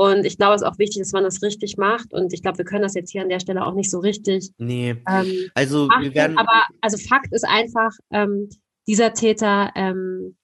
[0.00, 2.14] Und ich glaube, es ist auch wichtig, dass man das richtig macht.
[2.14, 4.52] Und ich glaube, wir können das jetzt hier an der Stelle auch nicht so richtig
[4.56, 6.04] Nee, ähm, also machen.
[6.04, 8.48] wir werden Aber also Fakt ist einfach, ähm,
[8.86, 10.36] dieser Täter ähm,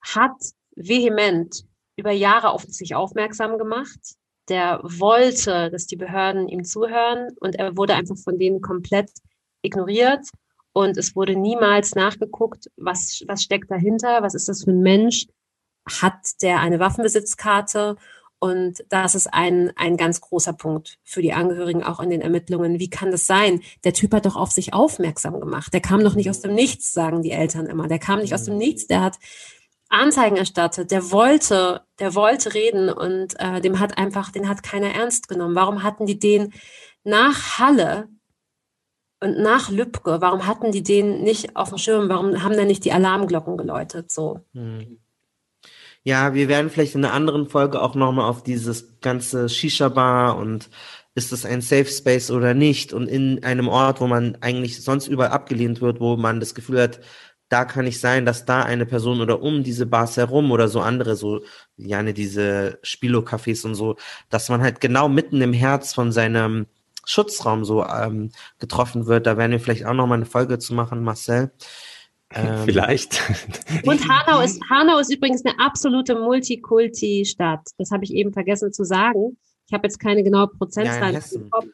[0.00, 0.32] hat
[0.76, 1.64] vehement
[1.96, 4.00] über Jahre auf sich aufmerksam gemacht.
[4.48, 9.10] Der wollte, dass die Behörden ihm zuhören und er wurde einfach von denen komplett
[9.60, 10.26] ignoriert.
[10.72, 15.26] Und es wurde niemals nachgeguckt, was, was steckt dahinter, was ist das für ein Mensch,
[16.00, 17.96] hat der eine Waffenbesitzkarte?
[18.42, 22.80] Und das ist ein, ein ganz großer Punkt für die Angehörigen auch in den Ermittlungen.
[22.80, 23.60] Wie kann das sein?
[23.84, 25.72] Der Typ hat doch auf sich aufmerksam gemacht.
[25.72, 27.86] Der kam doch nicht aus dem Nichts, sagen die Eltern immer.
[27.86, 28.88] Der kam nicht aus dem Nichts.
[28.88, 29.20] Der hat
[29.88, 30.90] Anzeigen erstattet.
[30.90, 35.54] Der wollte, der wollte reden und äh, dem hat einfach, den hat keiner ernst genommen.
[35.54, 36.52] Warum hatten die den
[37.04, 38.08] nach Halle
[39.20, 42.08] und nach Lübcke, warum hatten die den nicht auf dem Schirm?
[42.08, 44.10] Warum haben da nicht die Alarmglocken geläutet?
[44.10, 44.40] So.
[44.52, 44.98] Hm.
[46.04, 50.68] Ja, wir werden vielleicht in einer anderen Folge auch nochmal auf dieses ganze Shisha-Bar und
[51.14, 55.06] ist es ein Safe Space oder nicht und in einem Ort, wo man eigentlich sonst
[55.06, 57.00] überall abgelehnt wird, wo man das Gefühl hat,
[57.48, 60.80] da kann nicht sein, dass da eine Person oder um diese Bars herum oder so
[60.80, 61.42] andere, so,
[61.76, 63.96] ja, ne, diese Spilo-Cafés und so,
[64.30, 66.66] dass man halt genau mitten im Herz von seinem
[67.04, 69.26] Schutzraum so ähm, getroffen wird.
[69.26, 71.52] Da werden wir vielleicht auch nochmal eine Folge zu machen, Marcel.
[72.34, 73.20] Ähm, Vielleicht.
[73.86, 77.60] Und Hanau ist, Hanau ist übrigens eine absolute Multikulti-Stadt.
[77.78, 79.36] Das habe ich eben vergessen zu sagen.
[79.66, 81.50] Ich habe jetzt keine genaue Prozentzahl Ja, im.
[81.50, 81.66] Kopf.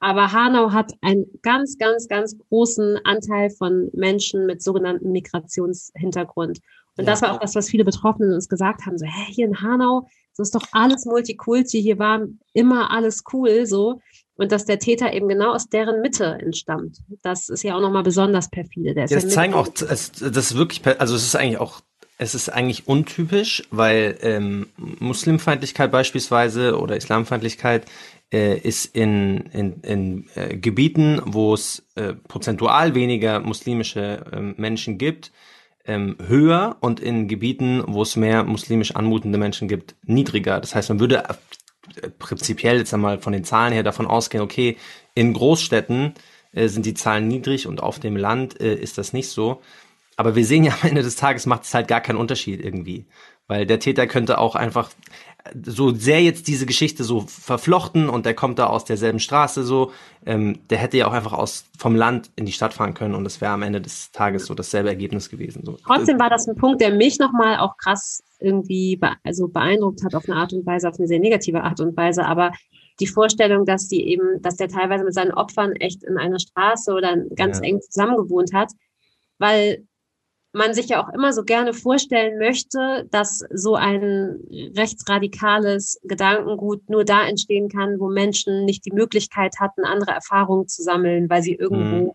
[0.00, 6.58] Aber Hanau hat einen ganz, ganz, ganz großen Anteil von Menschen mit sogenannten Migrationshintergrund.
[6.96, 7.10] Und Ja.
[7.10, 8.98] das war auch das, was viele Betroffenen uns gesagt haben.
[8.98, 12.22] So, hä, hier in Hanau, so ist doch alles Multikulti, hier war
[12.52, 14.00] immer alles cool, so.
[14.36, 16.98] Und dass der Täter eben genau aus deren Mitte entstammt.
[17.22, 18.94] Das ist ja auch nochmal besonders perfide.
[18.94, 21.82] Der Ja, das zeigen auch, das ist wirklich, also es ist eigentlich auch,
[22.18, 27.86] es ist eigentlich untypisch, weil ähm, Muslimfeindlichkeit beispielsweise oder Islamfeindlichkeit
[28.32, 34.98] äh, ist in, in, in äh, Gebieten, wo es äh, prozentual weniger muslimische ähm, Menschen
[34.98, 35.30] gibt,
[35.86, 40.60] ähm, höher und in Gebieten, wo es mehr muslimisch anmutende Menschen gibt, niedriger.
[40.60, 41.28] Das heißt, man würde
[42.18, 44.76] prinzipiell jetzt einmal von den Zahlen her davon ausgehen, okay,
[45.14, 46.14] in Großstädten
[46.52, 49.60] äh, sind die Zahlen niedrig und auf dem Land äh, ist das nicht so.
[50.16, 53.06] Aber wir sehen ja am Ende des Tages macht es halt gar keinen Unterschied irgendwie.
[53.46, 54.90] Weil der Täter könnte auch einfach,
[55.66, 59.92] so sehr jetzt diese Geschichte so verflochten und der kommt da aus derselben Straße so,
[60.24, 63.26] ähm, der hätte ja auch einfach aus vom Land in die Stadt fahren können und
[63.26, 65.62] es wäre am Ende des Tages so dasselbe Ergebnis gewesen.
[65.64, 65.76] So.
[65.84, 70.14] Trotzdem war das ein Punkt, der mich nochmal auch krass irgendwie be also beeindruckt hat
[70.14, 72.24] auf eine Art und Weise, auf eine sehr negative Art und Weise.
[72.24, 72.52] Aber
[73.00, 76.92] die Vorstellung, dass die eben, dass der teilweise mit seinen Opfern echt in einer Straße
[76.92, 77.64] oder ganz ja.
[77.64, 78.72] eng zusammengewohnt hat,
[79.38, 79.86] weil
[80.54, 84.38] man sich ja auch immer so gerne vorstellen möchte, dass so ein
[84.76, 90.82] rechtsradikales Gedankengut nur da entstehen kann, wo Menschen nicht die Möglichkeit hatten, andere Erfahrungen zu
[90.82, 92.12] sammeln, weil sie irgendwo mhm.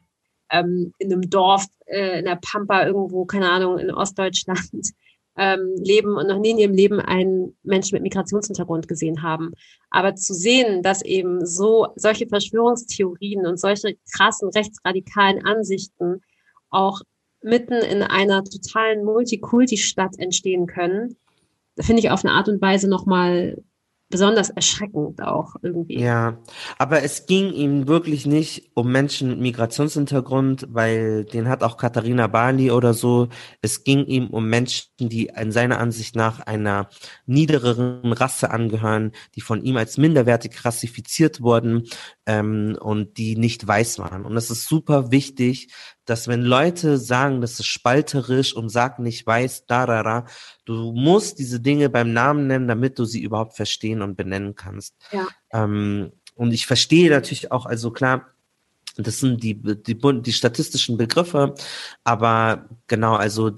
[0.51, 4.69] ähm, in einem Dorf, äh, in der Pampa irgendwo, keine Ahnung, in Ostdeutschland
[5.37, 9.51] ähm, leben und noch nie in ihrem Leben einen Menschen mit Migrationshintergrund gesehen haben.
[9.89, 16.21] Aber zu sehen, dass eben so solche Verschwörungstheorien und solche krassen rechtsradikalen Ansichten
[16.69, 17.01] auch
[17.41, 21.15] mitten in einer totalen Multikulti-Stadt entstehen können,
[21.79, 23.57] finde ich auf eine Art und Weise nochmal
[24.09, 25.99] besonders erschreckend auch irgendwie.
[25.99, 26.39] Ja,
[26.79, 32.25] aber es ging ihm wirklich nicht um Menschen mit Migrationshintergrund, weil den hat auch Katharina
[32.25, 33.29] Bali oder so.
[33.61, 36.89] Es ging ihm um Menschen, die in seiner Ansicht nach einer
[37.27, 41.83] niedereren Rasse angehören, die von ihm als minderwertig rassifiziert wurden
[42.29, 44.23] ähm, und die nicht weiß waren.
[44.23, 45.73] Und es ist super wichtig,
[46.05, 50.25] dass wenn Leute sagen, das ist spalterisch und sagen nicht weiß, da, da, da,
[50.63, 54.93] du musst diese Dinge beim Namen nennen, damit du sie überhaupt verstehen und benennen kannst.
[55.11, 55.27] Ja.
[55.51, 58.27] Ähm, und ich verstehe natürlich auch, also klar,
[59.07, 61.55] das sind die, die, die statistischen Begriffe,
[62.03, 63.51] aber genau, also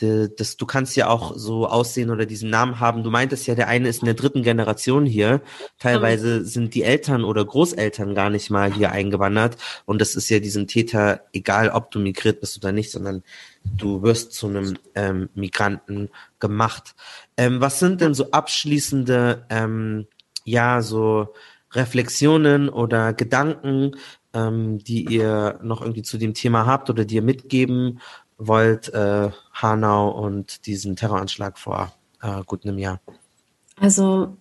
[0.00, 3.04] das, du kannst ja auch so aussehen oder diesen Namen haben.
[3.04, 5.40] Du meintest ja, der eine ist in der dritten Generation hier.
[5.78, 9.56] Teilweise sind die Eltern oder Großeltern gar nicht mal hier eingewandert.
[9.84, 13.22] Und das ist ja diesem Täter egal, ob du migriert bist oder nicht, sondern
[13.62, 16.10] du wirst zu einem ähm, Migranten
[16.40, 16.96] gemacht.
[17.36, 20.08] Ähm, was sind denn so abschließende, ähm,
[20.44, 21.32] ja, so
[21.72, 23.92] Reflexionen oder Gedanken,
[24.34, 28.00] ähm, die ihr noch irgendwie zu dem Thema habt oder die ihr mitgeben
[28.36, 33.00] wollt, äh, Hanau und diesen Terroranschlag vor äh, gut einem Jahr?
[33.76, 34.36] Also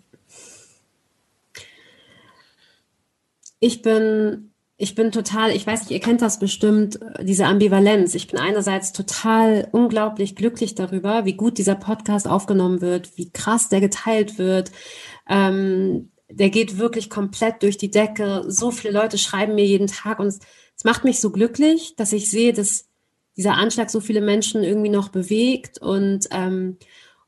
[3.59, 8.13] ich bin, ich bin total, ich weiß nicht, ihr kennt das bestimmt, diese Ambivalenz.
[8.15, 13.69] Ich bin einerseits total unglaublich glücklich darüber, wie gut dieser Podcast aufgenommen wird, wie krass
[13.69, 14.71] der geteilt wird.
[15.29, 18.43] Ähm, der geht wirklich komplett durch die Decke.
[18.47, 20.39] So viele Leute schreiben mir jeden Tag und es,
[20.75, 22.85] es macht mich so glücklich, dass ich sehe, dass
[23.37, 26.77] dieser Anschlag so viele Menschen irgendwie noch bewegt und, ähm,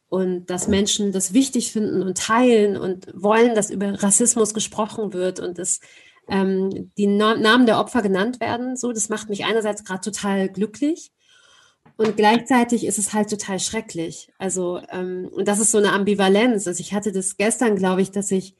[0.08, 5.40] und dass Menschen das wichtig finden und teilen und wollen, dass über Rassismus gesprochen wird
[5.40, 5.80] und dass
[6.28, 8.78] ähm, die Na Namen der Opfer genannt werden.
[8.78, 11.12] So, das macht mich einerseits gerade total glücklich.
[11.98, 14.30] Und gleichzeitig ist es halt total schrecklich.
[14.38, 16.68] Also, ähm, und das ist so eine Ambivalenz.
[16.68, 18.56] Also ich hatte das gestern, glaube ich, dass ich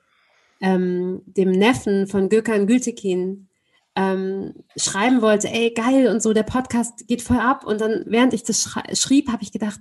[0.62, 3.48] ähm, dem Neffen von Gökhan Gültekin
[3.96, 7.66] ähm, schreiben wollte, ey, geil und so, der Podcast geht voll ab.
[7.66, 9.80] Und dann, während ich das schrieb, habe ich gedacht,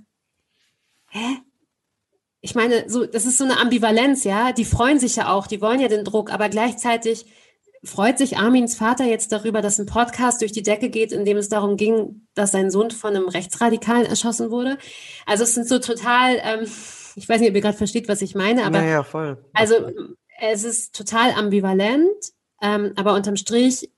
[1.09, 1.37] hä?
[2.41, 4.51] Ich meine, so, das ist so eine Ambivalenz, ja.
[4.51, 7.25] Die freuen sich ja auch, die wollen ja den Druck, aber gleichzeitig
[7.83, 11.37] freut sich Armins Vater jetzt darüber, dass ein Podcast durch die Decke geht, in dem
[11.37, 14.77] es darum ging, dass sein Sohn von einem Rechtsradikalen erschossen wurde.
[15.25, 16.61] Also es sind so total, ähm,
[17.15, 19.37] ich weiß nicht, ob ihr gerade versteht, was ich meine, aber naja, voll.
[19.53, 19.75] also
[20.39, 23.89] es ist total ambivalent, ähm, aber unterm Strich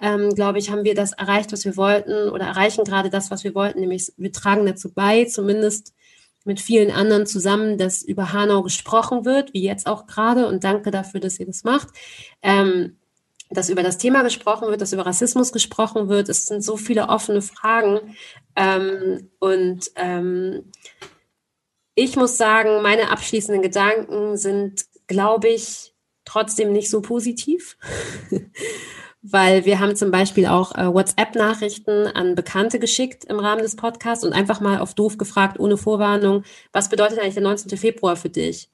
[0.00, 3.44] ähm, glaube ich, haben wir das erreicht, was wir wollten oder erreichen gerade das, was
[3.44, 5.94] wir wollten, nämlich wir tragen dazu bei, zumindest
[6.44, 10.90] mit vielen anderen zusammen, dass über Hanau gesprochen wird, wie jetzt auch gerade und danke
[10.90, 11.88] dafür, dass ihr das macht.
[12.42, 12.98] Ähm,
[13.50, 16.28] dass über das Thema gesprochen wird, dass über Rassismus gesprochen wird.
[16.28, 18.16] Es sind so viele offene Fragen.
[18.56, 20.72] Ähm, und ähm,
[21.94, 25.94] ich muss sagen, meine abschließenden Gedanken sind, glaube ich,
[26.24, 27.76] trotzdem nicht so positiv.
[29.26, 34.22] weil wir haben zum Beispiel auch äh, WhatsApp-Nachrichten an Bekannte geschickt im Rahmen des Podcasts
[34.22, 37.78] und einfach mal auf doof gefragt, ohne Vorwarnung, was bedeutet eigentlich der 19.
[37.78, 38.68] Februar für dich?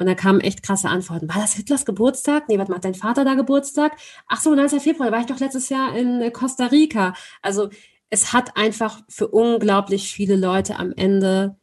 [0.00, 1.28] Und da kamen echt krasse Antworten.
[1.28, 2.48] War das Hitlers Geburtstag?
[2.48, 3.96] Nee, was macht dein Vater da Geburtstag?
[4.26, 4.80] Ach so, 19.
[4.80, 7.14] Februar, da war ich doch letztes Jahr in äh, Costa Rica.
[7.40, 7.70] Also
[8.10, 11.56] es hat einfach für unglaublich viele Leute am Ende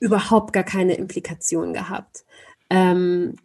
[0.00, 2.24] überhaupt gar keine Implikation gehabt.
[2.70, 3.36] Ähm,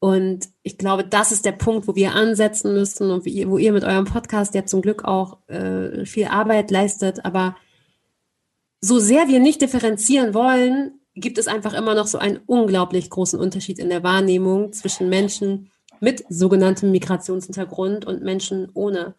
[0.00, 3.84] und ich glaube, das ist der Punkt, wo wir ansetzen müssen und wo ihr mit
[3.84, 7.24] eurem Podcast ja zum Glück auch äh, viel Arbeit leistet.
[7.24, 7.54] Aber
[8.80, 13.38] so sehr wir nicht differenzieren wollen, gibt es einfach immer noch so einen unglaublich großen
[13.38, 15.70] Unterschied in der Wahrnehmung zwischen Menschen
[16.00, 19.14] mit sogenanntem Migrationshintergrund und Menschen ohne.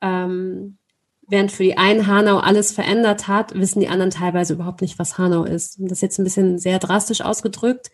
[0.00, 0.78] Ähm,
[1.26, 5.18] während für die einen Hanau alles verändert hat, wissen die anderen teilweise überhaupt nicht, was
[5.18, 5.76] Hanau ist.
[5.80, 7.90] Das ist jetzt ein bisschen sehr drastisch ausgedrückt,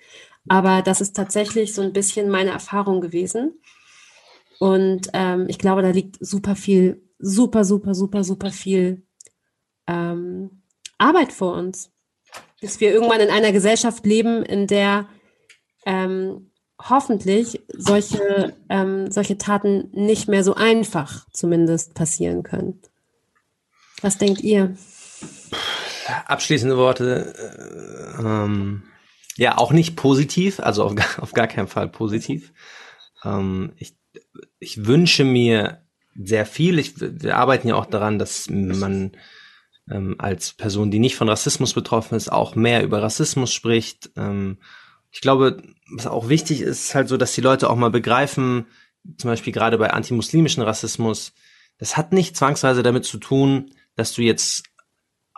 [0.48, 3.60] Aber das ist tatsächlich so ein bisschen meine Erfahrung gewesen.
[4.58, 9.02] Und ähm, ich glaube, da liegt super viel, super, super, super, super viel
[9.86, 10.62] ähm,
[10.98, 11.90] Arbeit vor uns.
[12.60, 15.08] Bis wir irgendwann in einer Gesellschaft leben, in der
[15.86, 22.80] ähm, hoffentlich solche, ähm, solche Taten nicht mehr so einfach zumindest passieren können.
[24.02, 24.76] Was denkt ihr?
[26.26, 27.34] Abschließende Worte.
[28.18, 28.82] Äh, ähm,
[29.36, 32.52] ja, auch nicht positiv, also auf, gar, auf gar keinen Fall positiv.
[33.24, 33.94] Ähm, ich,
[34.58, 35.82] ich wünsche mir
[36.14, 36.78] sehr viel.
[36.78, 39.12] Ich, wir arbeiten ja auch daran, dass man
[39.90, 44.10] ähm, als Person, die nicht von Rassismus betroffen ist, auch mehr über Rassismus spricht.
[44.16, 44.58] Ähm,
[45.10, 45.62] ich glaube,
[45.92, 48.66] was auch wichtig ist, ist halt so, dass die Leute auch mal begreifen,
[49.16, 51.32] zum Beispiel gerade bei antimuslimischen Rassismus,
[51.78, 54.64] das hat nicht zwangsweise damit zu tun, dass du jetzt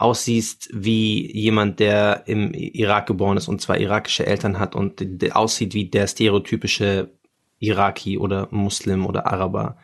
[0.02, 5.02] aussiehst wie jemand, der im Irak geboren ist und zwei irakische Eltern hat und
[5.34, 7.10] aussieht wie der stereotypische
[7.58, 9.76] Iraki oder Muslim oder Araber.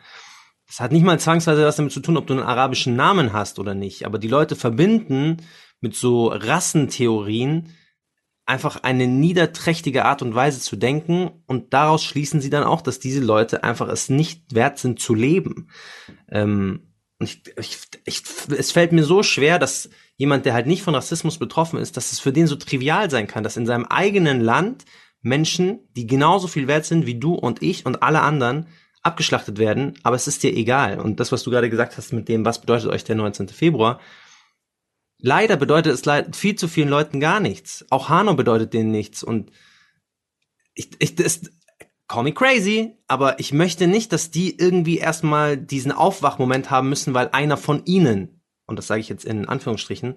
[0.67, 3.57] Das hat nicht mal zwangsweise was damit zu tun, ob du einen arabischen Namen hast
[3.57, 4.05] oder nicht.
[4.05, 5.37] Aber die Leute verbinden
[5.81, 7.73] mit so Rassentheorien
[8.45, 12.99] einfach eine niederträchtige Art und Weise zu denken und daraus schließen sie dann auch, dass
[12.99, 15.69] diese Leute einfach es nicht wert sind zu leben.
[16.29, 18.23] Ähm, ich, ich, ich,
[18.57, 19.89] es fällt mir so schwer, dass
[20.19, 23.25] jemand, der halt nicht von Rassismus betroffen ist, dass es für den so trivial sein
[23.25, 24.83] kann, dass in seinem eigenen Land
[25.21, 28.67] Menschen, die genauso viel wert sind wie du und ich und alle anderen,
[29.01, 30.99] abgeschlachtet werden, aber es ist dir egal.
[30.99, 33.47] Und das, was du gerade gesagt hast mit dem, was bedeutet euch der 19.
[33.47, 34.01] Februar,
[35.19, 37.85] leider bedeutet es viel zu vielen Leuten gar nichts.
[37.89, 39.23] Auch Hanau bedeutet denen nichts.
[39.23, 39.51] Und
[40.73, 41.43] ich, ich, das,
[42.09, 47.13] call me crazy, aber ich möchte nicht, dass die irgendwie erstmal diesen Aufwachmoment haben müssen,
[47.13, 48.38] weil einer von ihnen,
[48.69, 50.15] und das sage ich jetzt in Anführungsstrichen,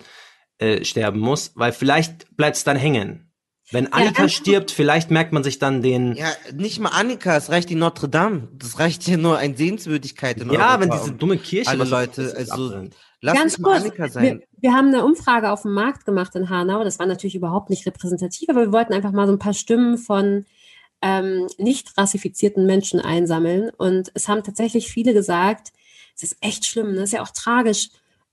[0.59, 3.33] äh, sterben muss, weil vielleicht bleibt es dann hängen.
[3.71, 6.15] Wenn Annika ja, stirbt, vielleicht merkt man sich dann den.
[6.15, 8.49] Ja, nicht mal Annika, es reicht die Notre Dame.
[8.53, 11.71] Das reicht ja nur ein Sehenswürdigkeit in Ja, Europa wenn diese dumme Kirche.
[11.71, 12.89] Alle Leute, also
[13.23, 14.23] lass Ganz kurz, Annika sein.
[14.23, 16.85] Wir, wir, haben eine Umfrage auf dem Markt gemacht in Hanau.
[16.85, 19.97] Das war natürlich überhaupt nicht repräsentativ, aber wir wollten einfach mal so ein paar Stimmen
[19.97, 20.45] von
[21.01, 23.71] ähm, nicht rassifizierten Menschen einsammeln.
[23.71, 25.73] Und es haben tatsächlich viele gesagt,
[26.15, 26.99] es ist echt schlimm, ne?
[26.99, 27.89] es ist ja auch tragisch,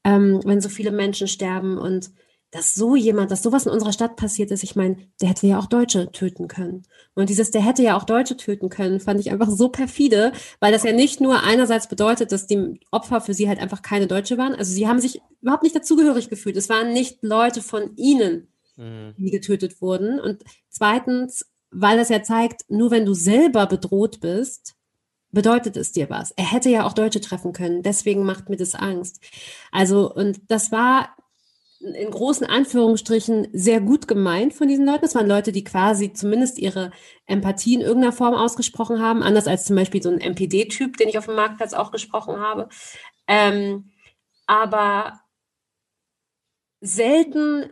[0.10, 2.12] ähm, wenn so viele Menschen sterben und
[2.52, 5.60] dass so jemand, dass sowas in unserer Stadt passiert ist, ich meine, der hätte ja
[5.60, 6.84] auch Deutsche töten können.
[7.14, 10.72] Und dieses, der hätte ja auch Deutsche töten können, fand ich einfach so perfide, weil
[10.72, 14.40] das ja nicht nur einerseits bedeutet, dass die Opfer für sie halt einfach keine Deutsche
[14.40, 14.56] waren.
[14.56, 16.58] Also sie haben sich überhaupt nicht dazugehörig gefühlt.
[16.58, 19.14] Es waren nicht Leute von ihnen, mhm.
[19.16, 20.20] die getötet wurden.
[20.20, 24.74] Und zweitens, weil das ja zeigt, nur wenn du selber bedroht bist,
[25.32, 26.32] bedeutet es dir was.
[26.32, 29.22] Er hätte ja auch Deutsche treffen können, deswegen macht mir das Angst.
[29.72, 31.16] Also, und das war
[31.82, 35.02] in großen Anführungsstrichen sehr gut gemeint von diesen Leuten.
[35.02, 36.92] Das waren Leute, die quasi zumindest ihre
[37.26, 41.18] Empathie in irgendeiner Form ausgesprochen haben, anders als zum Beispiel so ein MPD-Typ, den ich
[41.18, 42.68] auf dem Marktplatz auch gesprochen habe.
[43.28, 43.92] Ähm,
[44.46, 45.22] aber
[46.82, 47.72] selten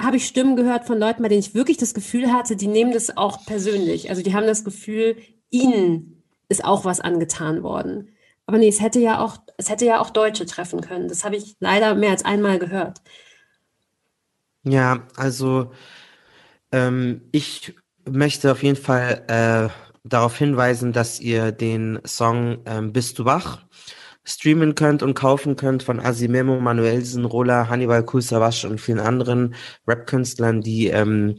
[0.00, 2.92] habe ich Stimmen gehört von Leuten, bei denen ich wirklich das Gefühl hatte, die nehmen
[2.92, 4.10] das auch persönlich.
[4.10, 5.16] Also die haben das Gefühl,
[5.50, 6.13] ihnen
[6.48, 8.10] ist auch was angetan worden.
[8.46, 11.08] Aber nee, es hätte ja auch, es hätte ja auch Deutsche treffen können.
[11.08, 13.00] Das habe ich leider mehr als einmal gehört.
[14.64, 15.72] Ja, also
[16.72, 17.74] ähm, ich
[18.08, 19.68] möchte auf jeden Fall äh,
[20.04, 23.64] darauf hinweisen, dass ihr den Song ähm, Bist du wach
[24.24, 29.54] streamen könnt und kaufen könnt von Asimemo, Manuelsen, Rola, Hannibal Kulsawasch und vielen anderen
[29.86, 31.36] Rap-Künstlern, die, ähm,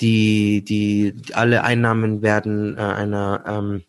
[0.00, 3.82] die, die, alle Einnahmen werden äh, einer ähm,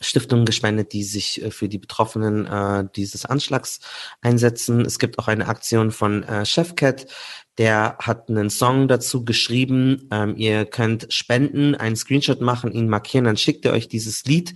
[0.00, 3.80] Stiftung gespendet, die sich äh, für die Betroffenen äh, dieses Anschlags
[4.20, 4.82] einsetzen.
[4.82, 7.06] Es gibt auch eine Aktion von äh, Chefcat,
[7.58, 10.08] der hat einen Song dazu geschrieben.
[10.10, 14.54] Ähm, ihr könnt spenden, einen Screenshot machen, ihn markieren, dann schickt er euch dieses Lied.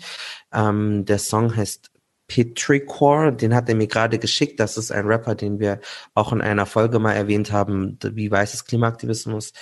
[0.52, 1.90] Ähm, der Song heißt
[2.26, 4.60] Petrichor, den hat er mir gerade geschickt.
[4.60, 5.80] Das ist ein Rapper, den wir
[6.14, 9.52] auch in einer Folge mal erwähnt haben, wie weißes Klimaaktivismus.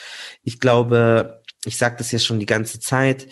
[0.42, 3.28] Ich glaube, ich sage das ja schon die ganze Zeit,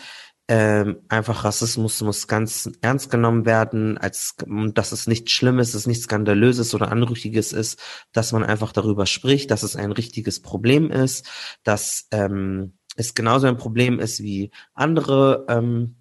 [0.49, 5.87] ähm, einfach Rassismus muss ganz ernst genommen werden, als dass es nichts Schlimmes, dass es
[5.89, 7.81] nichts Skandalöses oder Anrüchiges ist,
[8.13, 11.29] dass man einfach darüber spricht, dass es ein richtiges Problem ist,
[11.65, 15.97] dass ähm, es genauso ein Problem ist wie andere ähm,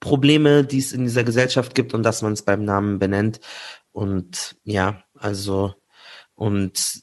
[0.00, 3.40] Probleme, die es in dieser Gesellschaft gibt und dass man es beim Namen benennt.
[3.90, 5.74] Und ja, also
[6.34, 7.02] und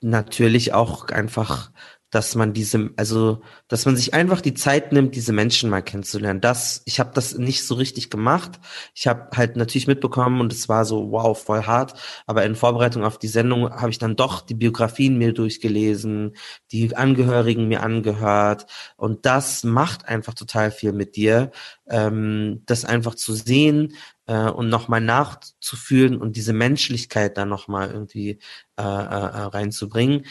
[0.00, 1.72] natürlich auch einfach
[2.12, 6.42] dass man diese, also, dass man sich einfach die Zeit nimmt, diese Menschen mal kennenzulernen.
[6.42, 8.60] Das, ich habe das nicht so richtig gemacht.
[8.94, 11.94] Ich habe halt natürlich mitbekommen und es war so, wow, voll hart.
[12.26, 16.36] Aber in Vorbereitung auf die Sendung habe ich dann doch die Biografien mir durchgelesen,
[16.70, 18.66] die Angehörigen mir angehört
[18.98, 21.50] und das macht einfach total viel mit dir,
[21.88, 23.94] ähm, das einfach zu sehen
[24.26, 28.38] äh, und nochmal nachzufühlen und diese Menschlichkeit da nochmal irgendwie
[28.78, 30.26] äh, äh, äh, reinzubringen.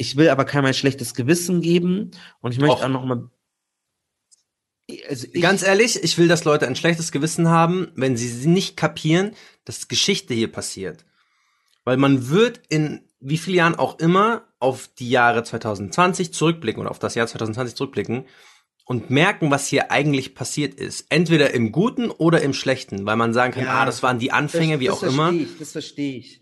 [0.00, 2.84] Ich will aber kein mein schlechtes Gewissen geben und ich möchte Och.
[2.84, 3.28] auch noch mal
[5.08, 9.32] also Ganz ehrlich, ich will, dass Leute ein schlechtes Gewissen haben, wenn sie nicht kapieren,
[9.66, 11.04] dass Geschichte hier passiert.
[11.84, 16.90] Weil man wird in wie vielen Jahren auch immer auf die Jahre 2020 zurückblicken oder
[16.90, 18.24] auf das Jahr 2020 zurückblicken
[18.86, 21.06] und merken, was hier eigentlich passiert ist.
[21.10, 24.32] Entweder im Guten oder im Schlechten, weil man sagen kann, ja, ah, das waren die
[24.32, 25.30] Anfänge, das, wie das auch immer.
[25.30, 26.39] Ich, das verstehe ich.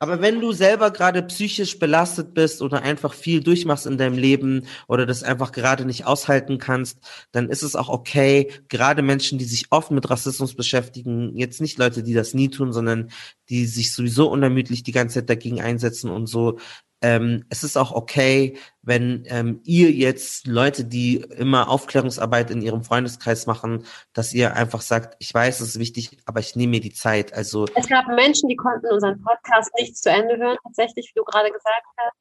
[0.00, 4.66] Aber wenn du selber gerade psychisch belastet bist oder einfach viel durchmachst in deinem Leben
[4.86, 6.98] oder das einfach gerade nicht aushalten kannst,
[7.32, 8.52] dann ist es auch okay.
[8.68, 12.72] Gerade Menschen, die sich oft mit Rassismus beschäftigen, jetzt nicht Leute, die das nie tun,
[12.72, 13.10] sondern
[13.48, 16.58] die sich sowieso unermüdlich die ganze Zeit dagegen einsetzen und so,
[17.00, 22.82] ähm, es ist auch okay, wenn ähm, ihr jetzt Leute, die immer Aufklärungsarbeit in ihrem
[22.82, 26.80] Freundeskreis machen, dass ihr einfach sagt, ich weiß, es ist wichtig, aber ich nehme mir
[26.80, 27.32] die Zeit.
[27.32, 31.24] Also es gab Menschen, die konnten unseren Podcast nicht zu Ende hören, tatsächlich, wie du
[31.24, 32.16] gerade gesagt hast.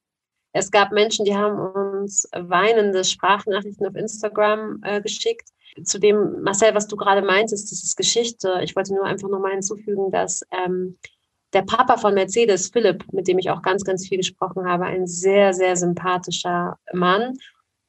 [0.53, 5.49] Es gab Menschen, die haben uns weinende Sprachnachrichten auf Instagram äh, geschickt.
[5.83, 8.61] Zu dem, Marcel, was du gerade meintest, das ist Geschichte.
[8.63, 10.97] Ich wollte nur einfach nochmal hinzufügen, dass ähm,
[11.53, 15.07] der Papa von Mercedes, Philipp, mit dem ich auch ganz, ganz viel gesprochen habe, ein
[15.07, 17.33] sehr, sehr sympathischer Mann,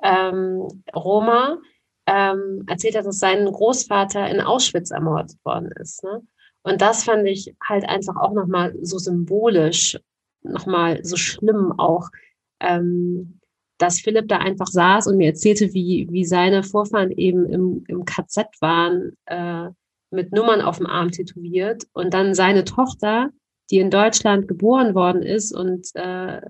[0.02, 1.58] ähm, Roma,
[2.06, 6.02] ähm, erzählt hat, dass sein Großvater in Auschwitz ermordet worden ist.
[6.04, 6.22] Ne?
[6.62, 9.98] Und das fand ich halt einfach auch nochmal so symbolisch,
[10.42, 12.08] nochmal so schlimm auch,
[12.60, 13.40] ähm,
[13.78, 18.04] dass Philipp da einfach saß und mir erzählte, wie, wie seine Vorfahren eben im, im
[18.04, 19.68] KZ waren, äh,
[20.10, 23.30] mit Nummern auf dem Arm tätowiert und dann seine Tochter
[23.70, 26.40] die in Deutschland geboren worden ist und äh,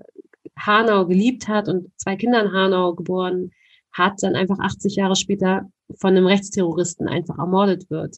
[0.57, 3.51] Hanau geliebt hat und zwei Kinder in Hanau geboren
[3.91, 8.17] hat, dann einfach 80 Jahre später von einem Rechtsterroristen einfach ermordet wird.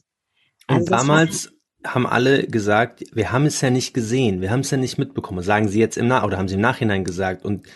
[0.66, 1.52] Also und damals
[1.84, 5.42] haben alle gesagt, wir haben es ja nicht gesehen, wir haben es ja nicht mitbekommen.
[5.42, 7.44] Sagen sie jetzt im Nach oder haben sie im Nachhinein gesagt.
[7.44, 7.66] Und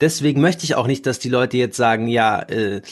[0.00, 2.82] deswegen möchte ich auch nicht, dass die Leute jetzt sagen, ja, äh,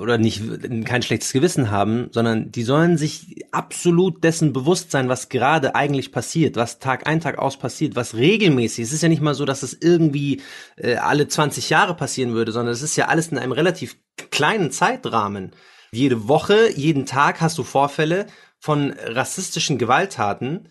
[0.00, 0.42] oder nicht
[0.84, 6.12] kein schlechtes Gewissen haben, sondern die sollen sich absolut dessen bewusst sein, was gerade eigentlich
[6.12, 8.84] passiert, was Tag ein, Tag aus passiert, was regelmäßig.
[8.84, 10.42] Es ist ja nicht mal so, dass es irgendwie
[10.76, 13.96] äh, alle 20 Jahre passieren würde, sondern es ist ja alles in einem relativ
[14.30, 15.52] kleinen Zeitrahmen.
[15.92, 18.26] Jede Woche, jeden Tag hast du Vorfälle
[18.58, 20.68] von rassistischen Gewalttaten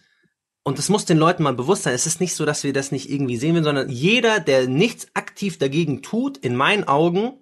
[0.63, 1.93] und das muss den Leuten mal bewusst sein.
[1.93, 5.07] Es ist nicht so, dass wir das nicht irgendwie sehen wollen, sondern jeder, der nichts
[5.13, 7.33] aktiv dagegen tut, in meinen Augen,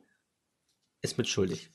[1.02, 1.70] ist mitschuldig.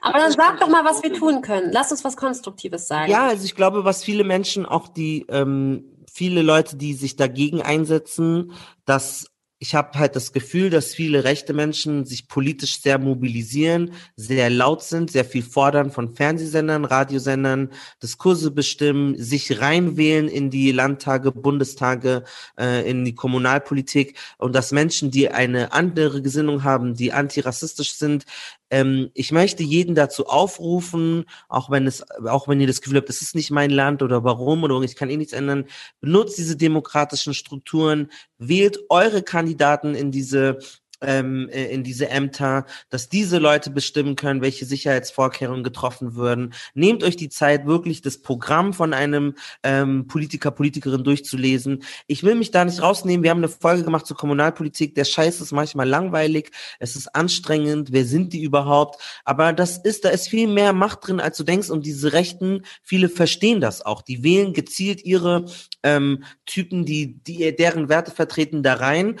[0.00, 1.70] Aber dann sag doch mal, was wir tun können.
[1.72, 3.10] Lass uns was Konstruktives sagen.
[3.10, 7.62] Ja, also ich glaube, was viele Menschen, auch die ähm, viele Leute, die sich dagegen
[7.62, 8.52] einsetzen,
[8.84, 9.30] dass
[9.60, 14.82] ich habe halt das Gefühl, dass viele rechte Menschen sich politisch sehr mobilisieren, sehr laut
[14.82, 17.70] sind, sehr viel fordern von Fernsehsendern, Radiosendern,
[18.00, 22.22] Diskurse bestimmen, sich reinwählen in die Landtage, Bundestage,
[22.56, 24.16] äh, in die Kommunalpolitik.
[24.38, 28.26] Und dass Menschen, die eine andere Gesinnung haben, die antirassistisch sind,
[28.70, 33.08] ähm, ich möchte jeden dazu aufrufen, auch wenn es, auch wenn ihr das Gefühl habt,
[33.08, 35.64] das ist nicht mein Land oder warum oder ich kann eh nichts ändern,
[36.00, 40.58] benutzt diese demokratischen Strukturen, wählt eure Kandidaten in diese
[41.00, 46.54] ähm, äh, in diese Ämter, dass diese Leute bestimmen können, welche Sicherheitsvorkehrungen getroffen würden.
[46.74, 51.82] Nehmt euch die Zeit, wirklich das Programm von einem ähm, Politiker, Politikerin durchzulesen.
[52.06, 53.22] Ich will mich da nicht rausnehmen.
[53.22, 54.94] Wir haben eine Folge gemacht zur Kommunalpolitik.
[54.94, 56.50] Der Scheiß ist manchmal langweilig.
[56.78, 57.92] Es ist anstrengend.
[57.92, 59.00] Wer sind die überhaupt?
[59.24, 61.70] Aber das ist, da ist viel mehr Macht drin, als du denkst.
[61.70, 64.02] Und diese Rechten, viele verstehen das auch.
[64.02, 65.46] Die wählen gezielt ihre
[65.82, 69.18] ähm, Typen, die, die deren Werte vertreten, da rein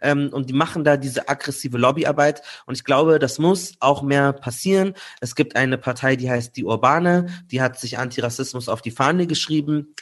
[0.00, 2.42] ähm, und die machen da diese aggressive Lobbyarbeit.
[2.66, 4.94] Und ich glaube, das muss auch mehr passieren.
[5.20, 9.26] Es gibt eine Partei, die heißt die Urbane, die hat sich Antirassismus auf die Fahne
[9.26, 9.94] geschrieben.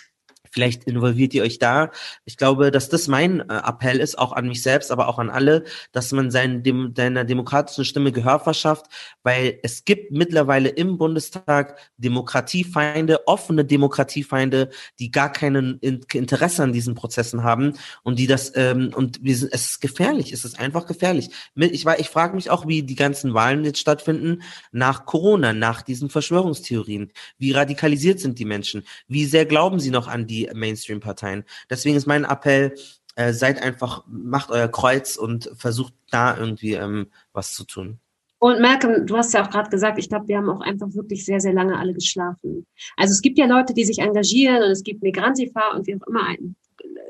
[0.55, 1.90] Vielleicht involviert ihr euch da.
[2.24, 5.28] Ich glaube, dass das mein äh, Appell ist, auch an mich selbst, aber auch an
[5.28, 8.86] alle, dass man seinen, dem, seiner demokratischen Stimme Gehör verschafft,
[9.24, 14.70] weil es gibt mittlerweile im Bundestag Demokratiefeinde, offene Demokratiefeinde,
[15.01, 17.72] die gar keinen Interesse an diesen Prozessen haben
[18.05, 21.31] und die das ähm, und wir sind, es ist gefährlich, es ist einfach gefährlich.
[21.56, 26.10] Ich, ich frage mich auch, wie die ganzen Wahlen jetzt stattfinden nach Corona, nach diesen
[26.10, 27.10] Verschwörungstheorien.
[27.39, 28.85] Wie radikalisiert sind die Menschen?
[29.09, 31.44] Wie sehr glauben sie noch an die Mainstream-Parteien.
[31.70, 32.74] Deswegen ist mein Appell,
[33.16, 37.98] äh, seid einfach, macht euer Kreuz und versucht da irgendwie ähm, was zu tun.
[38.38, 41.24] Und Malcolm, du hast ja auch gerade gesagt, ich glaube, wir haben auch einfach wirklich
[41.24, 42.66] sehr, sehr lange alle geschlafen.
[42.96, 46.06] Also es gibt ja Leute, die sich engagieren und es gibt Migrantifa und wie auch
[46.06, 46.26] immer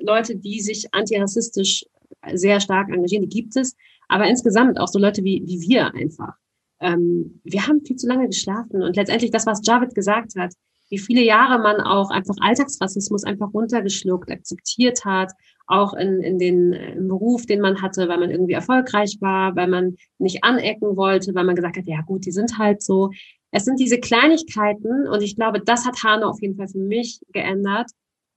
[0.01, 1.87] Leute, die sich antirassistisch
[2.35, 3.75] sehr stark engagieren, die gibt es.
[4.09, 6.35] Aber insgesamt auch so Leute wie, wie wir einfach.
[6.81, 10.53] Ähm, wir haben viel zu lange geschlafen und letztendlich das, was Javid gesagt hat,
[10.95, 15.33] wie viele Jahre man auch einfach Alltagsrassismus einfach runtergeschluckt, akzeptiert hat,
[15.67, 19.67] auch in, in den im Beruf, den man hatte, weil man irgendwie erfolgreich war, weil
[19.67, 23.11] man nicht anecken wollte, weil man gesagt hat, ja gut, die sind halt so.
[23.51, 27.21] Es sind diese Kleinigkeiten und ich glaube, das hat Hanau auf jeden Fall für mich
[27.33, 27.91] geändert.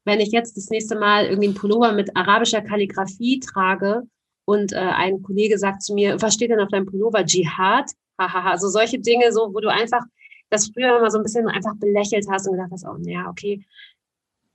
[0.04, 4.04] Wenn ich jetzt das nächste Mal irgendwie einen Pullover mit arabischer Kalligrafie trage
[4.46, 7.24] und äh, ein Kollege sagt zu mir, was steht denn auf deinem Pullover?
[7.24, 7.92] Dschihad?
[8.20, 8.52] Hahaha.
[8.52, 10.02] Also solche Dinge, so wo du einfach
[10.50, 13.66] das früher immer so ein bisschen einfach belächelt hast und gedacht hast, oh, ja, okay,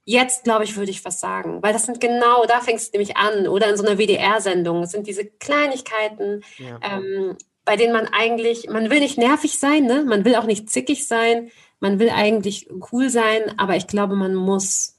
[0.05, 3.17] Jetzt, glaube ich, würde ich was sagen, weil das sind genau, da fängst du nämlich
[3.17, 4.83] an oder in so einer WDR-Sendung.
[4.83, 6.81] Es sind diese Kleinigkeiten, ja.
[6.83, 10.05] ähm, bei denen man eigentlich, man will nicht nervig sein, ne?
[10.05, 14.35] man will auch nicht zickig sein, man will eigentlich cool sein, aber ich glaube, man
[14.35, 14.99] muss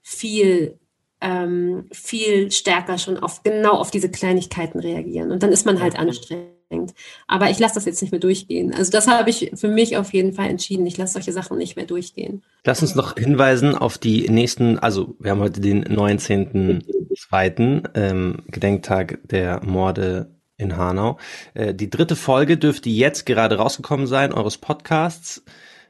[0.00, 0.78] viel,
[1.20, 5.32] ähm, viel stärker schon auf genau auf diese Kleinigkeiten reagieren.
[5.32, 6.94] Und dann ist man halt anstrengend anstrengend.
[7.26, 8.74] Aber ich lasse das jetzt nicht mehr durchgehen.
[8.74, 10.86] Also das habe ich für mich auf jeden Fall entschieden.
[10.86, 12.42] Ich lasse solche Sachen nicht mehr durchgehen.
[12.64, 17.90] Lass uns noch hinweisen auf die nächsten, also wir haben heute den 19.02.
[17.94, 21.18] Ähm, Gedenktag der Morde in Hanau.
[21.54, 25.42] Äh, die dritte Folge dürfte jetzt gerade rausgekommen sein, eures Podcasts.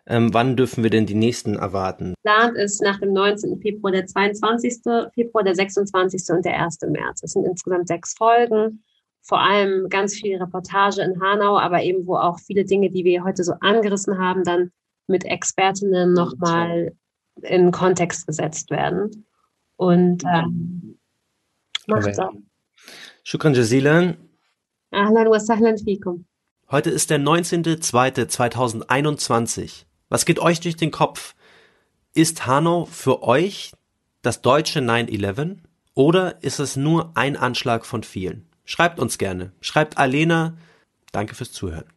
[0.07, 2.15] Ähm, wann dürfen wir denn die nächsten erwarten?
[2.23, 3.61] Plant ist nach dem 19.
[3.61, 4.78] Februar der 22.
[5.15, 6.23] Februar, der 26.
[6.31, 6.78] und der 1.
[6.89, 7.23] März.
[7.23, 8.82] Es sind insgesamt sechs Folgen
[9.22, 13.24] vor allem ganz viel Reportage in Hanau, aber eben wo auch viele Dinge, die wir
[13.24, 14.70] heute so angerissen haben, dann
[15.06, 16.92] mit Expertinnen nochmal
[17.42, 19.26] in Kontext gesetzt werden.
[19.76, 20.98] Und ähm,
[21.86, 22.32] macht auch.
[23.22, 24.16] Shukran jazilan.
[24.90, 26.26] Ahlan wa sahlan fikum.
[26.70, 29.84] Heute ist der 19.02.2021.
[30.09, 31.34] Was geht euch durch den Kopf?
[32.14, 33.72] Ist Hanau für euch
[34.22, 35.59] das deutsche 9-11
[35.94, 38.49] oder ist es nur ein Anschlag von vielen?
[38.70, 39.51] Schreibt uns gerne.
[39.60, 40.56] Schreibt Alena.
[41.10, 41.92] Danke fürs Zuhören.